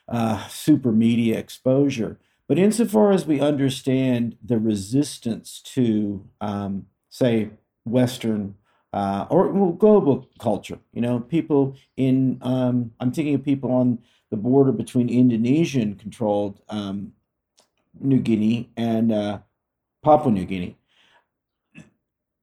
uh, 0.09 0.47
super 0.49 0.93
media 0.93 1.39
exposure 1.39 2.19
but 2.49 2.59
insofar 2.59 3.13
as 3.13 3.27
we 3.27 3.41
understand 3.41 4.37
the 4.43 4.59
resistance 4.59 5.61
to, 5.75 6.27
um, 6.41 6.87
say, 7.11 7.51
Western 7.85 8.55
uh, 8.93 9.27
or 9.29 9.49
well, 9.49 9.73
global 9.73 10.29
culture, 10.41 10.79
you 10.93 11.03
know, 11.03 11.21
people 11.21 11.77
in, 11.97 12.39
um, 12.41 12.93
I'm 12.99 13.13
thinking 13.13 13.35
of 13.35 13.45
people 13.45 13.71
on 13.71 13.99
the 14.31 14.37
border 14.39 14.73
between 14.73 15.11
Indonesian 15.11 15.95
controlled 15.95 16.63
um, 16.71 17.13
New 18.01 18.19
Guinea 18.19 18.71
and 18.79 19.13
uh, 19.13 19.39
Papua 20.03 20.33
New 20.33 20.47
Guinea. 20.47 20.77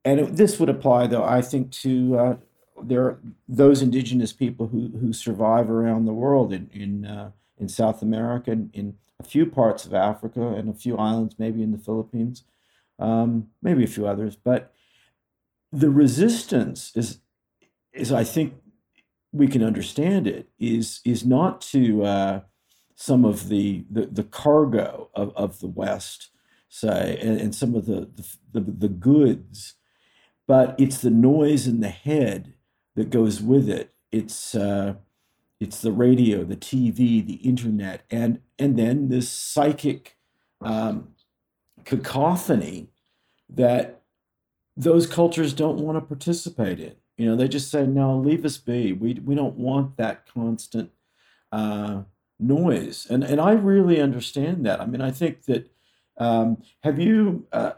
And 0.03 0.19
it, 0.19 0.35
this 0.35 0.59
would 0.59 0.69
apply, 0.69 1.07
though, 1.07 1.23
I 1.23 1.41
think, 1.41 1.71
to 1.71 2.17
uh, 2.17 2.35
there 2.83 3.17
those 3.47 3.81
indigenous 3.81 4.33
people 4.33 4.67
who, 4.67 4.91
who 4.99 5.13
survive 5.13 5.69
around 5.69 6.05
the 6.05 6.13
world 6.13 6.53
in 6.53 6.69
in, 6.71 7.05
uh, 7.05 7.31
in 7.57 7.67
South 7.69 8.03
America 8.03 8.51
in 8.51 8.95
few 9.25 9.45
parts 9.45 9.85
of 9.85 9.93
Africa 9.93 10.47
and 10.47 10.69
a 10.69 10.73
few 10.73 10.97
islands, 10.97 11.35
maybe 11.37 11.61
in 11.61 11.71
the 11.71 11.77
Philippines, 11.77 12.43
um, 12.99 13.49
maybe 13.61 13.83
a 13.83 13.87
few 13.87 14.07
others. 14.07 14.35
But 14.35 14.73
the 15.71 15.89
resistance 15.89 16.91
is, 16.95 17.19
is 17.93 18.11
I 18.11 18.23
think 18.23 18.53
we 19.31 19.47
can 19.47 19.63
understand 19.63 20.27
it, 20.27 20.47
is 20.59 21.01
is 21.03 21.25
not 21.25 21.59
to 21.61 22.03
uh, 22.03 22.39
some 22.95 23.25
of 23.25 23.49
the, 23.49 23.83
the, 23.91 24.05
the 24.05 24.23
cargo 24.23 25.09
of, 25.13 25.35
of 25.35 25.59
the 25.59 25.67
West, 25.67 26.29
say, 26.69 27.19
and, 27.21 27.39
and 27.39 27.53
some 27.53 27.75
of 27.75 27.85
the, 27.85 28.09
the, 28.53 28.61
the, 28.61 28.87
goods, 28.87 29.75
but 30.47 30.75
it's 30.79 30.99
the 30.99 31.09
noise 31.09 31.67
in 31.67 31.81
the 31.81 31.89
head 31.89 32.53
that 32.95 33.09
goes 33.09 33.41
with 33.41 33.69
it. 33.69 33.93
It's 34.11 34.55
uh, 34.55 34.95
it's 35.59 35.81
the 35.81 35.91
radio, 35.91 36.43
the 36.43 36.55
TV, 36.55 37.25
the 37.25 37.35
internet, 37.35 38.03
and 38.11 38.39
and 38.59 38.77
then 38.77 39.09
this 39.09 39.29
psychic 39.29 40.17
um, 40.61 41.09
cacophony 41.85 42.89
that 43.49 44.01
those 44.75 45.07
cultures 45.07 45.53
don't 45.53 45.79
want 45.79 45.97
to 45.97 46.01
participate 46.01 46.79
in. 46.79 46.95
You 47.17 47.27
know, 47.27 47.35
they 47.35 47.47
just 47.47 47.71
say, 47.71 47.85
"No, 47.85 48.17
leave 48.17 48.43
us 48.43 48.57
be. 48.57 48.91
We 48.91 49.13
we 49.13 49.35
don't 49.35 49.55
want 49.55 49.97
that 49.97 50.27
constant 50.27 50.91
uh, 51.51 52.01
noise." 52.39 53.07
And 53.09 53.23
and 53.23 53.39
I 53.39 53.53
really 53.53 54.01
understand 54.01 54.65
that. 54.65 54.81
I 54.81 54.85
mean, 54.85 55.01
I 55.01 55.11
think 55.11 55.45
that. 55.45 55.71
Um, 56.17 56.61
have 56.83 56.99
you? 56.99 57.45
Uh, 57.51 57.73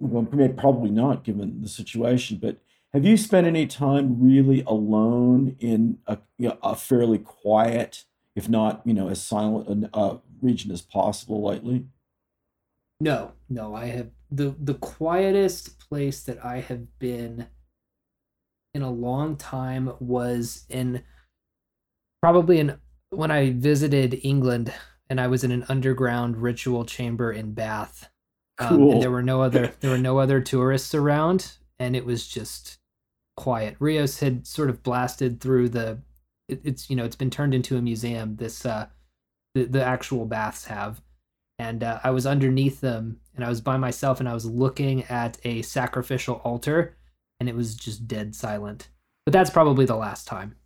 well, 0.00 0.24
probably 0.56 0.90
not, 0.90 1.24
given 1.24 1.60
the 1.60 1.68
situation, 1.68 2.38
but 2.40 2.58
have 2.92 3.04
you 3.04 3.16
spent 3.16 3.46
any 3.46 3.66
time 3.66 4.20
really 4.20 4.62
alone 4.66 5.56
in 5.60 5.98
a, 6.06 6.18
you 6.38 6.48
know, 6.48 6.58
a 6.62 6.74
fairly 6.74 7.18
quiet, 7.18 8.04
if 8.34 8.48
not, 8.48 8.80
you 8.84 8.94
know, 8.94 9.08
as 9.08 9.22
silent 9.22 9.90
a 9.92 9.96
uh, 9.96 10.18
region 10.40 10.70
as 10.70 10.80
possible 10.80 11.44
lately? 11.44 11.84
No, 13.00 13.32
no. 13.48 13.74
I 13.74 13.86
have 13.86 14.10
the 14.30 14.54
the 14.58 14.74
quietest 14.74 15.78
place 15.78 16.22
that 16.22 16.44
I 16.44 16.60
have 16.60 16.98
been 16.98 17.46
in 18.74 18.82
a 18.82 18.90
long 18.90 19.36
time 19.36 19.92
was 20.00 20.64
in 20.68 21.02
probably 22.22 22.58
in 22.58 22.78
when 23.10 23.30
I 23.30 23.52
visited 23.52 24.20
England 24.22 24.72
and 25.10 25.20
I 25.20 25.26
was 25.26 25.44
in 25.44 25.52
an 25.52 25.64
underground 25.68 26.38
ritual 26.38 26.84
chamber 26.84 27.32
in 27.32 27.52
Bath. 27.52 28.10
Cool. 28.58 28.88
Um, 28.88 28.90
and 28.94 29.02
there 29.02 29.10
were 29.10 29.22
no 29.22 29.42
other 29.42 29.74
there 29.80 29.90
were 29.90 29.98
no 29.98 30.18
other 30.18 30.40
tourists 30.40 30.94
around 30.94 31.58
and 31.78 31.94
it 31.94 32.04
was 32.04 32.26
just 32.26 32.77
quiet. 33.38 33.76
Rios 33.78 34.20
had 34.20 34.46
sort 34.46 34.68
of 34.68 34.82
blasted 34.82 35.40
through 35.40 35.70
the. 35.70 35.98
It, 36.48 36.60
it's 36.64 36.90
you 36.90 36.96
know 36.96 37.04
it's 37.04 37.16
been 37.16 37.30
turned 37.30 37.54
into 37.54 37.76
a 37.76 37.82
museum. 37.82 38.36
This 38.36 38.66
uh, 38.66 38.86
the 39.54 39.64
the 39.64 39.82
actual 39.82 40.26
baths 40.26 40.66
have, 40.66 41.00
and 41.58 41.82
uh, 41.82 42.00
I 42.04 42.10
was 42.10 42.26
underneath 42.26 42.80
them 42.80 43.20
and 43.38 43.44
I 43.44 43.48
was 43.48 43.60
by 43.60 43.76
myself 43.76 44.18
and 44.18 44.28
I 44.28 44.34
was 44.34 44.44
looking 44.44 45.04
at 45.04 45.38
a 45.44 45.62
sacrificial 45.62 46.40
altar, 46.42 46.96
and 47.38 47.48
it 47.48 47.54
was 47.54 47.76
just 47.76 48.08
dead 48.08 48.34
silent. 48.34 48.88
But 49.24 49.32
that's 49.32 49.48
probably 49.48 49.84
the 49.84 49.94
last 49.94 50.26
time. 50.26 50.56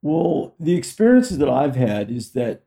Well, 0.00 0.54
the 0.60 0.76
experiences 0.76 1.38
that 1.38 1.48
I've 1.48 1.74
had 1.74 2.08
is 2.08 2.32
that, 2.32 2.62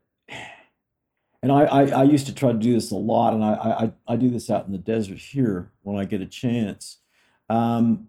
and 1.42 1.50
I, 1.50 1.64
I, 1.64 1.82
I 1.88 2.02
used 2.02 2.26
to 2.26 2.34
try 2.34 2.52
to 2.52 2.58
do 2.58 2.74
this 2.74 2.90
a 2.90 2.96
lot, 2.96 3.32
and 3.32 3.42
I, 3.42 3.54
I, 3.54 3.92
I 4.12 4.16
do 4.16 4.28
this 4.28 4.50
out 4.50 4.66
in 4.66 4.72
the 4.72 4.78
desert 4.78 5.18
here 5.18 5.72
when 5.82 5.96
I 5.96 6.04
get 6.04 6.20
a 6.20 6.26
chance. 6.26 6.98
Um, 7.48 8.08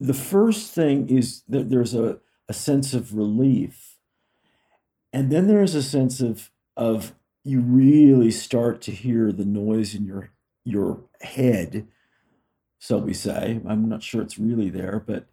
the 0.00 0.14
first 0.14 0.72
thing 0.72 1.08
is 1.08 1.42
that 1.48 1.70
there's 1.70 1.94
a, 1.94 2.18
a 2.48 2.52
sense 2.52 2.94
of 2.94 3.14
relief. 3.14 3.96
And 5.12 5.30
then 5.30 5.46
there's 5.46 5.74
a 5.74 5.82
sense 5.82 6.20
of, 6.20 6.50
of 6.76 7.14
you 7.44 7.60
really 7.60 8.30
start 8.30 8.82
to 8.82 8.92
hear 8.92 9.32
the 9.32 9.44
noise 9.44 9.94
in 9.94 10.04
your, 10.04 10.30
your 10.64 11.00
head, 11.22 11.86
so 12.78 12.98
we 12.98 13.14
say. 13.14 13.60
I'm 13.66 13.88
not 13.88 14.02
sure 14.02 14.20
it's 14.20 14.38
really 14.38 14.68
there, 14.68 15.02
but 15.06 15.26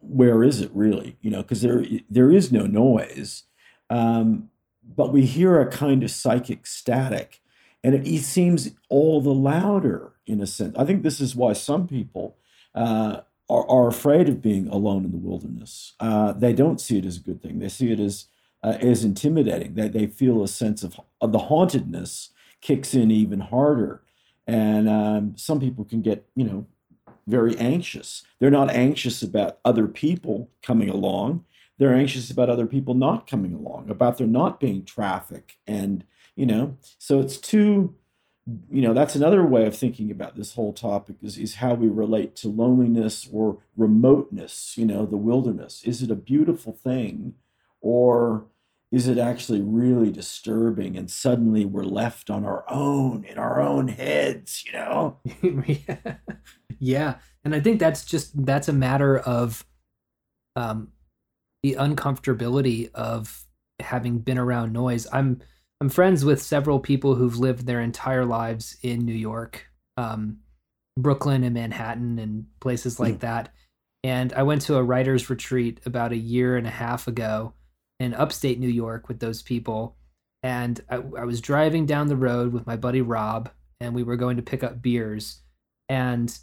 where 0.00 0.44
is 0.44 0.60
it 0.60 0.70
really? 0.72 1.16
You 1.20 1.30
know, 1.30 1.42
because 1.42 1.62
there 1.62 1.84
there 2.08 2.30
is 2.30 2.52
no 2.52 2.66
noise, 2.66 3.44
um, 3.90 4.50
but 4.84 5.12
we 5.12 5.26
hear 5.26 5.60
a 5.60 5.70
kind 5.70 6.02
of 6.04 6.10
psychic 6.10 6.66
static, 6.66 7.40
and 7.82 7.94
it, 7.94 8.06
it, 8.06 8.22
seems 8.22 8.70
all 8.88 9.20
the 9.20 9.34
louder 9.34 10.12
in 10.26 10.40
a 10.40 10.46
sense. 10.46 10.76
I 10.78 10.84
think 10.84 11.02
this 11.02 11.20
is 11.20 11.34
why 11.34 11.54
some 11.54 11.88
people 11.88 12.36
uh, 12.74 13.22
are, 13.48 13.68
are 13.68 13.88
afraid 13.88 14.28
of 14.28 14.42
being 14.42 14.68
alone 14.68 15.04
in 15.04 15.12
the 15.12 15.18
wilderness. 15.18 15.94
Uh, 16.00 16.32
they 16.32 16.52
don't 16.52 16.80
see 16.80 16.98
it 16.98 17.04
as 17.04 17.16
a 17.16 17.20
good 17.20 17.42
thing. 17.42 17.58
They 17.58 17.68
see 17.68 17.92
it 17.92 18.00
as 18.00 18.26
uh, 18.62 18.78
as 18.80 19.04
intimidating. 19.04 19.74
They 19.74 19.88
they 19.88 20.06
feel 20.06 20.42
a 20.42 20.48
sense 20.48 20.82
of, 20.82 20.98
of 21.20 21.32
the 21.32 21.38
hauntedness 21.38 22.30
kicks 22.60 22.94
in 22.94 23.10
even 23.10 23.40
harder, 23.40 24.02
and 24.46 24.88
um, 24.88 25.34
some 25.36 25.60
people 25.60 25.84
can 25.84 26.00
get 26.00 26.26
you 26.34 26.44
know 26.44 26.66
very 27.26 27.56
anxious. 27.58 28.22
They're 28.38 28.50
not 28.50 28.70
anxious 28.70 29.22
about 29.22 29.58
other 29.64 29.86
people 29.86 30.50
coming 30.62 30.88
along. 30.88 31.44
They're 31.78 31.94
anxious 31.94 32.30
about 32.30 32.50
other 32.50 32.66
people 32.66 32.94
not 32.94 33.26
coming 33.26 33.52
along, 33.54 33.90
about 33.90 34.18
there 34.18 34.26
not 34.26 34.60
being 34.60 34.84
traffic, 34.84 35.58
and 35.66 36.04
you 36.36 36.46
know. 36.46 36.76
So 36.98 37.20
it's 37.20 37.36
two 37.36 37.94
you 38.70 38.82
know 38.82 38.92
that's 38.92 39.14
another 39.14 39.44
way 39.44 39.64
of 39.64 39.76
thinking 39.76 40.10
about 40.10 40.36
this 40.36 40.54
whole 40.54 40.72
topic 40.72 41.16
is, 41.22 41.38
is 41.38 41.56
how 41.56 41.74
we 41.74 41.88
relate 41.88 42.36
to 42.36 42.48
loneliness 42.48 43.28
or 43.32 43.58
remoteness 43.76 44.76
you 44.76 44.86
know 44.86 45.06
the 45.06 45.16
wilderness. 45.16 45.82
Is 45.84 46.02
it 46.02 46.10
a 46.10 46.16
beautiful 46.16 46.72
thing 46.72 47.34
or 47.80 48.46
is 48.92 49.08
it 49.08 49.18
actually 49.18 49.60
really 49.60 50.12
disturbing 50.12 50.96
and 50.96 51.10
suddenly 51.10 51.64
we're 51.64 51.84
left 51.84 52.30
on 52.30 52.44
our 52.44 52.64
own 52.68 53.24
in 53.24 53.38
our 53.38 53.60
own 53.60 53.88
heads 53.88 54.64
you 54.66 54.72
know? 54.72 55.18
Yeah. 55.66 56.16
yeah. 56.78 57.14
And 57.44 57.54
i 57.54 57.60
think 57.60 57.80
that's 57.80 58.04
just 58.04 58.44
that's 58.44 58.68
a 58.68 58.72
matter 58.72 59.18
of 59.18 59.64
um 60.56 60.88
the 61.62 61.76
uncomfortability 61.76 62.90
of 62.94 63.46
having 63.80 64.18
been 64.18 64.38
around 64.38 64.72
noise. 64.72 65.06
I'm 65.12 65.40
I'm 65.80 65.88
friends 65.88 66.24
with 66.24 66.40
several 66.40 66.78
people 66.78 67.14
who've 67.14 67.38
lived 67.38 67.66
their 67.66 67.80
entire 67.80 68.24
lives 68.24 68.76
in 68.82 69.00
New 69.04 69.14
York, 69.14 69.66
um, 69.96 70.38
Brooklyn 70.98 71.42
and 71.44 71.54
Manhattan 71.54 72.18
and 72.18 72.46
places 72.60 73.00
like 73.00 73.16
mm. 73.16 73.20
that. 73.20 73.52
And 74.02 74.32
I 74.34 74.42
went 74.42 74.62
to 74.62 74.76
a 74.76 74.82
writer's 74.82 75.30
retreat 75.30 75.80
about 75.86 76.12
a 76.12 76.16
year 76.16 76.56
and 76.56 76.66
a 76.66 76.70
half 76.70 77.08
ago 77.08 77.54
in 78.00 78.14
upstate 78.14 78.58
New 78.58 78.68
York 78.68 79.08
with 79.08 79.18
those 79.18 79.42
people. 79.42 79.96
And 80.42 80.80
I, 80.90 80.96
I 80.96 81.24
was 81.24 81.40
driving 81.40 81.86
down 81.86 82.08
the 82.08 82.16
road 82.16 82.52
with 82.52 82.66
my 82.66 82.76
buddy 82.76 83.00
Rob, 83.00 83.50
and 83.80 83.94
we 83.94 84.02
were 84.02 84.16
going 84.16 84.36
to 84.36 84.42
pick 84.42 84.62
up 84.62 84.82
beers. 84.82 85.40
And 85.88 86.36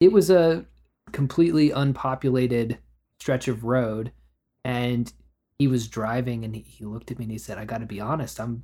it 0.00 0.12
was 0.12 0.30
a 0.30 0.64
completely 1.12 1.72
unpopulated 1.72 2.78
stretch 3.20 3.48
of 3.48 3.64
road. 3.64 4.12
And 4.64 5.12
he 5.58 5.66
was 5.66 5.88
driving 5.88 6.44
and 6.44 6.54
he, 6.54 6.62
he 6.62 6.84
looked 6.84 7.10
at 7.10 7.18
me 7.18 7.24
and 7.24 7.32
he 7.32 7.38
said, 7.38 7.58
I 7.58 7.64
got 7.64 7.78
to 7.78 7.86
be 7.86 8.00
honest, 8.00 8.38
I'm 8.38 8.62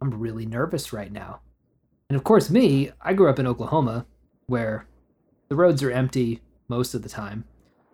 I'm 0.00 0.10
really 0.10 0.46
nervous 0.46 0.92
right 0.92 1.12
now. 1.12 1.40
And 2.08 2.16
of 2.16 2.24
course, 2.24 2.50
me, 2.50 2.90
I 3.00 3.14
grew 3.14 3.28
up 3.28 3.38
in 3.38 3.46
Oklahoma 3.46 4.06
where 4.46 4.86
the 5.48 5.56
roads 5.56 5.82
are 5.82 5.90
empty 5.90 6.40
most 6.68 6.94
of 6.94 7.02
the 7.02 7.08
time, 7.08 7.44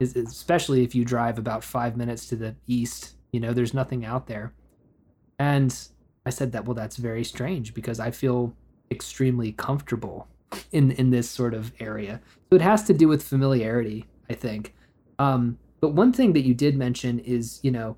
especially 0.00 0.84
if 0.84 0.94
you 0.94 1.04
drive 1.04 1.38
about 1.38 1.64
five 1.64 1.96
minutes 1.96 2.26
to 2.28 2.36
the 2.36 2.54
east. 2.66 3.14
You 3.32 3.40
know, 3.40 3.52
there's 3.52 3.74
nothing 3.74 4.04
out 4.04 4.26
there. 4.26 4.52
And 5.38 5.76
I 6.26 6.30
said 6.30 6.52
that, 6.52 6.64
well, 6.64 6.74
that's 6.74 6.96
very 6.96 7.24
strange 7.24 7.74
because 7.74 8.00
I 8.00 8.10
feel 8.10 8.54
extremely 8.90 9.52
comfortable 9.52 10.28
in 10.70 10.90
in 10.92 11.10
this 11.10 11.28
sort 11.28 11.54
of 11.54 11.72
area. 11.80 12.20
So 12.50 12.56
it 12.56 12.62
has 12.62 12.84
to 12.84 12.92
do 12.92 13.08
with 13.08 13.22
familiarity, 13.22 14.06
I 14.28 14.34
think. 14.34 14.74
Um, 15.18 15.58
but 15.80 15.94
one 15.94 16.12
thing 16.12 16.32
that 16.34 16.42
you 16.42 16.54
did 16.54 16.76
mention 16.76 17.18
is, 17.20 17.58
you 17.62 17.70
know, 17.70 17.96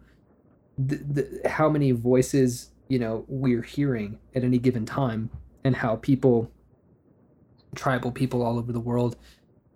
the, 0.78 0.96
the, 0.96 1.48
how 1.48 1.68
many 1.68 1.92
voices 1.92 2.70
you 2.88 2.98
know 2.98 3.24
we're 3.28 3.62
hearing 3.62 4.18
at 4.34 4.44
any 4.44 4.58
given 4.58 4.84
time 4.84 5.30
and 5.64 5.76
how 5.76 5.96
people 5.96 6.50
tribal 7.74 8.12
people 8.12 8.42
all 8.42 8.58
over 8.58 8.72
the 8.72 8.80
world 8.80 9.16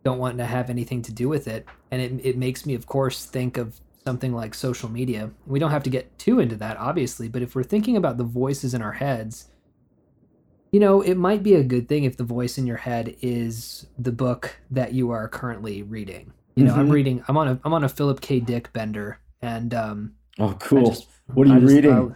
don't 0.05 0.19
want 0.19 0.39
to 0.39 0.45
have 0.45 0.71
anything 0.71 1.03
to 1.03 1.13
do 1.13 1.29
with 1.29 1.49
it. 1.49 1.67
And 1.91 2.01
it, 2.01 2.25
it 2.25 2.39
makes 2.39 2.65
me 2.65 2.75
of 2.75 2.87
course 2.87 3.25
think 3.25 3.57
of 3.57 3.81
something 4.05 4.33
like 4.33 4.55
social 4.55 4.89
media. 4.89 5.31
We 5.47 5.59
don't 5.59 5.71
have 5.71 5.83
to 5.83 5.91
get 5.91 6.17
too 6.19 6.41
into 6.41 6.57
that 6.57 6.77
obviously 6.77 7.29
but 7.29 7.43
if 7.43 7.55
we're 7.55 7.63
thinking 7.63 7.97
about 7.97 8.17
the 8.19 8.25
voices 8.25 8.75
in 8.75 8.83
our 8.83 8.93
heads 8.93 9.49
you 10.73 10.81
know 10.81 11.01
it 11.01 11.17
might 11.17 11.43
be 11.43 11.55
a 11.55 11.63
good 11.63 11.89
thing 11.89 12.05
if 12.05 12.17
the 12.17 12.25
voice 12.25 12.59
in 12.59 12.67
your 12.67 12.77
head 12.77 13.17
is 13.23 13.87
the 13.99 14.13
book 14.13 14.57
that 14.71 14.93
you 14.93 15.11
are 15.11 15.29
currently 15.29 15.83
reading. 15.83 16.33
You 16.55 16.65
know 16.65 16.73
mm-hmm. 16.73 16.81
i'm 16.81 16.91
reading 16.91 17.25
i'm 17.29 17.37
on 17.37 17.49
a 17.49 17.61
i'm 17.65 17.73
on 17.73 17.85
a 17.85 17.89
philip 17.89 18.21
k. 18.21 18.41
Dick 18.41 18.73
bender 18.73 19.21
and 19.43 19.73
um 19.75 20.13
oh 20.39 20.57
cool. 20.59 20.87
just, 20.87 21.07
what 21.35 21.47
are 21.47 21.55
you 21.55 21.61
just, 21.61 21.75
reading? 21.75 21.93
Uh, 21.93 22.15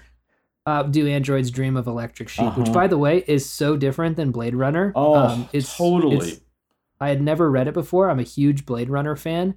do 0.91 1.09
androids 1.09 1.51
dream 1.51 1.77
of 1.77 1.87
electric 1.87 2.29
sheep 2.29 2.47
uh-huh. 2.47 2.61
which 2.61 2.73
by 2.73 2.87
the 2.87 2.99
way 2.99 3.25
is 3.27 3.49
so 3.49 3.77
different 3.77 4.17
than 4.17 4.31
blade 4.31 4.55
runner. 4.55 4.93
Oh 4.95 5.15
um, 5.15 5.49
it's 5.53 5.77
totally. 5.77 6.31
it's, 6.31 6.41
i 7.01 7.09
had 7.09 7.21
never 7.21 7.51
read 7.51 7.69
it 7.69 7.75
before. 7.75 8.09
I'm 8.09 8.21
a 8.21 8.25
huge 8.25 8.65
blade 8.65 8.91
runner 8.91 9.17
fan. 9.17 9.55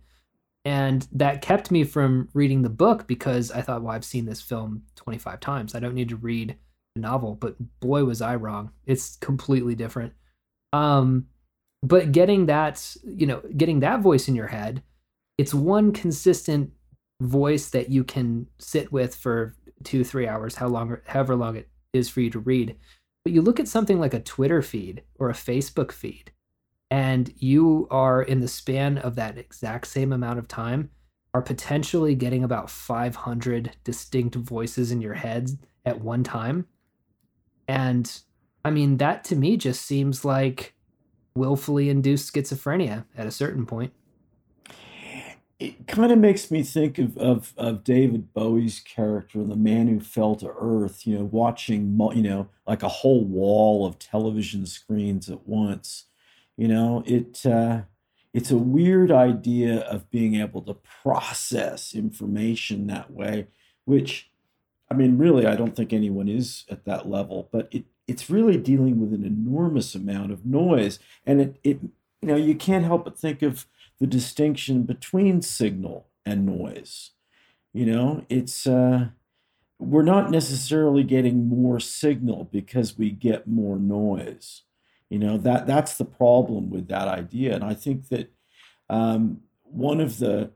And 0.63 1.07
that 1.11 1.43
kept 1.43 1.69
me 1.69 1.83
from 1.83 2.29
reading 2.33 2.63
the 2.63 2.69
book 2.69 3.05
because 3.05 3.51
i 3.51 3.61
thought 3.61 3.83
well 3.83 3.93
i've 3.93 4.05
seen 4.05 4.25
this 4.25 4.41
film 4.41 4.83
25 4.95 5.39
times. 5.39 5.75
I 5.75 5.79
don't 5.79 5.95
need 5.95 6.09
to 6.09 6.15
read 6.15 6.57
the 6.95 7.01
novel. 7.01 7.35
But 7.35 7.55
boy 7.79 8.03
was 8.03 8.21
i 8.21 8.35
wrong. 8.35 8.71
It's 8.85 9.15
completely 9.17 9.75
different. 9.75 10.13
Um 10.73 11.27
but 11.83 12.11
getting 12.11 12.47
that 12.47 12.95
you 13.05 13.27
know 13.27 13.41
getting 13.55 13.79
that 13.81 14.01
voice 14.01 14.27
in 14.27 14.35
your 14.35 14.47
head 14.47 14.81
it's 15.37 15.53
one 15.53 15.91
consistent 15.91 16.71
voice 17.21 17.69
that 17.69 17.89
you 17.89 18.03
can 18.03 18.47
sit 18.57 18.91
with 18.91 19.15
for 19.15 19.55
two, 19.83 20.03
three 20.03 20.27
hours, 20.27 20.55
how 20.55 20.67
long, 20.67 20.97
however 21.05 21.35
long 21.35 21.55
it 21.55 21.69
is 21.93 22.09
for 22.09 22.21
you 22.21 22.29
to 22.31 22.39
read. 22.39 22.75
But 23.23 23.33
you 23.33 23.41
look 23.41 23.59
at 23.59 23.67
something 23.67 23.99
like 23.99 24.13
a 24.13 24.19
Twitter 24.19 24.61
feed 24.61 25.03
or 25.19 25.29
a 25.29 25.33
Facebook 25.33 25.91
feed, 25.91 26.31
and 26.91 27.33
you 27.37 27.87
are 27.89 28.21
in 28.21 28.39
the 28.39 28.47
span 28.47 28.97
of 28.97 29.15
that 29.15 29.37
exact 29.37 29.87
same 29.87 30.13
amount 30.13 30.39
of 30.39 30.47
time 30.47 30.89
are 31.33 31.41
potentially 31.41 32.15
getting 32.15 32.43
about 32.45 32.69
500 32.69 33.75
distinct 33.83 34.35
voices 34.35 34.91
in 34.91 35.01
your 35.01 35.15
head 35.15 35.49
at 35.85 35.99
one 35.99 36.23
time. 36.23 36.65
And 37.67 38.09
I 38.63 38.71
mean, 38.71 38.97
that 38.97 39.25
to 39.25 39.35
me 39.35 39.57
just 39.57 39.85
seems 39.85 40.23
like 40.23 40.75
willfully 41.35 41.89
induced 41.89 42.33
schizophrenia 42.33 43.03
at 43.17 43.27
a 43.27 43.31
certain 43.31 43.65
point 43.65 43.91
it 45.59 45.87
kind 45.87 46.11
of 46.11 46.17
makes 46.17 46.51
me 46.51 46.63
think 46.63 46.97
of, 46.97 47.17
of, 47.17 47.53
of 47.55 47.83
David 47.83 48.33
Bowie's 48.33 48.81
character, 48.81 49.43
the 49.43 49.55
man 49.55 49.87
who 49.87 50.01
fell 50.01 50.35
to 50.35 50.53
earth, 50.59 51.07
you 51.07 51.17
know, 51.17 51.23
watching, 51.23 51.97
you 52.13 52.21
know, 52.21 52.49
like 52.67 52.83
a 52.83 52.89
whole 52.89 53.23
wall 53.23 53.85
of 53.85 53.97
television 53.97 54.65
screens 54.65 55.29
at 55.29 55.47
once. 55.47 56.05
You 56.57 56.67
know, 56.67 57.03
it, 57.05 57.45
uh, 57.45 57.83
it's 58.33 58.51
a 58.51 58.57
weird 58.57 59.11
idea 59.11 59.79
of 59.79 60.11
being 60.11 60.35
able 60.35 60.61
to 60.63 60.73
process 60.73 61.95
information 61.95 62.87
that 62.87 63.11
way, 63.11 63.47
which, 63.85 64.29
I 64.91 64.93
mean, 64.93 65.17
really, 65.17 65.45
I 65.45 65.55
don't 65.55 65.75
think 65.75 65.93
anyone 65.93 66.27
is 66.27 66.65
at 66.69 66.83
that 66.83 67.07
level, 67.09 67.47
but 67.51 67.69
it, 67.71 67.85
it's 68.07 68.29
really 68.29 68.57
dealing 68.57 68.99
with 68.99 69.13
an 69.13 69.25
enormous 69.25 69.95
amount 69.95 70.33
of 70.33 70.45
noise. 70.45 70.99
And 71.25 71.39
it, 71.39 71.59
it, 71.63 71.79
you 72.21 72.27
know, 72.27 72.35
you 72.35 72.55
can't 72.55 72.83
help 72.83 73.05
but 73.05 73.17
think 73.17 73.41
of, 73.41 73.65
the 73.99 74.07
distinction 74.07 74.83
between 74.83 75.41
signal 75.41 76.07
and 76.25 76.45
noise. 76.45 77.11
You 77.73 77.85
know, 77.85 78.25
it's 78.29 78.65
uh, 78.65 79.09
we're 79.79 80.03
not 80.03 80.31
necessarily 80.31 81.03
getting 81.03 81.47
more 81.47 81.79
signal 81.79 82.45
because 82.51 82.97
we 82.97 83.11
get 83.11 83.47
more 83.47 83.77
noise. 83.77 84.63
You 85.09 85.19
know 85.19 85.37
that 85.37 85.67
that's 85.67 85.97
the 85.97 86.05
problem 86.05 86.69
with 86.69 86.87
that 86.87 87.07
idea, 87.07 87.53
and 87.53 87.63
I 87.63 87.73
think 87.73 88.09
that 88.09 88.33
um, 88.89 89.41
one 89.63 89.99
of 89.99 90.19
the 90.19 90.51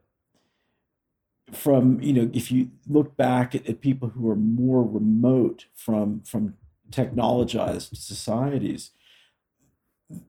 from 1.52 2.00
you 2.02 2.14
know 2.14 2.30
if 2.34 2.52
you 2.52 2.70
look 2.88 3.16
back 3.18 3.54
at, 3.54 3.68
at 3.68 3.82
people 3.82 4.10
who 4.10 4.30
are 4.30 4.36
more 4.36 4.84
remote 4.84 5.66
from 5.76 6.22
from 6.22 6.56
technologized 6.92 7.96
societies 7.96 8.92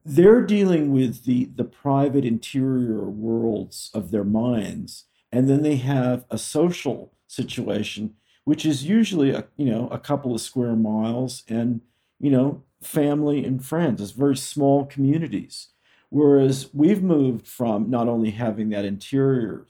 they're 0.05 0.41
dealing 0.41 0.91
with 0.91 1.25
the 1.25 1.45
the 1.55 1.63
private 1.63 2.25
interior 2.25 3.03
worlds 3.03 3.89
of 3.93 4.11
their 4.11 4.23
minds 4.23 5.05
and 5.31 5.49
then 5.49 5.63
they 5.63 5.77
have 5.77 6.25
a 6.29 6.37
social 6.37 7.13
situation, 7.27 8.15
which 8.43 8.65
is 8.65 8.85
usually 8.85 9.31
a 9.31 9.45
you 9.57 9.65
know 9.65 9.87
a 9.89 9.99
couple 9.99 10.35
of 10.35 10.41
square 10.41 10.75
miles 10.75 11.43
and 11.47 11.81
you 12.19 12.29
know 12.29 12.63
family 12.81 13.45
and 13.45 13.65
friends. 13.65 14.01
It's 14.01 14.11
very 14.11 14.37
small 14.37 14.85
communities. 14.85 15.69
Whereas 16.09 16.69
we've 16.73 17.01
moved 17.01 17.47
from 17.47 17.89
not 17.89 18.09
only 18.09 18.31
having 18.31 18.69
that 18.69 18.83
interior 18.83 19.65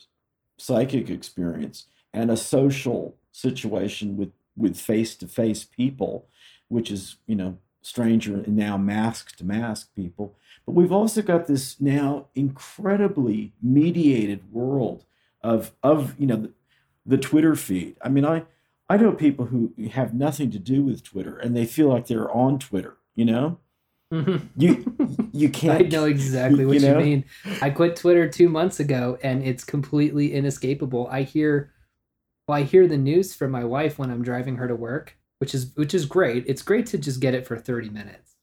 psychic 0.57 1.09
experience 1.09 1.85
and 2.13 2.31
a 2.31 2.37
social 2.37 3.17
situation 3.31 4.17
with 4.17 4.31
with 4.57 4.77
face 4.77 5.15
to 5.17 5.27
face 5.27 5.63
people, 5.63 6.27
which 6.67 6.89
is 6.89 7.17
you 7.27 7.35
know 7.35 7.57
stranger 7.81 8.35
and 8.35 8.55
now 8.55 8.77
mask 8.77 9.35
to 9.37 9.45
mask 9.45 9.93
people. 9.95 10.35
But 10.65 10.73
we've 10.73 10.91
also 10.91 11.21
got 11.21 11.47
this 11.47 11.79
now 11.81 12.27
incredibly 12.35 13.53
mediated 13.61 14.51
world 14.51 15.05
of 15.41 15.71
of 15.81 16.19
you 16.19 16.27
know 16.27 16.35
the, 16.35 16.51
the 17.05 17.17
Twitter 17.17 17.55
feed. 17.55 17.97
I 18.01 18.09
mean, 18.09 18.25
I 18.25 18.43
I 18.89 18.97
know 18.97 19.11
people 19.11 19.45
who 19.45 19.73
have 19.91 20.13
nothing 20.13 20.51
to 20.51 20.59
do 20.59 20.83
with 20.83 21.03
Twitter 21.03 21.37
and 21.37 21.55
they 21.55 21.65
feel 21.65 21.89
like 21.89 22.07
they're 22.07 22.31
on 22.31 22.59
Twitter. 22.59 22.97
You 23.15 23.25
know, 23.25 23.57
you 24.57 25.29
you 25.31 25.49
can't. 25.49 25.85
I 25.85 25.87
know 25.87 26.05
exactly 26.05 26.65
what 26.65 26.73
you, 26.73 26.81
know? 26.81 26.99
you 26.99 27.05
mean. 27.05 27.25
I 27.61 27.69
quit 27.69 27.95
Twitter 27.95 28.27
two 28.27 28.49
months 28.49 28.79
ago, 28.79 29.17
and 29.23 29.41
it's 29.43 29.63
completely 29.63 30.33
inescapable. 30.33 31.07
I 31.09 31.23
hear, 31.23 31.71
well, 32.47 32.57
I 32.57 32.63
hear 32.63 32.87
the 32.87 32.97
news 32.97 33.33
from 33.33 33.51
my 33.51 33.63
wife 33.63 33.97
when 33.97 34.11
I'm 34.11 34.23
driving 34.23 34.57
her 34.57 34.67
to 34.67 34.75
work, 34.75 35.17
which 35.41 35.55
is 35.55 35.71
which 35.73 35.95
is 35.95 36.05
great. 36.05 36.43
It's 36.45 36.61
great 36.61 36.85
to 36.87 36.99
just 36.99 37.19
get 37.19 37.33
it 37.33 37.47
for 37.47 37.57
30 37.57 37.89
minutes. 37.89 38.35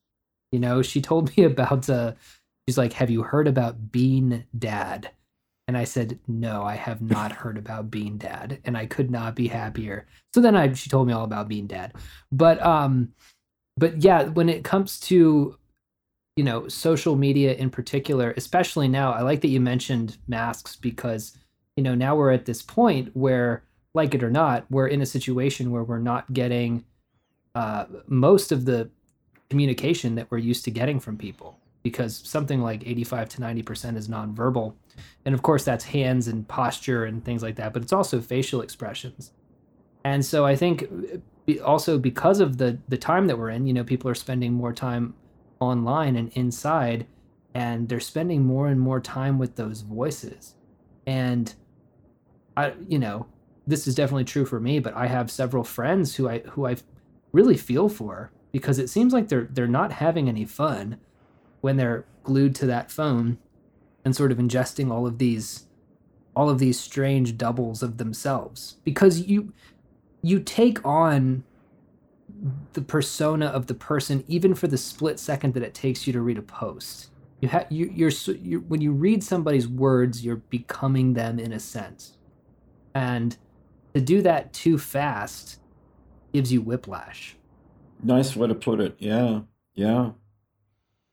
You 0.50 0.58
know, 0.58 0.82
she 0.82 1.00
told 1.00 1.34
me 1.36 1.44
about 1.52 1.88
uh 1.88 2.14
she's 2.66 2.76
like, 2.76 2.92
"Have 2.94 3.08
you 3.08 3.22
heard 3.22 3.46
about 3.46 3.92
Bean 3.92 4.44
Dad?" 4.58 5.12
And 5.68 5.78
I 5.78 5.84
said, 5.84 6.18
"No, 6.26 6.64
I 6.64 6.74
have 6.74 7.00
not 7.00 7.30
heard 7.40 7.56
about 7.56 7.88
Bean 7.88 8.18
Dad." 8.18 8.58
And 8.64 8.76
I 8.76 8.86
could 8.86 9.12
not 9.12 9.36
be 9.36 9.46
happier. 9.46 10.08
So 10.34 10.40
then 10.40 10.56
I 10.56 10.72
she 10.72 10.90
told 10.90 11.06
me 11.06 11.12
all 11.12 11.24
about 11.24 11.48
Bean 11.48 11.68
Dad. 11.68 11.94
But 12.32 12.60
um 12.66 13.12
but 13.76 14.02
yeah, 14.02 14.24
when 14.24 14.48
it 14.48 14.64
comes 14.64 14.98
to 15.00 15.56
you 16.36 16.44
know, 16.44 16.68
social 16.68 17.16
media 17.16 17.54
in 17.54 17.68
particular, 17.70 18.32
especially 18.36 18.86
now, 18.86 19.12
I 19.12 19.22
like 19.22 19.40
that 19.40 19.48
you 19.48 19.60
mentioned 19.60 20.18
masks 20.26 20.76
because 20.76 21.36
you 21.76 21.84
know, 21.84 21.94
now 21.94 22.16
we're 22.16 22.32
at 22.32 22.44
this 22.44 22.60
point 22.60 23.10
where 23.14 23.62
like 23.94 24.14
it 24.14 24.22
or 24.22 24.30
not, 24.30 24.66
we're 24.70 24.86
in 24.86 25.00
a 25.02 25.06
situation 25.06 25.70
where 25.70 25.82
we're 25.82 25.98
not 25.98 26.32
getting 26.32 26.84
uh, 27.54 27.86
most 28.06 28.52
of 28.52 28.64
the 28.64 28.90
communication 29.50 30.14
that 30.14 30.30
we're 30.30 30.38
used 30.38 30.64
to 30.64 30.70
getting 30.70 31.00
from 31.00 31.16
people 31.16 31.58
because 31.82 32.20
something 32.24 32.60
like 32.60 32.86
85 32.86 33.28
to 33.30 33.40
90% 33.40 33.96
is 33.96 34.08
nonverbal. 34.08 34.74
And 35.24 35.34
of 35.34 35.42
course, 35.42 35.64
that's 35.64 35.84
hands 35.84 36.28
and 36.28 36.46
posture 36.46 37.04
and 37.04 37.24
things 37.24 37.42
like 37.42 37.56
that, 37.56 37.72
but 37.72 37.82
it's 37.82 37.92
also 37.92 38.20
facial 38.20 38.60
expressions. 38.60 39.32
And 40.04 40.24
so 40.24 40.44
I 40.44 40.56
think 40.56 40.88
also 41.64 41.98
because 41.98 42.40
of 42.40 42.58
the 42.58 42.78
the 42.88 42.96
time 42.96 43.26
that 43.26 43.38
we're 43.38 43.50
in, 43.50 43.66
you 43.66 43.72
know, 43.72 43.84
people 43.84 44.10
are 44.10 44.14
spending 44.14 44.52
more 44.52 44.72
time 44.72 45.14
online 45.60 46.16
and 46.16 46.30
inside 46.34 47.06
and 47.54 47.88
they're 47.88 48.00
spending 48.00 48.44
more 48.44 48.68
and 48.68 48.80
more 48.80 49.00
time 49.00 49.38
with 49.38 49.56
those 49.56 49.80
voices. 49.80 50.54
And 51.06 51.54
I 52.56 52.74
you 52.86 52.98
know, 52.98 53.26
this 53.68 53.86
is 53.86 53.94
definitely 53.94 54.24
true 54.24 54.46
for 54.46 54.58
me, 54.58 54.78
but 54.78 54.96
I 54.96 55.06
have 55.06 55.30
several 55.30 55.62
friends 55.62 56.16
who 56.16 56.28
I 56.28 56.38
who 56.40 56.66
I 56.66 56.76
really 57.32 57.56
feel 57.56 57.90
for 57.90 58.32
because 58.50 58.78
it 58.78 58.88
seems 58.88 59.12
like 59.12 59.28
they're 59.28 59.48
they're 59.50 59.66
not 59.66 59.92
having 59.92 60.28
any 60.28 60.46
fun 60.46 60.98
when 61.60 61.76
they're 61.76 62.06
glued 62.22 62.54
to 62.56 62.66
that 62.66 62.90
phone 62.90 63.38
and 64.04 64.16
sort 64.16 64.32
of 64.32 64.38
ingesting 64.38 64.90
all 64.90 65.06
of 65.06 65.18
these 65.18 65.66
all 66.34 66.48
of 66.48 66.58
these 66.58 66.80
strange 66.80 67.36
doubles 67.36 67.82
of 67.82 67.98
themselves. 67.98 68.78
Because 68.84 69.26
you 69.26 69.52
you 70.22 70.40
take 70.40 70.84
on 70.84 71.44
the 72.72 72.80
persona 72.80 73.46
of 73.46 73.66
the 73.66 73.74
person 73.74 74.24
even 74.28 74.54
for 74.54 74.66
the 74.66 74.78
split 74.78 75.18
second 75.18 75.52
that 75.52 75.62
it 75.62 75.74
takes 75.74 76.06
you 76.06 76.12
to 76.14 76.22
read 76.22 76.38
a 76.38 76.42
post. 76.42 77.10
You 77.40 77.50
you, 77.68 77.92
you're, 77.94 78.10
you're 78.42 78.60
when 78.60 78.80
you 78.80 78.92
read 78.92 79.22
somebody's 79.22 79.68
words 79.68 80.24
you're 80.24 80.36
becoming 80.36 81.12
them 81.12 81.38
in 81.38 81.52
a 81.52 81.60
sense. 81.60 82.16
And 82.94 83.36
to 83.94 84.00
do 84.00 84.22
that 84.22 84.52
too 84.52 84.78
fast 84.78 85.60
gives 86.32 86.52
you 86.52 86.60
whiplash. 86.60 87.36
Nice 88.02 88.36
way 88.36 88.48
to 88.48 88.54
put 88.54 88.80
it. 88.80 88.96
Yeah. 88.98 89.40
Yeah. 89.74 90.10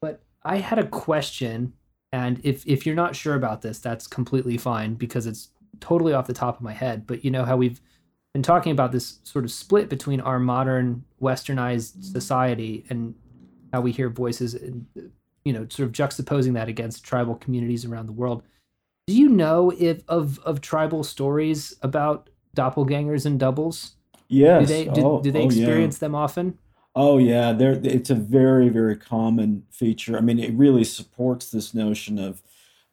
But 0.01 0.23
I 0.43 0.57
had 0.57 0.79
a 0.79 0.87
question 0.87 1.73
and 2.11 2.39
if 2.43 2.65
if 2.65 2.85
you're 2.85 2.95
not 2.95 3.15
sure 3.15 3.35
about 3.35 3.61
this, 3.61 3.79
that's 3.79 4.07
completely 4.07 4.57
fine 4.57 4.93
because 4.93 5.27
it's 5.27 5.49
totally 5.81 6.13
off 6.13 6.27
the 6.27 6.33
top 6.33 6.55
of 6.55 6.61
my 6.61 6.71
head, 6.71 7.05
but 7.05 7.25
you 7.25 7.31
know 7.31 7.43
how 7.43 7.57
we've 7.57 7.81
been 8.33 8.43
talking 8.43 8.71
about 8.71 8.91
this 8.91 9.19
sort 9.23 9.45
of 9.45 9.51
split 9.51 9.89
between 9.89 10.21
our 10.21 10.39
modern 10.39 11.03
westernized 11.21 12.03
society 12.03 12.85
and 12.89 13.15
how 13.71 13.81
we 13.81 13.91
hear 13.91 14.09
voices 14.09 14.53
and 14.53 14.85
you 15.43 15.53
know 15.53 15.67
sort 15.69 15.87
of 15.87 15.93
juxtaposing 15.93 16.53
that 16.53 16.67
against 16.67 17.03
tribal 17.03 17.35
communities 17.35 17.85
around 17.85 18.07
the 18.07 18.11
world 18.11 18.43
do 19.07 19.13
you 19.13 19.29
know 19.29 19.71
if 19.79 20.03
of 20.07 20.39
of 20.39 20.59
tribal 20.59 21.03
stories 21.03 21.75
about 21.81 22.29
doppelgangers 22.55 23.25
and 23.25 23.39
doubles? 23.39 23.95
Yes. 24.27 24.67
Do 24.67 24.73
they 24.73 24.85
do, 24.85 25.05
oh, 25.05 25.21
do 25.21 25.31
they 25.31 25.43
oh, 25.43 25.45
experience 25.45 25.97
yeah. 25.97 26.07
them 26.07 26.15
often? 26.15 26.57
Oh 26.95 27.17
yeah, 27.17 27.51
there 27.51 27.79
it's 27.83 28.09
a 28.09 28.15
very 28.15 28.69
very 28.69 28.95
common 28.95 29.63
feature. 29.69 30.17
I 30.17 30.21
mean, 30.21 30.39
it 30.39 30.53
really 30.53 30.85
supports 30.85 31.51
this 31.51 31.73
notion 31.73 32.17
of 32.17 32.41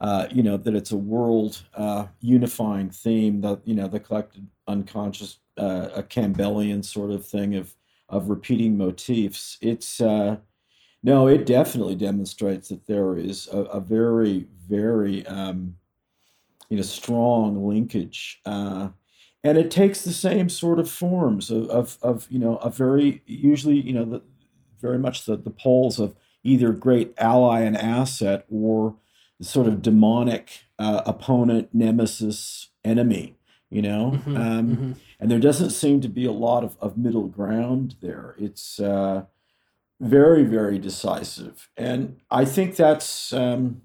uh, 0.00 0.26
you 0.32 0.42
know 0.42 0.56
that 0.56 0.74
it's 0.74 0.90
a 0.90 0.96
world 0.96 1.62
uh, 1.74 2.06
unifying 2.20 2.90
theme. 2.90 3.40
That 3.42 3.60
you 3.64 3.74
know 3.74 3.86
the 3.86 4.00
collective 4.00 4.42
unconscious, 4.66 5.38
uh, 5.56 5.88
a 5.94 6.02
Campbellian 6.02 6.84
sort 6.84 7.12
of 7.12 7.24
thing 7.24 7.54
of 7.54 7.74
of 8.08 8.28
repeating 8.28 8.76
motifs. 8.76 9.56
It's 9.60 10.00
uh, 10.00 10.38
no, 11.04 11.28
it 11.28 11.46
definitely 11.46 11.94
demonstrates 11.94 12.68
that 12.70 12.86
there 12.86 13.16
is 13.16 13.48
a, 13.52 13.58
a 13.58 13.80
very 13.80 14.48
very 14.68 15.24
um, 15.26 15.76
you 16.68 16.76
know 16.76 16.82
strong 16.82 17.68
linkage 17.68 18.40
uh, 18.44 18.88
and 19.45 19.59
it 19.59 19.70
takes 19.70 20.03
the 20.03 20.12
same 20.12 20.49
sort 20.49 20.78
of 20.78 20.90
forms 20.90 21.51
of, 21.51 21.68
of, 21.68 21.99
of 22.03 22.26
you 22.30 22.38
know 22.38 22.57
a 22.57 22.70
very 22.70 23.22
usually 23.26 23.80
you 23.80 23.93
know 23.93 24.05
the, 24.05 24.22
very 24.80 24.99
much 24.99 25.26
the, 25.26 25.36
the 25.36 25.51
poles 25.51 25.99
of 25.99 26.14
either 26.43 26.72
great 26.72 27.14
ally 27.18 27.61
and 27.61 27.76
asset 27.76 28.45
or 28.51 28.97
sort 29.40 29.66
of 29.66 29.82
demonic 29.82 30.64
uh, 30.78 31.03
opponent 31.07 31.68
nemesis 31.72 32.68
enemy 32.84 33.36
you 33.70 33.80
know? 33.80 34.12
Mm-hmm, 34.14 34.36
um, 34.36 34.68
mm-hmm. 34.68 34.93
and 35.18 35.30
there 35.30 35.38
doesn't 35.38 35.70
seem 35.70 36.03
to 36.03 36.09
be 36.09 36.26
a 36.26 36.32
lot 36.32 36.62
of, 36.62 36.76
of 36.78 36.99
middle 36.99 37.26
ground 37.26 37.97
there. 38.03 38.34
It's 38.38 38.78
uh, 38.78 39.24
very 39.99 40.45
very 40.45 40.78
decisive. 40.78 41.70
And 41.76 42.20
i 42.30 42.45
think 42.45 42.76
that's 42.76 43.32
um, 43.32 43.82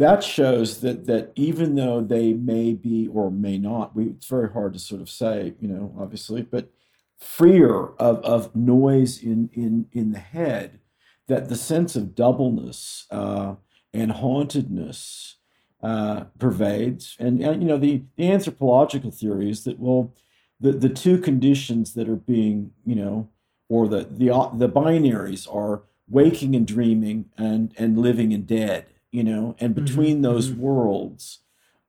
that 0.00 0.24
shows 0.24 0.80
that 0.80 1.04
that 1.04 1.30
even 1.36 1.74
though 1.74 2.00
they 2.00 2.32
may 2.32 2.72
be 2.72 3.06
or 3.08 3.30
may 3.30 3.58
not, 3.58 3.94
we, 3.94 4.06
it's 4.06 4.26
very 4.26 4.50
hard 4.50 4.72
to 4.72 4.78
sort 4.78 5.02
of 5.02 5.10
say, 5.10 5.52
you 5.60 5.68
know, 5.68 5.94
obviously, 6.00 6.40
but 6.40 6.70
freer 7.18 7.88
of, 7.98 8.18
of 8.24 8.56
noise 8.56 9.22
in, 9.22 9.50
in, 9.52 9.86
in 9.92 10.12
the 10.12 10.18
head, 10.18 10.80
that 11.28 11.50
the 11.50 11.54
sense 11.54 11.96
of 11.96 12.14
doubleness 12.14 13.06
uh, 13.10 13.56
and 13.92 14.12
hauntedness 14.12 15.36
uh, 15.82 16.24
pervades. 16.38 17.14
And, 17.18 17.42
and, 17.42 17.62
you 17.62 17.68
know, 17.68 17.76
the, 17.76 18.02
the 18.16 18.32
anthropological 18.32 19.10
theory 19.10 19.50
is 19.50 19.64
that, 19.64 19.78
well, 19.78 20.14
the, 20.58 20.72
the 20.72 20.88
two 20.88 21.18
conditions 21.18 21.92
that 21.92 22.08
are 22.08 22.16
being, 22.16 22.70
you 22.86 22.94
know, 22.94 23.28
or 23.68 23.86
the, 23.86 24.08
the, 24.10 24.28
the 24.54 24.68
binaries 24.68 25.46
are 25.54 25.82
waking 26.08 26.56
and 26.56 26.66
dreaming 26.66 27.26
and, 27.36 27.74
and 27.76 27.98
living 27.98 28.32
and 28.32 28.46
dead 28.46 28.86
you 29.12 29.24
know, 29.24 29.56
and 29.58 29.74
mm-hmm, 29.74 29.84
between 29.84 30.14
mm-hmm. 30.16 30.22
those 30.22 30.52
worlds, 30.52 31.40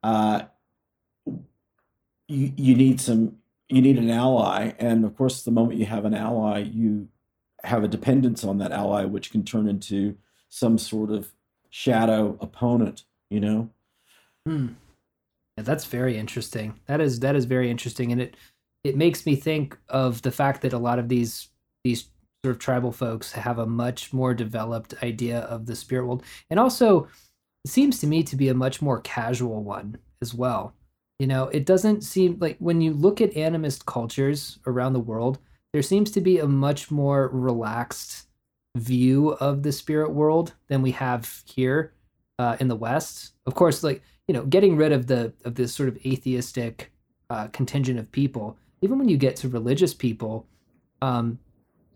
uh, 0.04 0.44
you 2.28 2.54
you 2.56 2.76
need 2.76 3.00
some 3.00 3.38
you 3.70 3.82
need 3.82 3.98
an 3.98 4.10
ally, 4.10 4.74
and 4.80 5.06
of 5.06 5.16
course, 5.16 5.44
the 5.44 5.52
moment 5.52 5.80
you 5.80 5.86
have 5.86 6.06
an 6.06 6.14
ally, 6.14 6.60
you 6.60 7.08
have 7.64 7.84
a 7.84 7.88
dependence 7.88 8.44
on 8.44 8.58
that 8.58 8.72
ally, 8.72 9.06
which 9.06 9.32
can 9.32 9.44
turn 9.44 9.68
into 9.68 10.18
some 10.50 10.78
sort 10.78 11.10
of 11.12 11.32
shadow 11.70 12.38
opponent, 12.42 13.06
you 13.30 13.40
know. 13.40 13.70
Hmm. 14.46 14.70
Yeah, 15.58 15.64
that's 15.64 15.86
very 15.86 16.18
interesting. 16.18 16.80
That 16.88 17.02
is 17.02 17.20
that 17.20 17.36
is 17.36 17.46
very 17.46 17.70
interesting, 17.70 18.12
and 18.12 18.22
it 18.22 18.36
it 18.84 18.98
makes 18.98 19.26
me 19.26 19.36
think 19.36 19.78
of 19.90 20.22
the 20.22 20.32
fact 20.32 20.62
that 20.62 20.74
a 20.74 20.78
lot 20.78 21.00
of 21.00 21.08
these 21.08 21.50
these 21.84 22.08
sort 22.44 22.56
of 22.56 22.60
tribal 22.60 22.92
folks 22.92 23.32
have 23.34 23.60
a 23.60 23.66
much 23.66 24.14
more 24.14 24.34
developed 24.34 24.94
idea 25.04 25.39
of 25.42 25.66
the 25.66 25.76
spirit 25.76 26.06
world 26.06 26.24
and 26.50 26.60
also 26.60 27.08
seems 27.66 28.00
to 28.00 28.08
me 28.08 28.24
to 28.24 28.36
be 28.36 28.50
a 28.50 28.54
much 28.54 28.82
more 28.82 29.00
casual 29.02 29.64
one 29.64 29.98
as 30.22 30.34
well 30.34 30.74
you 31.20 31.28
know 31.28 31.46
it 31.50 31.66
doesn't 31.66 32.02
seem 32.04 32.38
like 32.39 32.58
when 32.60 32.82
you 32.82 32.94
look 32.94 33.22
at 33.22 33.34
animist 33.34 33.86
cultures 33.86 34.60
around 34.66 34.94
the 34.94 35.00
world 35.00 35.38
there 35.74 35.84
seems 35.84 36.12
to 36.12 36.22
be 36.22 36.39
a 36.39 36.48
much 36.48 36.89
more 36.89 37.30
relaxed 37.30 38.28
view 38.76 39.30
of 39.34 39.64
the 39.64 39.72
spirit 39.72 40.12
world 40.12 40.54
than 40.68 40.82
we 40.82 40.92
have 40.92 41.44
here 41.46 41.94
uh, 42.39 42.58
in 42.60 42.68
the 42.68 42.76
west 42.76 43.34
of 43.46 43.54
course 43.54 43.84
like 43.84 44.02
you 44.28 44.34
know 44.34 44.46
getting 44.46 44.76
rid 44.76 44.92
of 44.92 45.08
the 45.08 45.32
of 45.46 45.56
this 45.56 45.74
sort 45.74 45.89
of 45.89 45.98
atheistic 46.06 46.92
uh, 47.32 47.48
contingent 47.54 47.98
of 47.98 48.12
people. 48.12 48.58
Even 48.82 49.00
when 49.00 49.08
you 49.08 49.16
get 49.16 49.38
to 49.38 49.48
religious 49.48 49.94
people, 49.94 50.46
um, 51.02 51.39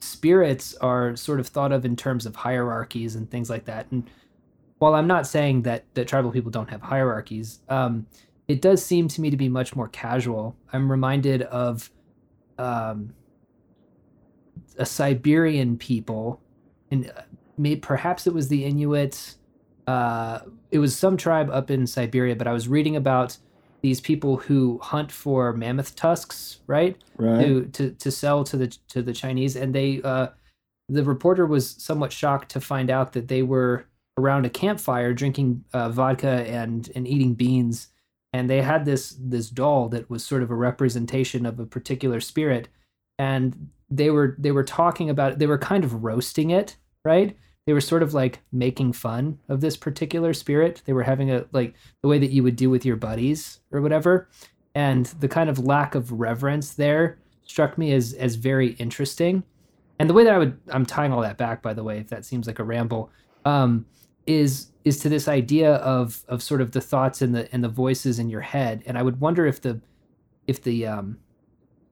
spirits 0.06 0.76
are 0.76 1.16
sort 1.16 1.40
of 1.40 1.48
thought 1.48 1.72
of 1.72 1.86
in 1.86 1.96
terms 1.96 2.26
of 2.26 2.36
hierarchies 2.36 3.16
and 3.16 3.30
things 3.30 3.50
like 3.50 3.66
that. 3.66 3.88
And 3.92 4.10
while 4.78 4.94
I'm 4.94 5.08
not 5.08 5.28
saying 5.28 5.64
that 5.64 5.86
that 5.94 6.08
tribal 6.08 6.32
people 6.32 6.52
don't 6.52 6.70
have 6.70 6.82
hierarchies, 6.82 7.62
um, 7.70 8.06
it 8.48 8.62
does 8.62 8.84
seem 8.84 9.08
to 9.10 9.22
me 9.22 9.30
to 9.30 9.38
be 9.38 9.50
much 9.50 9.76
more 9.76 9.88
casual. 9.88 10.56
I'm 10.72 10.92
reminded 10.92 11.44
of 11.44 11.90
um, 12.58 13.14
a 14.78 14.86
Siberian 14.86 15.78
people, 15.78 16.42
and 16.92 17.10
uh, 17.10 17.22
may, 17.58 17.76
perhaps 17.76 18.28
it 18.28 18.34
was 18.34 18.48
the 18.48 18.66
Inuit. 18.66 19.36
Uh, 19.88 20.40
it 20.72 20.80
was 20.80 20.98
some 20.98 21.18
tribe 21.18 21.50
up 21.50 21.72
in 21.72 21.88
Siberia, 21.88 22.36
but 22.36 22.48
I 22.48 22.54
was 22.54 22.68
reading 22.68 22.96
about 22.96 23.38
these 23.86 24.02
people 24.02 24.38
who 24.38 24.80
hunt 24.82 25.12
for 25.12 25.54
mammoth 25.54 25.96
tusks, 25.96 26.60
right? 26.66 26.98
Right. 27.18 27.40
To 27.46 27.66
to 27.66 27.92
to 27.92 28.10
sell 28.10 28.44
to 28.46 28.58
the 28.58 28.68
to 28.90 29.04
the 29.04 29.14
Chinese, 29.14 29.56
and 29.56 29.76
they 29.76 30.02
uh, 30.02 30.30
the 30.90 31.04
reporter 31.04 31.46
was 31.46 31.70
somewhat 31.70 32.12
shocked 32.12 32.50
to 32.50 32.60
find 32.60 32.90
out 32.90 33.14
that 33.14 33.28
they 33.28 33.44
were 33.44 33.86
around 34.18 34.44
a 34.44 34.50
campfire 34.50 35.14
drinking 35.14 35.64
uh, 35.72 35.90
vodka 35.90 36.48
and 36.48 36.90
and 36.96 37.08
eating 37.08 37.36
beans 37.36 37.90
and 38.34 38.50
they 38.50 38.62
had 38.62 38.86
this 38.86 39.16
this 39.20 39.52
doll 39.52 39.88
that 39.90 40.10
was 40.10 40.26
sort 40.26 40.42
of 40.42 40.50
a 40.50 40.56
representation 40.56 41.46
of 41.46 41.60
a 41.60 41.66
particular 41.66 42.20
spirit 42.20 42.68
and 43.20 43.70
they 43.90 44.10
were 44.10 44.36
they 44.40 44.52
were 44.52 44.64
talking 44.64 45.12
about 45.12 45.34
it 45.34 45.40
they 45.40 45.48
were 45.48 45.60
kind 45.60 45.84
of 45.84 46.04
roasting 46.04 46.50
it 46.50 46.78
right 47.04 47.38
they 47.66 47.74
were 47.74 47.82
sort 47.82 48.04
of 48.04 48.14
like 48.14 48.42
making 48.52 48.94
fun 48.94 49.40
of 49.50 49.62
this 49.62 49.76
particular 49.76 50.34
spirit. 50.34 50.82
They 50.86 50.94
were 50.94 51.04
having 51.04 51.32
a 51.32 51.46
like 51.52 51.74
the 52.02 52.08
way 52.08 52.20
that 52.20 52.32
you 52.32 52.44
would 52.44 52.56
do 52.56 52.70
with 52.70 52.86
your 52.86 52.96
buddies 52.96 53.60
or 53.72 53.82
whatever. 53.82 54.30
And 54.76 55.06
the 55.20 55.28
kind 55.28 55.50
of 55.50 55.60
lack 55.60 55.96
of 55.96 56.12
reverence 56.12 56.74
there 56.74 57.18
struck 57.44 57.78
me 57.78 57.94
as 57.94 58.14
as 58.14 58.36
very 58.36 58.72
interesting. 58.74 59.44
And 60.00 60.10
the 60.10 60.14
way 60.14 60.24
that 60.24 60.34
i 60.34 60.38
would 60.38 60.60
i'm 60.70 60.86
tying 60.86 61.12
all 61.12 61.22
that 61.22 61.38
back 61.38 61.62
by 61.62 61.74
the 61.74 61.84
way 61.84 62.00
if 62.00 62.10
that 62.10 62.26
seems 62.26 62.48
like 62.48 62.60
a 62.60 62.64
ramble 62.64 63.10
um 63.46 63.86
is 64.28 64.72
is 64.84 65.00
to 65.00 65.10
this 65.10 65.28
idea 65.28 65.76
of 65.76 66.24
of 66.28 66.44
sort 66.44 66.62
of 66.62 66.72
the 66.72 66.82
thoughts 66.82 67.22
and 67.22 67.34
the 67.34 67.52
and 67.54 67.64
the 67.64 67.70
voices 67.70 68.20
in 68.20 68.30
your 68.30 68.42
head. 68.42 68.84
And 68.86 68.98
i 68.98 69.02
would 69.02 69.20
wonder 69.20 69.46
if 69.48 69.62
the 69.62 69.82
if 70.46 70.62
the 70.62 70.86
um 70.86 71.18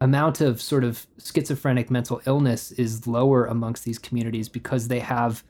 amount 0.01 0.41
of 0.41 0.61
sort 0.61 0.83
of 0.83 1.07
schizophrenic 1.17 1.89
mental 1.89 2.21
illness 2.27 2.73
is 2.73 3.07
lower 3.07 3.45
amongst 3.45 3.85
these 3.85 3.97
communities 3.97 4.49
because 4.49 4.89
they 4.89 4.99
have 4.99 5.43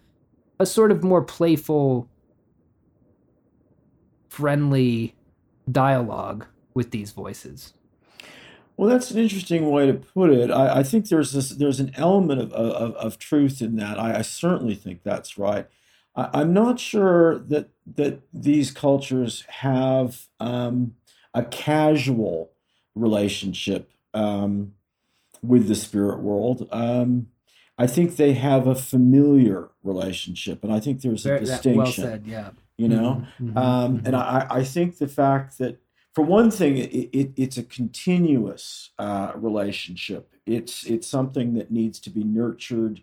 a 0.60 0.66
sort 0.66 0.91
of 0.91 1.04
more 1.04 1.22
playful 1.22 2.10
friendly 4.30 5.16
dialogue 5.72 6.45
with 6.74 6.91
these 6.91 7.12
voices 7.12 7.74
Well, 8.78 8.89
that's 8.89 9.12
an 9.12 9.20
interesting 9.20 9.70
way 9.70 9.86
to 9.88 9.93
put 9.93 10.32
it. 10.32 10.49
I, 10.51 10.80
I 10.80 10.84
think 10.84 11.10
there's 11.10 11.32
this 11.34 11.49
there's 11.51 11.80
an 11.80 11.91
element 11.95 12.41
of 12.41 12.51
of, 12.54 12.95
of 12.95 13.20
truth 13.20 13.62
in 13.62 13.76
that. 13.78 13.99
I, 13.99 14.20
I 14.20 14.22
certainly 14.22 14.76
think 14.76 15.04
that's 15.04 15.38
right. 15.38 15.68
I, 16.16 16.30
I'm 16.34 16.54
not 16.54 16.80
sure 16.80 17.39
that 17.39 17.70
that 17.95 18.22
these 18.34 18.72
cultures 18.72 19.43
have 19.47 20.28
um, 20.39 20.95
a 21.34 21.43
casual 21.43 22.51
relationship 22.95 23.91
um, 24.14 24.74
with 25.43 25.68
the 25.68 25.76
spirit 25.76 26.20
world. 26.22 26.68
Um, 26.72 27.28
I 27.78 27.88
think 27.88 28.15
they 28.15 28.34
have 28.34 28.67
a 28.67 28.76
familiar 28.76 29.71
relationship, 29.84 30.63
and 30.63 30.71
I 30.71 30.80
think 30.80 31.01
there's 31.01 31.26
a 31.26 31.30
Very, 31.30 31.45
that, 31.45 31.65
well 31.65 31.86
distinction. 31.86 32.03
said 32.03 32.28
yeah 32.28 32.51
You 32.78 32.88
know, 32.89 33.24
Mhm, 33.39 33.53
mhm, 33.53 33.57
um, 33.57 33.95
and 34.05 34.15
mhm. 34.15 34.19
I, 34.19 34.47
I 34.49 34.63
think 34.63 34.97
the 34.97 35.07
fact 35.07 35.57
that, 35.59 35.80
for 36.15 36.24
one 36.24 36.51
thing, 36.51 36.78
it, 36.78 37.09
it, 37.13 37.32
it's 37.36 37.57
a 37.57 37.63
continuous 37.63 38.91
uh, 38.99 39.32
relationship. 39.36 40.34
It's 40.45 40.86
it's 40.86 41.07
something 41.07 41.53
that 41.55 41.71
needs 41.71 41.99
to 42.01 42.09
be 42.09 42.24
nurtured 42.24 43.01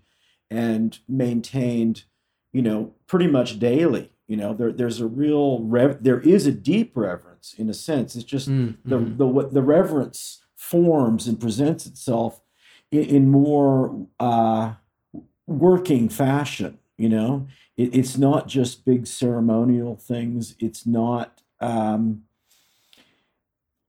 and 0.51 0.99
maintained, 1.09 2.05
you 2.53 2.63
know, 2.63 2.95
pretty 3.07 3.27
much 3.29 3.59
daily. 3.59 4.13
You 4.29 4.37
know, 4.37 4.55
there 4.55 4.73
there's 4.73 5.01
a 5.01 5.07
real 5.09 5.61
rev- 5.65 6.03
there 6.03 6.21
is 6.21 6.47
a 6.47 6.53
deep 6.53 6.97
reverence 6.97 7.55
in 7.59 7.69
a 7.69 7.75
sense. 7.75 8.15
It's 8.15 8.25
just 8.25 8.49
Mm, 8.49 8.77
the 8.85 8.97
mhm. 8.99 9.19
the 9.19 9.27
what 9.27 9.55
the 9.55 9.63
reverence 9.63 10.45
forms 10.57 11.27
and 11.27 11.41
presents 11.41 11.87
itself 11.87 12.41
in, 12.91 13.05
in 13.05 13.31
more 13.31 14.07
uh, 14.19 14.75
working 15.47 16.09
fashion. 16.09 16.79
You 16.97 17.09
know, 17.09 17.49
it, 17.77 17.95
it's 17.95 18.19
not 18.19 18.47
just 18.47 18.85
big 18.85 19.07
ceremonial 19.07 19.97
things. 19.97 20.55
It's 20.59 20.87
not 20.87 21.43
um, 21.61 22.23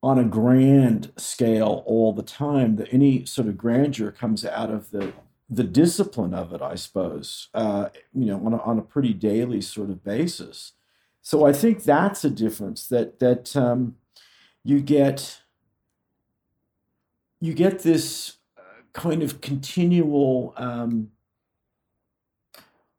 on 0.01 0.17
a 0.17 0.23
grand 0.23 1.11
scale 1.17 1.83
all 1.85 2.13
the 2.13 2.23
time. 2.23 2.77
That 2.77 2.93
any 2.93 3.25
sort 3.25 3.47
of 3.47 3.57
grandeur 3.57 4.11
comes 4.11 4.45
out 4.45 4.69
of 4.69 4.91
the 4.91 5.13
the 5.49 5.63
discipline 5.65 6.33
of 6.33 6.53
it, 6.53 6.61
I 6.61 6.75
suppose. 6.75 7.49
Uh, 7.53 7.89
you 8.13 8.25
know, 8.25 8.45
on 8.45 8.53
a, 8.53 8.57
on 8.61 8.79
a 8.79 8.83
pretty 8.83 9.13
daily 9.13 9.59
sort 9.59 9.89
of 9.89 10.01
basis. 10.01 10.71
So 11.21 11.45
I 11.45 11.51
think 11.51 11.83
that's 11.83 12.23
a 12.23 12.29
difference 12.29 12.87
that 12.87 13.19
that 13.19 13.55
um, 13.55 13.97
you 14.63 14.79
get 14.79 15.41
you 17.39 17.53
get 17.53 17.79
this 17.79 18.37
kind 18.93 19.23
of 19.23 19.41
continual 19.41 20.53
um, 20.57 21.09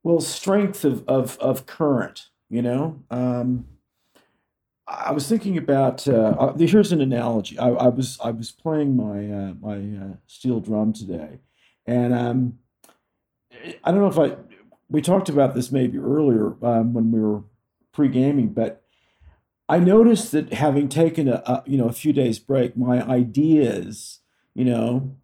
well 0.03 0.21
strength 0.21 0.85
of 0.85 1.07
of 1.09 1.39
of 1.39 1.67
current 1.67 2.29
you 2.53 2.61
know? 2.61 3.03
Um, 3.11 3.65
i 4.87 5.11
was 5.11 5.27
thinking 5.27 5.57
about 5.57 6.07
uh, 6.07 6.35
uh, 6.39 6.57
here's 6.59 6.93
an 6.93 7.01
analogy. 7.01 7.59
I, 7.59 7.69
I 7.69 7.89
was 7.89 8.19
i 8.23 8.31
was 8.31 8.51
playing 8.51 8.95
my 8.97 9.31
uh, 9.31 9.55
my 9.61 10.05
uh, 10.05 10.17
steel 10.27 10.61
drum 10.61 10.93
today 10.93 11.39
and 11.87 12.13
um, 12.13 12.59
i 13.85 13.91
don't 13.91 14.01
know 14.01 14.09
if 14.09 14.19
i 14.19 14.37
we 14.91 15.01
talked 15.01 15.31
about 15.31 15.55
this 15.55 15.73
maybe 15.73 15.99
earlier 15.99 16.55
um, 16.63 16.93
when 16.93 17.11
we 17.11 17.21
were 17.21 17.43
pre-gaming 17.93 18.49
but 18.49 18.83
i 19.69 19.79
noticed 19.79 20.33
that 20.33 20.53
having 20.53 20.89
taken 20.89 21.29
a, 21.29 21.43
a 21.47 21.63
you 21.65 21.79
know 21.79 21.87
a 21.87 21.93
few 21.93 22.13
days 22.13 22.39
break 22.39 22.77
my 22.77 23.03
ideas 23.09 24.21
you 24.55 24.65
know 24.65 25.17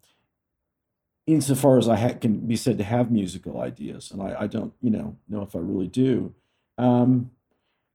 insofar 1.28 1.78
as 1.78 1.88
I 1.88 1.96
ha- 1.96 2.14
can 2.14 2.40
be 2.46 2.56
said 2.56 2.78
to 2.78 2.84
have 2.84 3.10
musical 3.10 3.60
ideas, 3.60 4.10
and 4.10 4.22
I, 4.22 4.34
I 4.40 4.46
don't, 4.46 4.72
you 4.80 4.90
know, 4.90 5.16
know 5.28 5.42
if 5.42 5.54
I 5.54 5.58
really 5.58 5.86
do, 5.86 6.34
um, 6.78 7.30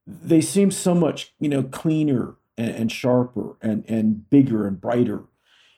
they 0.06 0.40
seem 0.40 0.70
so 0.70 0.94
much, 0.94 1.34
you 1.40 1.50
know, 1.50 1.64
cleaner 1.64 2.36
and, 2.58 2.70
and 2.76 2.92
sharper 2.92 3.58
and 3.62 3.84
and 3.90 4.30
bigger 4.30 4.68
and 4.68 4.80
brighter, 4.80 5.24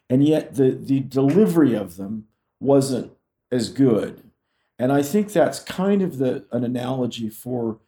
and 0.10 0.28
yet 0.28 0.56
the 0.56 0.72
the 0.72 1.00
delivery 1.00 1.74
of 1.74 1.96
them 1.96 2.26
wasn't 2.60 3.14
as 3.52 3.70
good. 3.70 4.30
And 4.78 4.92
I 4.92 5.02
think 5.02 5.32
that's 5.32 5.60
kind 5.60 6.02
of 6.02 6.18
the 6.18 6.46
an 6.52 6.64
analogy 6.66 7.30
for 7.30 7.80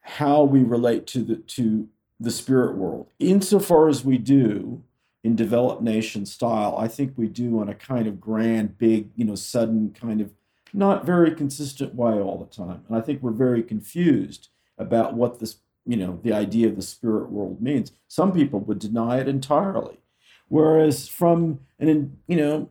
how 0.00 0.42
we 0.44 0.62
relate 0.62 1.06
to 1.08 1.22
the 1.22 1.36
to 1.36 1.88
the 2.20 2.30
spirit 2.30 2.76
world, 2.76 3.08
insofar 3.18 3.88
as 3.88 4.04
we 4.04 4.18
do 4.18 4.82
in 5.26 5.34
developed 5.34 5.82
nation 5.82 6.24
style, 6.24 6.76
I 6.78 6.86
think 6.86 7.14
we 7.16 7.26
do 7.26 7.58
on 7.58 7.68
a 7.68 7.74
kind 7.74 8.06
of 8.06 8.20
grand, 8.20 8.78
big, 8.78 9.10
you 9.16 9.24
know, 9.24 9.34
sudden 9.34 9.90
kind 9.90 10.20
of 10.20 10.30
not 10.72 11.04
very 11.04 11.34
consistent 11.34 11.96
way 11.96 12.12
all 12.12 12.38
the 12.38 12.54
time. 12.54 12.84
And 12.86 12.96
I 12.96 13.00
think 13.00 13.20
we're 13.20 13.32
very 13.32 13.64
confused 13.64 14.50
about 14.78 15.14
what 15.14 15.40
this, 15.40 15.56
you 15.84 15.96
know, 15.96 16.20
the 16.22 16.32
idea 16.32 16.68
of 16.68 16.76
the 16.76 16.82
spirit 16.82 17.28
world 17.28 17.60
means. 17.60 17.90
Some 18.06 18.30
people 18.32 18.60
would 18.60 18.78
deny 18.78 19.18
it 19.18 19.26
entirely. 19.26 19.98
Whereas 20.46 21.08
from 21.08 21.58
an, 21.80 22.18
you 22.28 22.36
know, 22.36 22.68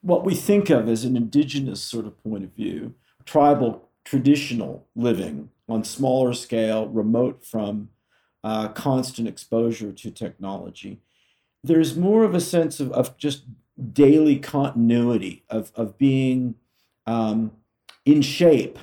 what 0.00 0.24
we 0.24 0.34
think 0.34 0.70
of 0.70 0.88
as 0.88 1.04
an 1.04 1.14
indigenous 1.14 1.82
sort 1.82 2.06
of 2.06 2.22
point 2.24 2.42
of 2.42 2.54
view, 2.54 2.94
tribal 3.26 3.90
traditional 4.06 4.86
living 4.96 5.50
on 5.68 5.84
smaller 5.84 6.32
scale, 6.32 6.88
remote 6.88 7.44
from 7.44 7.90
uh, 8.42 8.68
constant 8.68 9.28
exposure 9.28 9.92
to 9.92 10.10
technology, 10.10 11.02
there's 11.68 11.96
more 11.96 12.24
of 12.24 12.34
a 12.34 12.40
sense 12.40 12.80
of, 12.80 12.90
of 12.92 13.16
just 13.16 13.44
daily 13.92 14.38
continuity 14.38 15.44
of, 15.48 15.70
of 15.76 15.96
being 15.96 16.56
um, 17.06 17.52
in 18.04 18.22
shape, 18.22 18.78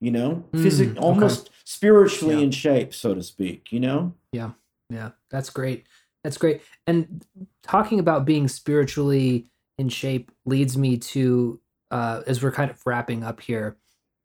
you 0.00 0.10
know, 0.10 0.44
physic 0.52 0.90
Mm, 0.90 0.92
okay. 0.92 1.00
almost 1.00 1.50
spiritually 1.64 2.36
Yeah. 2.36 2.42
in 2.42 2.50
shape, 2.52 2.94
so 2.94 3.14
to 3.14 3.22
speak, 3.22 3.72
you 3.72 3.80
know? 3.80 4.14
Yeah, 4.32 4.52
yeah, 4.88 5.10
that's 5.30 5.50
great. 5.50 5.84
That's 6.22 6.38
great. 6.38 6.62
And 6.86 7.24
talking 7.62 7.98
about 7.98 8.24
being 8.24 8.48
spiritually 8.48 9.50
in 9.78 9.88
shape 9.88 10.30
leads 10.44 10.76
me 10.76 10.96
to, 10.98 11.60
uh, 11.90 12.22
as 12.26 12.42
we're 12.42 12.52
kind 12.52 12.70
of 12.70 12.80
wrapping 12.86 13.22
up 13.24 13.40
here, 13.40 13.76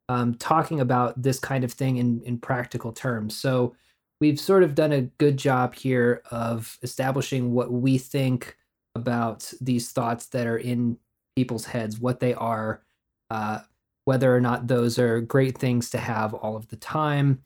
um, 0.09 0.35
talking 0.35 0.79
about 0.79 1.21
this 1.21 1.39
kind 1.39 1.63
of 1.63 1.71
thing 1.71 1.97
in 1.97 2.21
in 2.23 2.37
practical 2.37 2.91
terms. 2.91 3.35
So 3.35 3.75
we've 4.21 4.39
sort 4.39 4.63
of 4.63 4.75
done 4.75 4.93
a 4.93 5.01
good 5.01 5.35
job 5.35 5.75
here 5.75 6.21
of 6.31 6.77
establishing 6.83 7.51
what 7.51 7.71
we 7.71 7.97
think 7.97 8.55
about 8.95 9.51
these 9.59 9.91
thoughts 9.91 10.27
that 10.27 10.47
are 10.47 10.57
in 10.57 10.97
people's 11.35 11.65
heads, 11.65 11.99
what 11.99 12.21
they 12.21 12.33
are, 12.35 12.81
uh, 13.29 13.59
whether 14.05 14.33
or 14.33 14.39
not 14.39 14.67
those 14.67 14.97
are 14.97 15.19
great 15.19 15.57
things 15.57 15.89
to 15.89 15.97
have 15.97 16.33
all 16.33 16.55
of 16.55 16.67
the 16.69 16.75
time. 16.77 17.41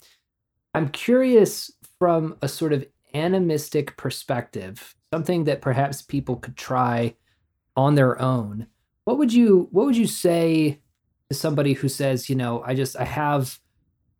I'm 0.73 0.89
curious 0.89 1.71
from 1.97 2.35
a 2.41 2.47
sort 2.47 2.73
of 2.73 2.85
animistic 3.13 3.95
perspective, 3.95 4.95
something 5.13 5.45
that 5.45 5.61
perhaps 5.61 6.01
people 6.01 6.35
could 6.35 6.57
try 6.57 7.15
on 7.77 7.95
their 7.95 8.21
own, 8.21 8.67
what 9.05 9.17
would 9.17 9.31
you 9.31 9.69
what 9.71 9.85
would 9.85 9.97
you 9.97 10.07
say 10.07 10.79
to 11.29 11.35
somebody 11.35 11.73
who 11.73 11.87
says, 11.87 12.29
you 12.29 12.35
know, 12.35 12.61
I 12.65 12.73
just 12.73 12.97
I 12.97 13.05
have 13.05 13.59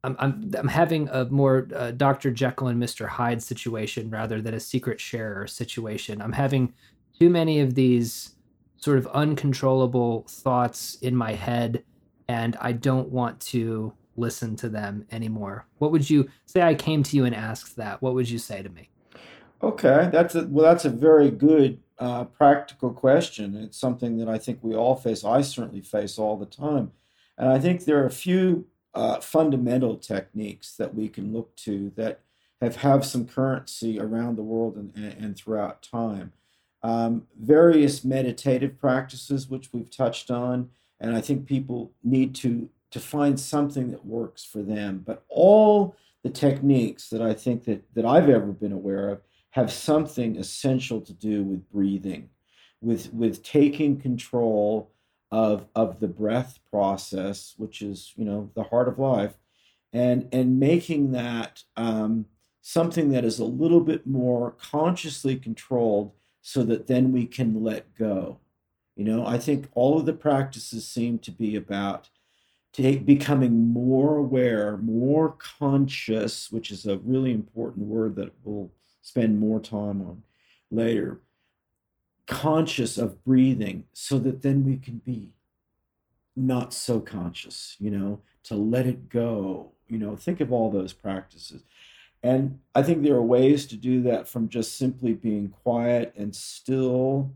I'm 0.05 0.15
I'm 0.19 0.51
I'm 0.57 0.67
having 0.67 1.09
a 1.09 1.25
more 1.25 1.67
uh, 1.75 1.91
Dr. 1.91 2.31
Jekyll 2.31 2.67
and 2.67 2.81
Mr. 2.81 3.07
Hyde 3.07 3.41
situation 3.41 4.09
rather 4.09 4.41
than 4.41 4.53
a 4.53 4.59
secret 4.59 5.01
sharer 5.01 5.47
situation. 5.47 6.21
I'm 6.21 6.33
having 6.33 6.73
too 7.19 7.29
many 7.29 7.59
of 7.59 7.73
these 7.73 8.35
sort 8.77 8.97
of 8.97 9.07
uncontrollable 9.07 10.25
thoughts 10.29 10.95
in 11.01 11.15
my 11.15 11.33
head 11.33 11.83
and 12.27 12.55
I 12.61 12.71
don't 12.71 13.09
want 13.09 13.39
to 13.41 13.93
listen 14.15 14.55
to 14.57 14.69
them 14.69 15.05
anymore. 15.11 15.65
What 15.79 15.91
would 15.91 16.09
you 16.09 16.29
say 16.45 16.61
I 16.61 16.75
came 16.75 17.01
to 17.03 17.17
you 17.17 17.25
and 17.25 17.35
asked 17.35 17.75
that? 17.77 18.01
What 18.01 18.13
would 18.13 18.29
you 18.29 18.37
say 18.37 18.61
to 18.61 18.69
me? 18.69 18.89
Okay, 19.63 20.09
that's 20.11 20.35
a, 20.35 20.45
well 20.47 20.65
that's 20.65 20.85
a 20.85 20.89
very 20.89 21.31
good 21.31 21.79
uh, 21.97 22.25
practical 22.25 22.91
question. 22.91 23.55
It's 23.55 23.77
something 23.77 24.17
that 24.17 24.29
I 24.29 24.37
think 24.37 24.59
we 24.61 24.75
all 24.75 24.95
face. 24.95 25.23
I 25.23 25.41
certainly 25.41 25.81
face 25.81 26.19
all 26.19 26.37
the 26.37 26.45
time. 26.45 26.91
And 27.37 27.49
I 27.49 27.59
think 27.59 27.83
there 27.83 28.01
are 28.03 28.05
a 28.05 28.11
few 28.11 28.67
uh, 28.95 29.19
fundamental 29.19 29.97
techniques 29.97 30.75
that 30.77 30.95
we 30.95 31.09
can 31.09 31.33
look 31.33 31.55
to 31.57 31.91
that 31.97 32.21
have 32.61 32.77
have 32.77 33.05
some 33.05 33.27
currency 33.27 33.99
around 33.99 34.37
the 34.37 34.43
world 34.43 34.77
and, 34.77 34.95
and, 34.95 35.35
throughout 35.35 35.83
time. 35.83 36.31
Um, 36.81 37.27
various 37.37 38.05
meditative 38.05 38.79
practices, 38.79 39.49
which 39.49 39.73
we've 39.73 39.91
touched 39.91 40.31
on, 40.31 40.69
and 40.99 41.15
I 41.15 41.21
think 41.21 41.45
people 41.45 41.91
need 42.03 42.33
to 42.35 42.69
to 42.91 42.99
find 43.01 43.37
something 43.37 43.91
that 43.91 44.05
works 44.05 44.45
for 44.45 44.61
them. 44.61 45.03
But 45.05 45.25
all 45.27 45.97
the 46.23 46.29
techniques 46.29 47.09
that 47.09 47.21
I 47.21 47.33
think 47.33 47.65
that 47.65 47.83
that 47.95 48.05
I've 48.05 48.29
ever 48.29 48.53
been 48.53 48.71
aware 48.71 49.09
of 49.09 49.21
have 49.51 49.71
something 49.71 50.37
essential 50.37 51.01
to 51.01 51.13
do 51.13 51.43
with 51.43 51.69
breathing, 51.69 52.29
with 52.81 53.13
with 53.13 53.43
taking 53.43 53.99
control 53.99 54.91
of 55.31 55.67
of 55.75 55.99
the 55.99 56.07
breath 56.07 56.59
process, 56.69 57.53
which 57.57 57.81
is 57.81 58.13
you 58.15 58.25
know 58.25 58.51
the 58.55 58.63
heart 58.63 58.87
of 58.87 58.99
life, 58.99 59.33
and 59.93 60.27
and 60.31 60.59
making 60.59 61.11
that 61.11 61.63
um, 61.75 62.25
something 62.61 63.09
that 63.09 63.25
is 63.25 63.39
a 63.39 63.45
little 63.45 63.81
bit 63.81 64.05
more 64.05 64.51
consciously 64.51 65.35
controlled, 65.35 66.11
so 66.41 66.63
that 66.63 66.87
then 66.87 67.11
we 67.11 67.25
can 67.25 67.63
let 67.63 67.95
go. 67.95 68.39
You 68.95 69.03
know, 69.03 69.25
I 69.25 69.37
think 69.37 69.67
all 69.73 69.99
of 69.99 70.05
the 70.05 70.13
practices 70.13 70.87
seem 70.87 71.19
to 71.19 71.31
be 71.31 71.55
about 71.55 72.09
take 72.75 73.05
becoming 73.05 73.69
more 73.71 74.17
aware, 74.17 74.77
more 74.77 75.35
conscious, 75.37 76.51
which 76.51 76.71
is 76.71 76.85
a 76.85 76.97
really 76.97 77.31
important 77.31 77.85
word 77.85 78.15
that 78.17 78.33
we'll 78.43 78.69
spend 79.01 79.39
more 79.39 79.59
time 79.61 80.01
on 80.01 80.23
later, 80.71 81.21
conscious 82.27 82.97
of 82.97 83.23
breathing 83.23 83.85
so 83.93 84.19
that 84.19 84.41
then 84.41 84.65
we 84.65 84.77
can 84.77 84.97
be 84.99 85.31
not 86.35 86.73
so 86.73 86.99
conscious, 86.99 87.75
you 87.79 87.91
know, 87.91 88.19
to 88.43 88.55
let 88.55 88.85
it 88.85 89.09
go. 89.09 89.71
You 89.87 89.97
know, 89.97 90.15
think 90.15 90.41
of 90.41 90.51
all 90.51 90.71
those 90.71 90.93
practices. 90.93 91.63
And 92.23 92.59
I 92.73 92.81
think 92.81 93.03
there 93.03 93.15
are 93.15 93.21
ways 93.21 93.67
to 93.67 93.77
do 93.77 94.01
that 94.03 94.27
from 94.27 94.49
just 94.49 94.77
simply 94.77 95.13
being 95.13 95.49
quiet 95.49 96.13
and 96.17 96.35
still 96.35 97.31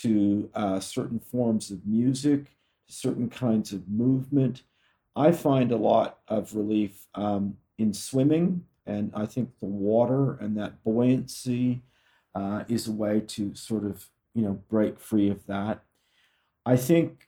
to 0.00 0.50
uh, 0.54 0.80
certain 0.80 1.20
forms 1.20 1.70
of 1.70 1.86
music, 1.86 2.46
certain 2.88 3.30
kinds 3.30 3.72
of 3.72 3.88
movement. 3.88 4.62
I 5.14 5.30
find 5.30 5.70
a 5.70 5.76
lot 5.76 6.18
of 6.26 6.56
relief 6.56 7.06
um, 7.14 7.56
in 7.78 7.94
swimming 7.94 8.64
and 8.86 9.12
I 9.14 9.26
think 9.26 9.50
the 9.60 9.66
water 9.66 10.34
and 10.34 10.56
that 10.56 10.82
buoyancy 10.82 11.82
uh, 12.34 12.64
is 12.68 12.88
a 12.88 12.92
way 12.92 13.20
to 13.20 13.54
sort 13.54 13.84
of, 13.84 14.08
you 14.34 14.42
know, 14.42 14.62
break 14.68 14.98
free 14.98 15.30
of 15.30 15.46
that. 15.46 15.82
I 16.64 16.76
think 16.76 17.26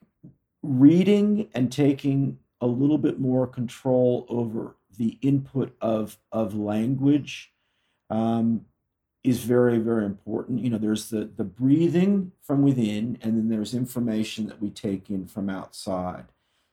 reading 0.62 1.48
and 1.54 1.70
taking 1.70 2.38
a 2.60 2.66
little 2.66 2.98
bit 2.98 3.20
more 3.20 3.46
control 3.46 4.26
over 4.28 4.76
the 4.96 5.18
input 5.20 5.76
of, 5.80 6.18
of 6.32 6.54
language 6.54 7.52
um, 8.10 8.64
is 9.22 9.40
very, 9.40 9.78
very 9.78 10.04
important. 10.04 10.60
You 10.60 10.70
know, 10.70 10.78
there's 10.78 11.10
the, 11.10 11.24
the 11.36 11.44
breathing 11.44 12.32
from 12.42 12.62
within, 12.62 13.18
and 13.22 13.36
then 13.36 13.48
there's 13.48 13.74
information 13.74 14.46
that 14.46 14.62
we 14.62 14.70
take 14.70 15.10
in 15.10 15.26
from 15.26 15.50
outside. 15.50 16.26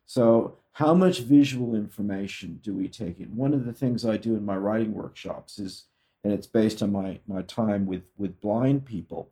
So 0.05 0.57
how 0.73 0.93
much 0.93 1.19
visual 1.19 1.75
information 1.75 2.59
do 2.61 2.73
we 2.73 2.87
take 2.87 3.19
in? 3.19 3.35
One 3.35 3.53
of 3.53 3.65
the 3.65 3.73
things 3.73 4.05
I 4.05 4.17
do 4.17 4.35
in 4.35 4.45
my 4.45 4.57
writing 4.57 4.93
workshops 4.93 5.57
is, 5.57 5.85
and 6.23 6.31
it's 6.31 6.47
based 6.47 6.83
on 6.83 6.91
my 6.91 7.19
my 7.27 7.41
time 7.41 7.85
with 7.85 8.03
with 8.17 8.39
blind 8.41 8.85
people, 8.85 9.29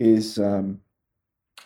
is 0.00 0.38
um, 0.38 0.80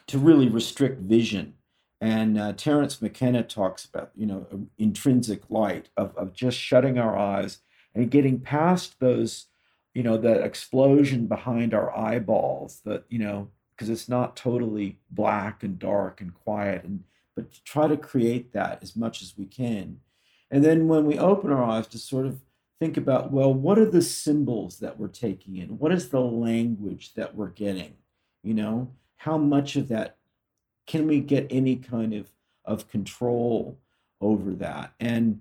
to 0.09 0.18
really 0.18 0.49
restrict 0.49 1.01
vision. 1.01 1.55
And 2.01 2.39
uh, 2.39 2.53
Terence 2.53 3.01
McKenna 3.01 3.43
talks 3.43 3.87
about 3.87 4.11
you 4.14 4.26
know 4.26 4.47
intrinsic 4.76 5.49
light 5.49 5.89
of 5.97 6.14
of 6.16 6.35
just 6.35 6.59
shutting 6.59 6.99
our 6.99 7.16
eyes 7.16 7.61
and 7.95 8.11
getting 8.11 8.41
past 8.41 9.01
those 9.01 9.47
you 9.95 10.03
know 10.03 10.18
that 10.18 10.43
explosion 10.43 11.26
behind 11.26 11.72
our 11.72 11.97
eyeballs 11.97 12.82
that 12.85 13.05
you 13.09 13.18
know 13.18 13.49
because 13.70 13.89
it's 13.89 14.09
not 14.09 14.37
totally 14.37 14.99
black 15.11 15.62
and 15.62 15.78
dark 15.78 16.20
and 16.20 16.35
quiet 16.35 16.85
and 16.85 17.05
but 17.35 17.53
to 17.53 17.64
try 17.64 17.89
to 17.89 17.97
create 17.97 18.53
that 18.53 18.80
as 18.82 18.95
much 18.95 19.22
as 19.22 19.35
we 19.37 19.47
can. 19.47 20.01
And 20.51 20.64
then 20.64 20.89
when 20.89 21.05
we 21.05 21.18
open 21.18 21.51
our 21.51 21.64
eyes 21.64 21.87
to 21.89 21.99
sort 21.99 22.26
of 22.26 22.41
think 22.78 22.97
about, 22.97 23.32
well, 23.32 23.53
what 23.53 23.78
are 23.78 23.91
the 23.91 24.03
symbols 24.03 24.78
that 24.78 24.99
we're 24.99 25.09
taking 25.09 25.57
in? 25.57 25.78
What 25.78 25.93
is 25.93 26.09
the 26.09 26.20
language 26.20 27.14
that 27.14 27.35
we're 27.35 27.49
getting? 27.49 27.95
You 28.45 28.55
know, 28.55 28.90
how 29.16 29.38
much 29.38 29.74
of 29.74 29.88
that 29.88 30.16
can 30.86 31.09
we 31.09 31.20
get 31.20 31.47
any 31.51 31.76
kind 31.76 32.14
of, 32.14 32.28
of 32.64 32.88
control 32.88 33.78
over 34.20 34.53
that? 34.53 34.92
And 35.01 35.40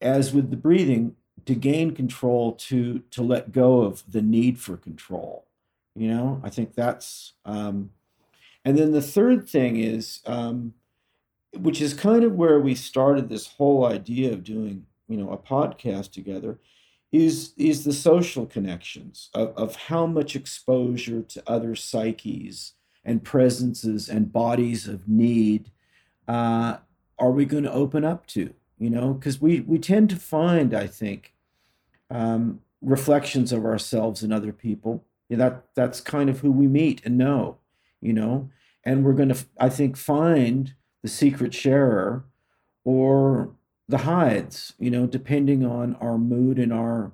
as 0.00 0.32
with 0.32 0.50
the 0.50 0.56
breathing, 0.56 1.16
to 1.46 1.54
gain 1.54 1.94
control, 1.94 2.52
to 2.52 3.00
to 3.10 3.22
let 3.22 3.52
go 3.52 3.80
of 3.82 4.04
the 4.10 4.22
need 4.22 4.58
for 4.58 4.76
control. 4.76 5.46
You 5.96 6.08
know, 6.08 6.40
I 6.44 6.50
think 6.50 6.74
that's 6.74 7.32
um, 7.44 7.90
and 8.64 8.78
then 8.78 8.92
the 8.92 9.02
third 9.02 9.48
thing 9.48 9.78
is, 9.78 10.20
um, 10.26 10.74
which 11.52 11.80
is 11.80 11.94
kind 11.94 12.24
of 12.24 12.34
where 12.34 12.60
we 12.60 12.74
started 12.74 13.28
this 13.28 13.46
whole 13.46 13.86
idea 13.86 14.32
of 14.32 14.44
doing, 14.44 14.86
you 15.08 15.16
know, 15.16 15.30
a 15.30 15.38
podcast 15.38 16.12
together, 16.12 16.58
is 17.12 17.52
is 17.56 17.84
the 17.84 17.92
social 17.92 18.46
connections 18.46 19.30
of, 19.34 19.56
of 19.56 19.76
how 19.76 20.06
much 20.06 20.36
exposure 20.36 21.22
to 21.22 21.42
other 21.46 21.74
psyches 21.74 22.74
and 23.04 23.24
presences 23.24 24.08
and 24.08 24.32
bodies 24.32 24.86
of 24.86 25.08
need 25.08 25.70
uh, 26.28 26.76
are 27.18 27.32
we 27.32 27.44
going 27.44 27.64
to 27.64 27.72
open 27.72 28.04
up 28.04 28.26
to? 28.26 28.54
You 28.78 28.90
know, 28.90 29.14
because 29.14 29.40
we 29.40 29.60
we 29.60 29.78
tend 29.78 30.10
to 30.10 30.16
find, 30.16 30.72
I 30.74 30.86
think, 30.86 31.34
um, 32.10 32.60
reflections 32.80 33.52
of 33.52 33.64
ourselves 33.64 34.22
in 34.22 34.32
other 34.32 34.52
people. 34.52 35.04
that 35.28 35.64
that's 35.74 36.00
kind 36.00 36.30
of 36.30 36.40
who 36.40 36.50
we 36.50 36.66
meet 36.66 37.04
and 37.04 37.18
know 37.18 37.58
you 38.00 38.12
know, 38.12 38.50
and 38.84 39.04
we're 39.04 39.12
going 39.12 39.28
to, 39.28 39.44
I 39.58 39.68
think, 39.68 39.96
find 39.96 40.74
the 41.02 41.08
secret 41.08 41.54
sharer 41.54 42.24
or 42.84 43.54
the 43.90 43.98
Hydes, 43.98 44.74
you 44.78 44.90
know, 44.90 45.06
depending 45.06 45.66
on 45.66 45.96
our 45.96 46.16
mood 46.16 46.58
and 46.58 46.72
our 46.72 47.12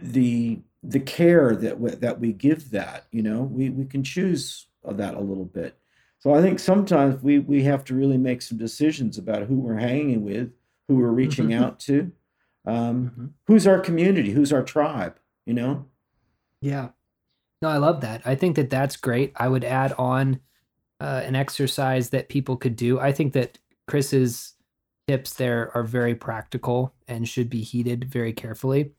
the 0.00 0.60
the 0.82 1.00
care 1.00 1.54
that 1.54 1.78
we, 1.78 1.90
that 1.90 2.20
we 2.20 2.32
give 2.32 2.70
that, 2.70 3.06
you 3.12 3.22
know, 3.22 3.42
we 3.42 3.70
we 3.70 3.84
can 3.84 4.02
choose 4.02 4.66
that 4.84 5.14
a 5.14 5.20
little 5.20 5.44
bit. 5.44 5.78
So 6.18 6.34
I 6.34 6.42
think 6.42 6.58
sometimes 6.58 7.22
we 7.22 7.38
we 7.38 7.62
have 7.62 7.84
to 7.84 7.94
really 7.94 8.18
make 8.18 8.42
some 8.42 8.58
decisions 8.58 9.16
about 9.16 9.44
who 9.44 9.54
we're 9.60 9.78
hanging 9.78 10.24
with, 10.24 10.50
who 10.88 10.96
we're 10.96 11.08
reaching 11.08 11.50
mm-hmm. 11.50 11.62
out 11.62 11.78
to, 11.80 12.10
um, 12.66 13.10
mm-hmm. 13.10 13.26
who's 13.46 13.68
our 13.68 13.78
community, 13.78 14.32
who's 14.32 14.52
our 14.52 14.64
tribe, 14.64 15.20
you 15.46 15.54
know. 15.54 15.86
Yeah, 16.60 16.88
no, 17.62 17.68
I 17.68 17.76
love 17.76 18.00
that. 18.00 18.22
I 18.24 18.34
think 18.34 18.56
that 18.56 18.70
that's 18.70 18.96
great. 18.96 19.32
I 19.36 19.46
would 19.46 19.64
add 19.64 19.92
on 19.92 20.40
uh, 20.98 21.22
an 21.24 21.36
exercise 21.36 22.10
that 22.10 22.28
people 22.28 22.56
could 22.56 22.74
do. 22.74 22.98
I 22.98 23.12
think 23.12 23.34
that 23.34 23.58
Kris's 23.86 24.53
tips 25.06 25.34
there 25.34 25.70
are 25.76 25.82
very 25.82 26.14
practical 26.14 26.94
and 27.08 27.28
should 27.28 27.50
be 27.50 27.62
heeded 27.62 28.04
very 28.04 28.32
carefully. 28.32 28.92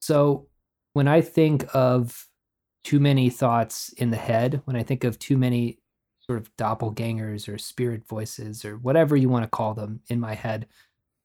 So, 0.00 0.46
when 0.94 1.08
I 1.08 1.20
think 1.20 1.66
of 1.74 2.28
too 2.84 3.00
many 3.00 3.30
thoughts 3.30 3.90
in 3.94 4.10
the 4.10 4.16
head, 4.16 4.62
when 4.64 4.76
I 4.76 4.82
think 4.82 5.04
of 5.04 5.18
too 5.18 5.38
many 5.38 5.78
sort 6.20 6.38
of 6.38 6.54
doppelgangers 6.56 7.52
or 7.52 7.58
spirit 7.58 8.06
voices 8.06 8.64
or 8.64 8.76
whatever 8.76 9.16
you 9.16 9.28
want 9.28 9.44
to 9.44 9.50
call 9.50 9.74
them 9.74 10.00
in 10.08 10.20
my 10.20 10.34
head, 10.34 10.66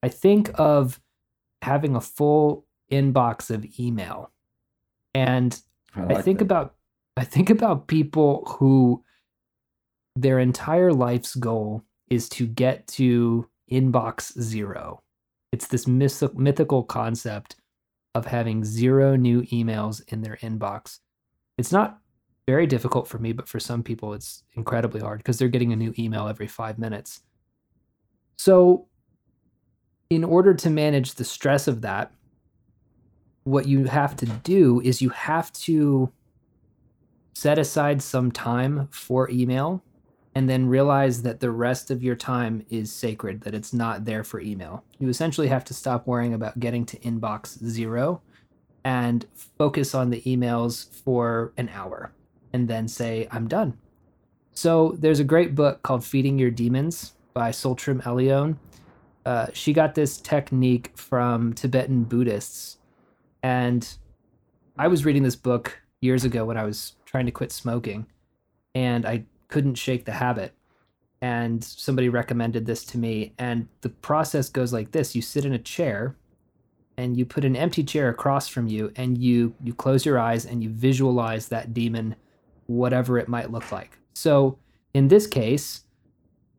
I 0.01 0.09
think 0.09 0.51
of 0.55 0.99
having 1.61 1.95
a 1.95 2.01
full 2.01 2.65
inbox 2.91 3.49
of 3.49 3.65
email. 3.79 4.31
And 5.13 5.59
I, 5.95 6.01
like 6.01 6.17
I 6.17 6.21
think 6.21 6.39
that. 6.39 6.45
about 6.45 6.75
I 7.17 7.23
think 7.23 7.49
about 7.49 7.87
people 7.87 8.45
who 8.59 9.03
their 10.15 10.39
entire 10.39 10.93
life's 10.93 11.35
goal 11.35 11.83
is 12.09 12.29
to 12.29 12.47
get 12.47 12.87
to 12.87 13.49
inbox 13.71 14.39
zero. 14.39 15.01
It's 15.51 15.67
this 15.67 15.87
myth- 15.87 16.35
mythical 16.35 16.83
concept 16.83 17.55
of 18.15 18.25
having 18.25 18.63
zero 18.63 19.15
new 19.15 19.43
emails 19.43 20.01
in 20.11 20.21
their 20.21 20.37
inbox. 20.37 20.99
It's 21.57 21.71
not 21.71 21.99
very 22.47 22.65
difficult 22.65 23.07
for 23.07 23.19
me, 23.19 23.33
but 23.33 23.47
for 23.47 23.59
some 23.59 23.83
people, 23.83 24.13
it's 24.13 24.43
incredibly 24.53 25.01
hard 25.01 25.19
because 25.19 25.37
they're 25.37 25.49
getting 25.49 25.73
a 25.73 25.75
new 25.75 25.93
email 25.99 26.27
every 26.27 26.47
five 26.47 26.79
minutes. 26.79 27.21
So, 28.37 28.87
in 30.09 30.23
order 30.23 30.53
to 30.53 30.69
manage 30.69 31.15
the 31.15 31.25
stress 31.25 31.67
of 31.67 31.81
that, 31.81 32.11
what 33.43 33.67
you 33.67 33.85
have 33.85 34.15
to 34.17 34.25
do 34.25 34.81
is 34.81 35.01
you 35.01 35.09
have 35.09 35.51
to 35.53 36.11
set 37.33 37.59
aside 37.59 38.01
some 38.01 38.31
time 38.31 38.87
for 38.91 39.29
email 39.29 39.83
and 40.37 40.47
then 40.47 40.67
realize 40.67 41.23
that 41.23 41.39
the 41.39 41.49
rest 41.49 41.89
of 41.89 42.03
your 42.03 42.15
time 42.15 42.63
is 42.69 42.91
sacred, 42.91 43.41
that 43.41 43.55
it's 43.55 43.73
not 43.73 44.05
there 44.05 44.23
for 44.23 44.39
email. 44.39 44.83
You 44.99 45.09
essentially 45.09 45.47
have 45.47 45.65
to 45.65 45.73
stop 45.73 46.05
worrying 46.05 46.35
about 46.35 46.59
getting 46.59 46.85
to 46.85 46.99
inbox 46.99 47.57
zero 47.65 48.21
and 48.85 49.25
focus 49.57 49.95
on 49.95 50.11
the 50.11 50.21
emails 50.21 50.93
for 51.03 51.53
an 51.57 51.69
hour 51.69 52.11
and 52.53 52.67
then 52.67 52.87
say, 52.87 53.27
I'm 53.31 53.47
done. 53.47 53.79
So 54.51 54.95
there's 54.99 55.19
a 55.19 55.23
great 55.23 55.55
book 55.55 55.81
called 55.81 56.05
Feeding 56.05 56.37
Your 56.37 56.51
Demons 56.51 57.13
by 57.33 57.49
Tsultrim 57.49 58.05
Allione. 58.05 58.59
Uh, 59.25 59.47
she 59.53 59.73
got 59.73 59.95
this 59.95 60.19
technique 60.19 60.91
from 60.95 61.51
Tibetan 61.53 62.03
Buddhists. 62.03 62.77
And 63.41 63.91
I 64.77 64.87
was 64.87 65.03
reading 65.03 65.23
this 65.23 65.35
book 65.35 65.81
years 65.99 66.25
ago 66.25 66.45
when 66.45 66.57
I 66.57 66.63
was 66.63 66.93
trying 67.05 67.25
to 67.25 67.31
quit 67.31 67.51
smoking. 67.51 68.05
And 68.75 69.03
I 69.03 69.25
couldn't 69.47 69.75
shake 69.75 70.05
the 70.05 70.13
habit. 70.13 70.53
And 71.21 71.63
somebody 71.63 72.09
recommended 72.09 72.65
this 72.65 72.83
to 72.85 72.97
me. 72.97 73.33
And 73.39 73.67
the 73.81 73.89
process 73.89 74.49
goes 74.49 74.71
like 74.71 74.91
this 74.91 75.15
you 75.15 75.21
sit 75.21 75.45
in 75.45 75.53
a 75.53 75.59
chair 75.59 76.15
and 76.97 77.15
you 77.15 77.25
put 77.25 77.45
an 77.45 77.55
empty 77.55 77.83
chair 77.83 78.09
across 78.09 78.47
from 78.47 78.67
you 78.67 78.91
and 78.95 79.17
you 79.17 79.53
you 79.63 79.73
close 79.73 80.05
your 80.05 80.19
eyes 80.19 80.45
and 80.45 80.63
you 80.63 80.69
visualize 80.69 81.47
that 81.47 81.73
demon 81.73 82.15
whatever 82.65 83.17
it 83.17 83.27
might 83.27 83.51
look 83.51 83.71
like 83.71 83.97
so 84.13 84.57
in 84.93 85.07
this 85.07 85.27
case 85.27 85.83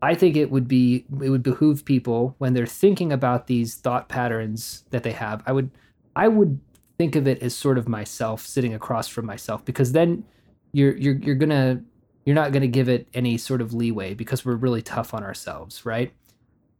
i 0.00 0.14
think 0.14 0.36
it 0.36 0.50
would 0.50 0.68
be 0.68 1.04
it 1.22 1.30
would 1.30 1.42
behoove 1.42 1.84
people 1.84 2.34
when 2.38 2.54
they're 2.54 2.66
thinking 2.66 3.12
about 3.12 3.46
these 3.46 3.74
thought 3.74 4.08
patterns 4.08 4.84
that 4.90 5.02
they 5.02 5.12
have 5.12 5.42
i 5.46 5.52
would 5.52 5.70
i 6.16 6.28
would 6.28 6.58
think 6.98 7.14
of 7.14 7.28
it 7.28 7.42
as 7.42 7.54
sort 7.54 7.78
of 7.78 7.88
myself 7.88 8.46
sitting 8.46 8.74
across 8.74 9.08
from 9.08 9.26
myself 9.26 9.64
because 9.64 9.92
then 9.92 10.24
you're 10.72 10.96
you're 10.96 11.16
you're 11.16 11.34
gonna 11.34 11.80
you're 12.28 12.34
not 12.34 12.52
going 12.52 12.60
to 12.60 12.68
give 12.68 12.90
it 12.90 13.08
any 13.14 13.38
sort 13.38 13.62
of 13.62 13.72
leeway 13.72 14.12
because 14.12 14.44
we're 14.44 14.54
really 14.54 14.82
tough 14.82 15.14
on 15.14 15.24
ourselves, 15.24 15.86
right? 15.86 16.12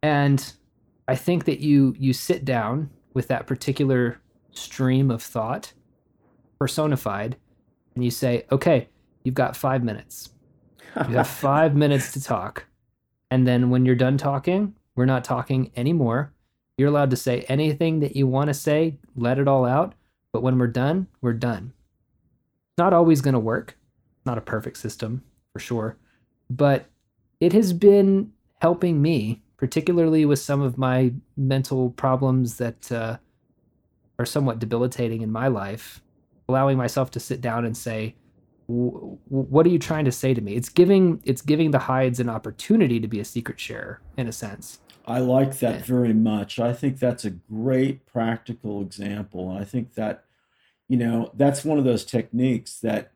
And 0.03 0.53
I 1.07 1.15
think 1.15 1.45
that 1.45 1.59
you 1.59 1.95
you 1.97 2.13
sit 2.13 2.45
down 2.45 2.91
with 3.15 3.29
that 3.29 3.47
particular 3.47 4.21
stream 4.51 5.09
of 5.09 5.23
thought 5.23 5.73
personified 6.59 7.35
and 7.95 8.03
you 8.03 8.11
say, 8.11 8.45
"Okay, 8.51 8.89
you've 9.23 9.33
got 9.33 9.57
5 9.57 9.83
minutes. 9.83 10.29
You 11.07 11.15
have 11.15 11.27
5 11.47 11.75
minutes 11.75 12.11
to 12.11 12.21
talk." 12.21 12.67
And 13.31 13.47
then 13.47 13.71
when 13.71 13.87
you're 13.87 13.95
done 13.95 14.17
talking, 14.17 14.75
we're 14.95 15.05
not 15.05 15.23
talking 15.23 15.71
anymore. 15.75 16.31
You're 16.77 16.89
allowed 16.89 17.09
to 17.09 17.17
say 17.17 17.41
anything 17.49 18.01
that 18.01 18.15
you 18.15 18.27
want 18.27 18.49
to 18.49 18.53
say, 18.53 18.99
let 19.15 19.39
it 19.39 19.47
all 19.47 19.65
out, 19.65 19.95
but 20.31 20.43
when 20.43 20.59
we're 20.59 20.67
done, 20.67 21.07
we're 21.21 21.33
done. 21.33 21.73
Not 22.77 22.93
always 22.93 23.21
going 23.21 23.33
to 23.33 23.39
work. 23.39 23.79
Not 24.27 24.37
a 24.37 24.41
perfect 24.41 24.77
system, 24.77 25.23
for 25.53 25.59
sure. 25.59 25.97
But 26.49 26.85
it 27.39 27.53
has 27.53 27.73
been 27.73 28.31
helping 28.61 29.01
me, 29.01 29.41
particularly 29.57 30.25
with 30.25 30.39
some 30.39 30.61
of 30.61 30.77
my 30.77 31.13
mental 31.37 31.91
problems 31.91 32.57
that 32.57 32.91
uh, 32.91 33.17
are 34.17 34.25
somewhat 34.25 34.59
debilitating 34.59 35.21
in 35.21 35.31
my 35.31 35.47
life, 35.47 36.01
allowing 36.47 36.77
myself 36.77 37.11
to 37.11 37.19
sit 37.19 37.41
down 37.41 37.65
and 37.65 37.75
say, 37.75 38.15
what 38.67 39.65
are 39.65 39.69
you 39.69 39.79
trying 39.79 40.05
to 40.05 40.11
say 40.11 40.33
to 40.35 40.41
me? 40.41 40.53
It's 40.53 40.69
giving 40.69 41.21
it's 41.23 41.41
giving 41.41 41.71
the 41.71 41.79
Hydes 41.79 42.19
an 42.19 42.29
opportunity 42.29 42.99
to 42.99 43.07
be 43.07 43.19
a 43.19 43.25
secret 43.25 43.59
sharer 43.59 43.99
in 44.15 44.27
a 44.27 44.31
sense. 44.31 44.79
I 45.07 45.19
like 45.19 45.57
that 45.59 45.83
very 45.85 46.13
much. 46.13 46.59
I 46.59 46.73
think 46.73 46.99
that's 46.99 47.25
a 47.25 47.31
great 47.31 48.05
practical 48.05 48.81
example. 48.81 49.49
I 49.49 49.63
think 49.63 49.95
that 49.95 50.25
you 50.87 50.97
know 50.97 51.31
that's 51.33 51.65
one 51.65 51.79
of 51.79 51.83
those 51.83 52.05
techniques 52.05 52.79
that 52.81 53.13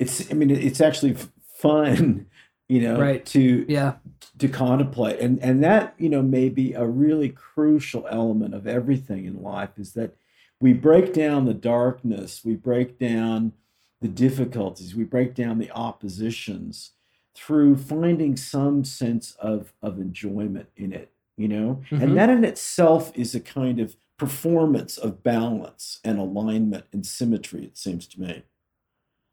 it's 0.00 0.30
i 0.30 0.34
mean 0.34 0.50
it's 0.50 0.80
actually 0.80 1.14
fun 1.58 2.26
you 2.68 2.80
know 2.80 2.98
right. 2.98 3.26
to 3.26 3.64
yeah 3.68 3.94
to 4.38 4.48
contemplate 4.48 5.20
and 5.20 5.38
and 5.40 5.62
that 5.62 5.94
you 5.98 6.08
know 6.08 6.22
may 6.22 6.48
be 6.48 6.72
a 6.72 6.86
really 6.86 7.28
crucial 7.28 8.06
element 8.10 8.54
of 8.54 8.66
everything 8.66 9.26
in 9.26 9.42
life 9.42 9.70
is 9.76 9.92
that 9.92 10.16
we 10.58 10.72
break 10.72 11.12
down 11.12 11.44
the 11.44 11.54
darkness 11.54 12.42
we 12.44 12.56
break 12.56 12.98
down 12.98 13.52
the 14.00 14.08
difficulties 14.08 14.94
we 14.94 15.04
break 15.04 15.34
down 15.34 15.58
the 15.58 15.70
oppositions 15.72 16.92
through 17.34 17.76
finding 17.76 18.36
some 18.36 18.84
sense 18.84 19.36
of 19.38 19.74
of 19.82 19.98
enjoyment 19.98 20.68
in 20.76 20.92
it 20.92 21.12
you 21.36 21.48
know 21.48 21.82
mm-hmm. 21.90 22.02
and 22.02 22.16
that 22.16 22.30
in 22.30 22.44
itself 22.44 23.12
is 23.14 23.34
a 23.34 23.40
kind 23.40 23.78
of 23.78 23.96
performance 24.16 24.96
of 24.96 25.22
balance 25.22 25.98
and 26.04 26.18
alignment 26.18 26.84
and 26.92 27.04
symmetry 27.04 27.64
it 27.64 27.76
seems 27.76 28.06
to 28.06 28.20
me 28.20 28.42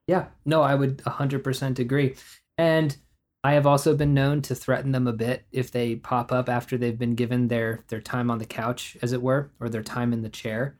yeah, 0.08 0.28
no, 0.46 0.62
I 0.62 0.74
would 0.74 0.98
100% 1.00 1.80
agree. 1.80 2.16
And 2.58 2.96
I 3.44 3.54
have 3.54 3.68
also 3.68 3.96
been 3.96 4.14
known 4.14 4.42
to 4.44 4.56
threaten 4.56 4.92
them 4.92 5.08
a 5.08 5.14
bit 5.14 5.46
if 5.52 5.72
they 5.72 5.96
pop 5.96 6.32
up 6.32 6.50
after 6.50 6.78
they've 6.78 6.98
been 6.98 7.16
given 7.16 7.48
their 7.48 7.84
their 7.88 8.02
time 8.02 8.32
on 8.32 8.40
the 8.40 8.46
couch, 8.46 8.98
as 9.02 9.14
it 9.14 9.22
were, 9.22 9.52
or 9.60 9.70
their 9.70 9.84
time 9.84 10.12
in 10.12 10.22
the 10.22 10.30
chair, 10.30 10.78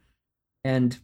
and 0.64 0.98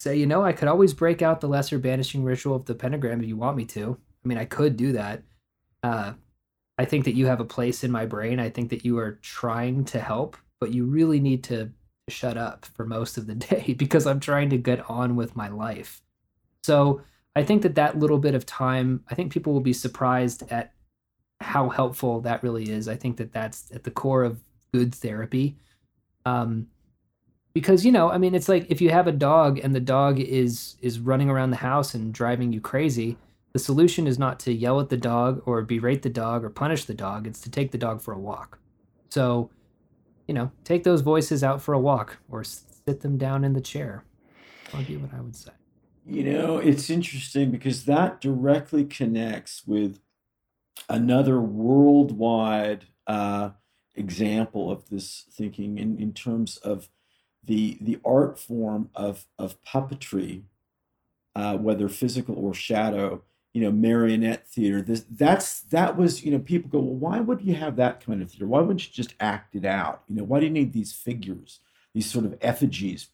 say, 0.00 0.16
you 0.16 0.26
know, 0.26 0.44
I 0.44 0.52
could 0.52 0.68
always 0.68 0.94
break 0.94 1.22
out 1.22 1.40
the 1.40 1.48
lesser 1.48 1.78
banishing 1.78 2.24
ritual 2.24 2.56
of 2.56 2.66
the 2.66 2.74
pentagram 2.74 3.20
if 3.20 3.28
you 3.28 3.36
want 3.36 3.56
me 3.56 3.64
to. 3.66 3.98
I 4.24 4.28
mean, 4.28 4.38
I 4.38 4.44
could 4.44 4.76
do 4.76 4.92
that. 4.92 5.22
Uh, 5.82 6.12
I 6.78 6.84
think 6.84 7.04
that 7.04 7.14
you 7.14 7.26
have 7.26 7.40
a 7.40 7.44
place 7.44 7.84
in 7.84 7.90
my 7.90 8.06
brain. 8.06 8.40
I 8.40 8.50
think 8.50 8.70
that 8.70 8.84
you 8.84 8.98
are 8.98 9.18
trying 9.22 9.84
to 9.86 10.00
help, 10.00 10.36
but 10.60 10.72
you 10.72 10.84
really 10.84 11.20
need 11.20 11.44
to 11.44 11.70
shut 12.08 12.36
up 12.36 12.64
for 12.64 12.84
most 12.84 13.18
of 13.18 13.26
the 13.26 13.34
day 13.50 13.74
because 13.74 14.06
I'm 14.06 14.20
trying 14.20 14.50
to 14.50 14.56
get 14.56 14.88
on 14.90 15.16
with 15.16 15.36
my 15.36 15.48
life. 15.48 16.02
So 16.64 17.02
I 17.34 17.42
think 17.42 17.62
that 17.62 17.74
that 17.76 17.98
little 17.98 18.18
bit 18.18 18.34
of 18.34 18.44
time, 18.44 19.04
I 19.10 19.14
think 19.14 19.32
people 19.32 19.52
will 19.52 19.60
be 19.60 19.72
surprised 19.72 20.44
at 20.50 20.72
how 21.40 21.68
helpful 21.68 22.20
that 22.20 22.42
really 22.42 22.70
is. 22.70 22.88
I 22.88 22.96
think 22.96 23.16
that 23.16 23.32
that's 23.32 23.70
at 23.72 23.84
the 23.84 23.90
core 23.90 24.22
of 24.22 24.42
good 24.72 24.94
therapy. 24.94 25.56
Um, 26.24 26.68
because 27.54 27.84
you 27.84 27.92
know, 27.92 28.10
I 28.10 28.18
mean, 28.18 28.34
it's 28.34 28.48
like 28.48 28.70
if 28.70 28.80
you 28.80 28.90
have 28.90 29.06
a 29.06 29.12
dog 29.12 29.58
and 29.58 29.74
the 29.74 29.80
dog 29.80 30.18
is 30.18 30.76
is 30.80 30.98
running 30.98 31.28
around 31.28 31.50
the 31.50 31.56
house 31.56 31.94
and 31.94 32.12
driving 32.12 32.52
you 32.52 32.60
crazy, 32.60 33.16
the 33.52 33.58
solution 33.58 34.06
is 34.06 34.18
not 34.18 34.40
to 34.40 34.52
yell 34.52 34.80
at 34.80 34.88
the 34.88 34.96
dog 34.96 35.42
or 35.44 35.62
berate 35.62 36.02
the 36.02 36.10
dog 36.10 36.44
or 36.44 36.50
punish 36.50 36.84
the 36.84 36.94
dog. 36.94 37.26
It's 37.26 37.40
to 37.42 37.50
take 37.50 37.70
the 37.70 37.78
dog 37.78 38.00
for 38.00 38.14
a 38.14 38.18
walk. 38.18 38.58
So, 39.10 39.50
you 40.26 40.34
know, 40.34 40.50
take 40.64 40.84
those 40.84 41.02
voices 41.02 41.44
out 41.44 41.60
for 41.60 41.74
a 41.74 41.78
walk 41.78 42.16
or 42.30 42.44
sit 42.44 43.00
them 43.00 43.18
down 43.18 43.44
in 43.44 43.52
the 43.52 43.60
chair. 43.60 44.04
That'd 44.70 44.86
be 44.86 44.96
what 44.96 45.12
I 45.12 45.20
would 45.20 45.36
say. 45.36 45.52
You 46.04 46.24
know, 46.24 46.58
it's 46.58 46.90
interesting 46.90 47.50
because 47.50 47.84
that 47.84 48.20
directly 48.20 48.84
connects 48.84 49.62
with 49.66 50.00
another 50.88 51.40
worldwide 51.40 52.86
uh, 53.06 53.50
example 53.94 54.70
of 54.70 54.88
this 54.88 55.26
thinking 55.30 55.78
in, 55.78 55.98
in 55.98 56.12
terms 56.12 56.56
of 56.58 56.88
the 57.44 57.78
the 57.80 57.98
art 58.04 58.38
form 58.38 58.90
of 58.94 59.26
of 59.38 59.62
puppetry, 59.64 60.42
uh, 61.36 61.56
whether 61.56 61.88
physical 61.88 62.36
or 62.36 62.54
shadow. 62.54 63.22
You 63.54 63.60
know, 63.60 63.70
marionette 63.70 64.48
theater. 64.48 64.80
This 64.80 65.04
that's 65.10 65.60
that 65.60 65.96
was 65.98 66.24
you 66.24 66.32
know 66.32 66.38
people 66.38 66.70
go 66.70 66.78
well 66.80 67.12
why 67.12 67.20
would 67.20 67.42
you 67.42 67.54
have 67.54 67.76
that 67.76 68.04
kind 68.04 68.22
of 68.22 68.30
theater? 68.30 68.46
Why 68.46 68.60
wouldn't 68.60 68.86
you 68.86 68.92
just 68.94 69.14
act 69.20 69.54
it 69.54 69.66
out? 69.66 70.02
You 70.08 70.16
know, 70.16 70.24
why 70.24 70.40
do 70.40 70.46
you 70.46 70.52
need 70.52 70.72
these 70.72 70.92
figures, 70.94 71.60
these 71.94 72.10
sort 72.10 72.24
of 72.24 72.38
effigies? 72.40 73.08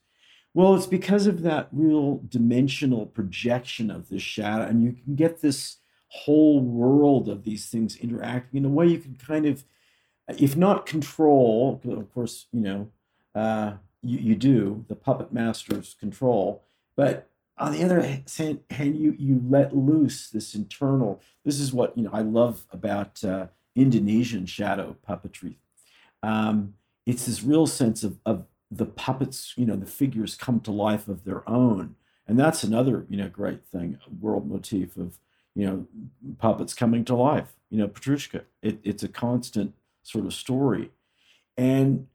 Well, 0.58 0.74
it's 0.74 0.86
because 0.88 1.28
of 1.28 1.42
that 1.42 1.68
real 1.70 2.20
dimensional 2.28 3.06
projection 3.06 3.92
of 3.92 4.08
the 4.08 4.18
shadow, 4.18 4.64
and 4.64 4.82
you 4.82 4.90
can 4.90 5.14
get 5.14 5.40
this 5.40 5.76
whole 6.08 6.58
world 6.58 7.28
of 7.28 7.44
these 7.44 7.66
things 7.66 7.96
interacting 7.96 8.58
in 8.58 8.64
a 8.64 8.68
way 8.68 8.88
you 8.88 8.98
can 8.98 9.14
kind 9.14 9.46
of, 9.46 9.62
if 10.26 10.56
not 10.56 10.84
control, 10.84 11.80
of 11.84 12.12
course, 12.12 12.46
you 12.50 12.60
know, 12.60 12.90
uh, 13.36 13.74
you, 14.02 14.18
you 14.18 14.34
do, 14.34 14.84
the 14.88 14.96
puppet 14.96 15.32
masters 15.32 15.94
control, 16.00 16.64
but 16.96 17.30
on 17.56 17.70
the 17.70 17.84
other 17.84 18.02
hand, 18.02 18.60
you 18.98 19.14
you 19.16 19.40
let 19.48 19.76
loose 19.76 20.28
this 20.28 20.56
internal. 20.56 21.20
This 21.44 21.60
is 21.60 21.72
what 21.72 21.96
you 21.96 22.02
know 22.02 22.10
I 22.12 22.22
love 22.22 22.66
about 22.72 23.22
uh, 23.22 23.46
Indonesian 23.76 24.44
shadow 24.44 24.96
puppetry. 25.08 25.54
Um, 26.24 26.74
it's 27.06 27.26
this 27.26 27.44
real 27.44 27.68
sense 27.68 28.02
of, 28.02 28.18
of 28.26 28.44
the 28.70 28.86
puppets, 28.86 29.54
you 29.56 29.66
know, 29.66 29.76
the 29.76 29.86
figures 29.86 30.34
come 30.34 30.60
to 30.60 30.70
life 30.70 31.08
of 31.08 31.24
their 31.24 31.48
own. 31.48 31.96
And 32.26 32.38
that's 32.38 32.62
another, 32.62 33.06
you 33.08 33.16
know, 33.16 33.28
great 33.28 33.64
thing, 33.64 33.98
world 34.20 34.48
motif 34.48 34.96
of, 34.96 35.18
you 35.54 35.66
know, 35.66 35.86
puppets 36.38 36.74
coming 36.74 37.04
to 37.06 37.14
life. 37.14 37.54
You 37.70 37.78
know, 37.78 37.88
Petrushka, 37.88 38.42
it, 38.62 38.78
it's 38.84 39.02
a 39.02 39.08
constant 39.08 39.74
sort 40.02 40.26
of 40.26 40.34
story. 40.34 40.90
And 41.56 42.06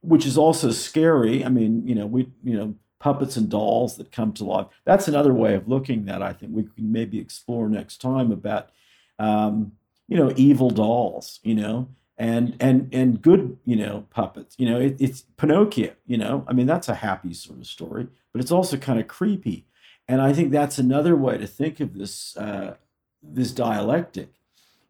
which 0.00 0.24
is 0.24 0.38
also 0.38 0.70
scary. 0.70 1.44
I 1.44 1.48
mean, 1.48 1.86
you 1.86 1.94
know, 1.94 2.06
we, 2.06 2.30
you 2.44 2.56
know, 2.56 2.74
puppets 3.00 3.36
and 3.36 3.48
dolls 3.48 3.96
that 3.96 4.12
come 4.12 4.32
to 4.34 4.44
life. 4.44 4.66
That's 4.84 5.08
another 5.08 5.34
way 5.34 5.54
of 5.54 5.68
looking 5.68 6.04
that 6.06 6.22
I 6.22 6.32
think 6.32 6.52
we 6.54 6.62
can 6.62 6.92
maybe 6.92 7.18
explore 7.18 7.68
next 7.68 8.00
time 8.00 8.32
about, 8.32 8.70
um, 9.18 9.72
you 10.08 10.16
know, 10.16 10.32
evil 10.36 10.70
dolls, 10.70 11.40
you 11.42 11.54
know, 11.54 11.88
and 12.18 12.56
and 12.60 12.92
and 12.92 13.22
good, 13.22 13.56
you 13.64 13.76
know, 13.76 14.06
puppets. 14.10 14.56
You 14.58 14.68
know, 14.68 14.80
it, 14.80 14.96
it's 14.98 15.22
Pinocchio. 15.36 15.92
You 16.06 16.18
know, 16.18 16.44
I 16.48 16.52
mean, 16.52 16.66
that's 16.66 16.88
a 16.88 16.96
happy 16.96 17.32
sort 17.32 17.60
of 17.60 17.66
story, 17.66 18.08
but 18.32 18.42
it's 18.42 18.52
also 18.52 18.76
kind 18.76 18.98
of 18.98 19.06
creepy. 19.06 19.66
And 20.08 20.20
I 20.20 20.32
think 20.32 20.50
that's 20.50 20.78
another 20.78 21.14
way 21.14 21.38
to 21.38 21.46
think 21.46 21.80
of 21.80 21.94
this 21.94 22.36
uh, 22.36 22.76
this 23.22 23.52
dialectic. 23.52 24.34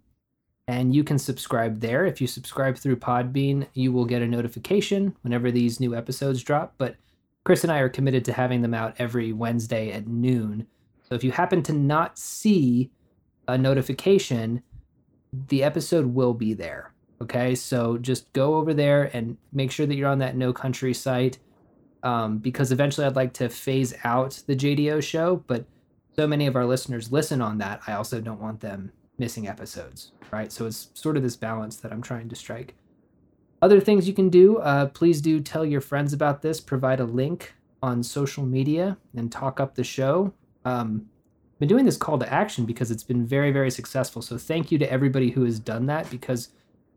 and 0.68 0.96
you 0.96 1.04
can 1.04 1.20
subscribe 1.20 1.82
there. 1.82 2.06
If 2.06 2.22
you 2.22 2.28
subscribe 2.28 2.78
through 2.78 2.96
Podbean, 2.96 3.68
you 3.74 3.92
will 3.92 4.06
get 4.06 4.22
a 4.22 4.28
notification 4.28 5.16
whenever 5.22 5.52
these 5.52 5.80
new 5.80 5.94
episodes 5.94 6.42
drop. 6.42 6.74
But 6.78 6.96
Kris 7.44 7.64
and 7.64 7.72
I 7.72 7.80
are 7.80 7.90
committed 7.90 8.24
to 8.26 8.34
having 8.34 8.62
them 8.62 8.74
out 8.74 8.96
every 8.98 9.34
Wednesday 9.34 9.92
at 9.92 10.08
noon. 10.08 10.68
So 11.08 11.16
if 11.16 11.24
you 11.24 11.32
happen 11.32 11.62
to 11.64 11.74
not 11.74 12.18
see 12.18 12.90
a 13.48 13.58
notification, 13.58 14.64
the 15.48 15.64
episode 15.64 16.08
will 16.08 16.34
be 16.34 16.54
there. 16.54 16.94
Okay, 17.22 17.56
so 17.56 17.98
just 17.98 18.32
go 18.34 18.56
over 18.56 18.74
there 18.74 19.10
and 19.16 19.38
make 19.52 19.72
sure 19.72 19.86
that 19.86 19.96
you're 19.96 20.10
on 20.10 20.20
that 20.20 20.36
No 20.36 20.52
Country 20.52 20.94
site 20.94 21.40
um, 22.04 22.38
because 22.38 22.72
eventually 22.72 23.08
I'd 23.08 23.16
like 23.16 23.34
to 23.34 23.50
phase 23.50 23.94
out 24.04 24.44
the 24.46 24.56
JDO 24.56 25.02
show, 25.02 25.38
but 25.48 25.66
so 26.16 26.28
many 26.28 26.48
of 26.48 26.56
our 26.56 26.66
listeners 26.66 27.12
listen 27.12 27.42
on 27.42 27.58
that. 27.60 27.82
I 27.88 27.94
also 27.94 28.20
don't 28.22 28.42
want 28.42 28.60
them 28.60 28.92
missing 29.18 29.48
episodes, 29.48 30.12
right? 30.32 30.52
So 30.52 30.66
it's 30.66 30.90
sort 30.94 31.18
of 31.18 31.24
this 31.24 31.36
balance 31.36 31.78
that 31.78 31.92
I'm 31.92 32.02
trying 32.02 32.30
to 32.30 32.36
strike. 32.36 32.76
Other 33.62 33.80
things 33.80 34.08
you 34.08 34.14
can 34.14 34.30
do, 34.30 34.58
uh, 34.58 34.88
please 34.88 35.22
do 35.22 35.40
tell 35.40 35.66
your 35.66 35.82
friends 35.82 36.12
about 36.12 36.42
this, 36.42 36.60
provide 36.60 37.00
a 37.00 37.06
link 37.06 37.54
on 37.82 38.04
social 38.04 38.46
media, 38.46 38.98
and 39.16 39.32
talk 39.32 39.60
up 39.62 39.76
the 39.76 39.84
show. 39.84 40.34
Um, 40.66 41.10
been 41.60 41.70
doing 41.70 41.86
this 41.86 41.98
call 41.98 42.18
to 42.20 42.34
action 42.34 42.66
because 42.66 42.92
it's 42.92 43.04
been 43.04 43.26
very, 43.26 43.52
very 43.52 43.72
successful. 43.72 44.22
So 44.22 44.38
thank 44.38 44.72
you 44.72 44.78
to 44.80 44.92
everybody 44.92 45.30
who 45.30 45.44
has 45.46 45.60
done 45.60 45.86
that 45.88 46.10
because 46.10 46.50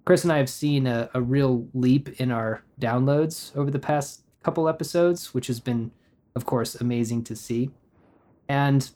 Kris 0.04 0.24
and 0.24 0.32
I 0.32 0.38
have 0.38 0.48
seen 0.48 0.86
a, 0.86 1.10
a 1.14 1.20
real 1.20 1.66
leap 1.74 2.20
in 2.20 2.30
our 2.30 2.62
downloads 2.80 3.54
over 3.56 3.70
the 3.70 3.78
past 3.78 4.22
couple 4.42 4.68
episodes, 4.68 5.34
which 5.34 5.48
has 5.48 5.60
been, 5.60 5.90
of 6.34 6.46
course, 6.46 6.76
amazing 6.76 7.24
to 7.24 7.36
see. 7.36 7.70
And 8.48 8.88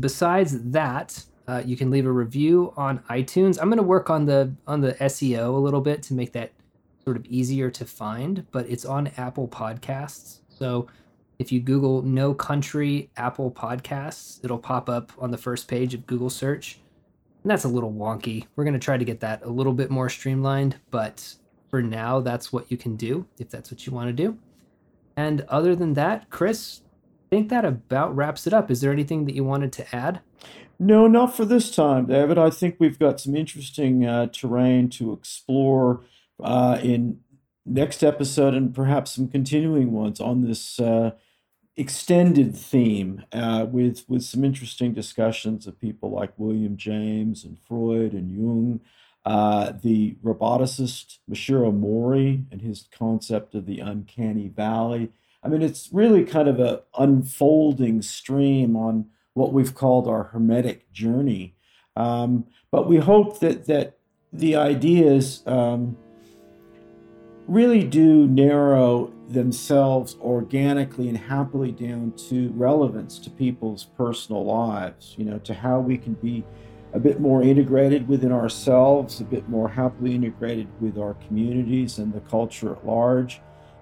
besides 0.00 0.70
that, 0.70 1.24
uh, 1.46 1.62
you 1.64 1.76
can 1.76 1.90
leave 1.90 2.06
a 2.06 2.12
review 2.12 2.72
on 2.76 2.98
iTunes. 3.10 3.58
I'm 3.60 3.68
going 3.68 3.78
to 3.78 3.82
work 3.82 4.10
on 4.10 4.26
the 4.26 4.54
on 4.66 4.80
the 4.80 4.92
SEO 4.94 5.54
a 5.54 5.58
little 5.58 5.80
bit 5.80 6.02
to 6.04 6.14
make 6.14 6.32
that 6.32 6.52
sort 7.04 7.16
of 7.16 7.24
easier 7.26 7.70
to 7.70 7.86
find, 7.86 8.46
but 8.50 8.68
it's 8.68 8.84
on 8.84 9.06
Apple 9.16 9.48
Podcasts. 9.48 10.40
So 10.48 10.88
if 11.38 11.52
you 11.52 11.60
Google 11.60 12.02
No 12.02 12.34
Country 12.34 13.10
Apple 13.16 13.50
Podcasts, 13.50 14.44
it'll 14.44 14.58
pop 14.58 14.88
up 14.88 15.12
on 15.18 15.30
the 15.30 15.38
first 15.38 15.68
page 15.68 15.94
of 15.94 16.06
Google 16.06 16.30
search. 16.30 16.80
And 17.42 17.50
that's 17.50 17.64
a 17.64 17.68
little 17.68 17.92
wonky. 17.92 18.46
We're 18.56 18.64
going 18.64 18.74
to 18.74 18.80
try 18.80 18.96
to 18.96 19.04
get 19.04 19.20
that 19.20 19.44
a 19.44 19.48
little 19.48 19.72
bit 19.72 19.90
more 19.90 20.08
streamlined, 20.08 20.76
but 20.90 21.34
for 21.70 21.82
now, 21.82 22.20
that's 22.20 22.52
what 22.52 22.70
you 22.70 22.76
can 22.76 22.96
do 22.96 23.26
if 23.38 23.48
that's 23.48 23.70
what 23.70 23.86
you 23.86 23.92
want 23.92 24.08
to 24.08 24.12
do. 24.12 24.38
And 25.16 25.42
other 25.42 25.76
than 25.76 25.94
that, 25.94 26.30
Kris, 26.30 26.82
I 27.26 27.36
think 27.36 27.48
that 27.50 27.64
about 27.64 28.14
wraps 28.14 28.46
it 28.46 28.52
up. 28.52 28.70
Is 28.70 28.80
there 28.80 28.92
anything 28.92 29.24
that 29.26 29.34
you 29.34 29.44
wanted 29.44 29.72
to 29.74 29.96
add? 29.96 30.20
No, 30.78 31.08
not 31.08 31.36
for 31.36 31.44
this 31.44 31.74
time, 31.74 32.06
David. 32.06 32.38
I 32.38 32.50
think 32.50 32.76
we've 32.78 32.98
got 32.98 33.20
some 33.20 33.34
interesting 33.34 34.06
uh, 34.06 34.26
terrain 34.26 34.88
to 34.90 35.12
explore 35.12 36.02
uh, 36.42 36.78
in 36.82 37.20
next 37.66 38.02
episode 38.02 38.54
and 38.54 38.74
perhaps 38.74 39.12
some 39.12 39.28
continuing 39.28 39.92
ones 39.92 40.20
on 40.20 40.42
this 40.42 40.80
uh, 40.80 41.10
extended 41.78 42.56
theme 42.56 43.24
uh, 43.32 43.64
with 43.70 44.04
with 44.08 44.22
some 44.24 44.44
interesting 44.44 44.92
discussions 44.92 45.66
of 45.66 45.80
people 45.80 46.10
like 46.10 46.32
William 46.36 46.76
James 46.76 47.44
and 47.44 47.56
Freud 47.58 48.12
and 48.12 48.30
Jung, 48.30 48.80
uh, 49.24 49.72
the 49.82 50.16
roboticist 50.22 51.18
Masahiro 51.30 51.72
Mori 51.72 52.44
and 52.50 52.60
his 52.60 52.88
concept 52.90 53.54
of 53.54 53.64
the 53.64 53.78
uncanny 53.78 54.48
valley. 54.48 55.12
I 55.42 55.48
mean, 55.48 55.62
it's 55.62 55.88
really 55.92 56.24
kind 56.24 56.48
of 56.48 56.58
a 56.58 56.82
unfolding 56.98 58.02
stream 58.02 58.74
on 58.74 59.06
what 59.34 59.52
we've 59.52 59.74
called 59.74 60.08
our 60.08 60.24
hermetic 60.24 60.92
journey. 60.92 61.54
Um, 61.94 62.46
but 62.72 62.88
we 62.88 62.96
hope 62.96 63.38
that 63.38 63.66
that 63.66 63.98
the 64.32 64.56
ideas 64.56 65.42
um, 65.46 65.96
really 67.48 67.82
do 67.82 68.28
narrow 68.28 69.10
themselves 69.28 70.16
organically 70.20 71.08
and 71.08 71.16
happily 71.16 71.72
down 71.72 72.12
to 72.12 72.50
relevance 72.50 73.18
to 73.18 73.30
people's 73.30 73.84
personal 73.96 74.44
lives, 74.44 75.14
you 75.18 75.24
know, 75.24 75.38
to 75.38 75.54
how 75.54 75.80
we 75.80 75.96
can 75.96 76.12
be 76.14 76.44
a 76.92 77.00
bit 77.00 77.20
more 77.20 77.42
integrated 77.42 78.08
within 78.08 78.32
ourselves, 78.32 79.20
a 79.20 79.24
bit 79.24 79.48
more 79.48 79.68
happily 79.68 80.14
integrated 80.14 80.68
with 80.80 80.98
our 80.98 81.14
communities 81.26 81.98
and 81.98 82.12
the 82.12 82.20
culture 82.20 82.72
at 82.72 82.86
large, 82.86 83.40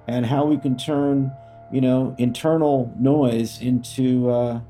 and 0.08 0.26
how 0.26 0.44
we 0.44 0.56
can 0.56 0.76
turn, 0.76 1.30
you 1.72 1.80
know, 1.80 2.14
internal 2.18 2.92
noise 2.98 3.60
into 3.60 4.30
uh, 4.30 4.60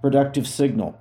productive 0.00 0.46
signal. 0.46 0.98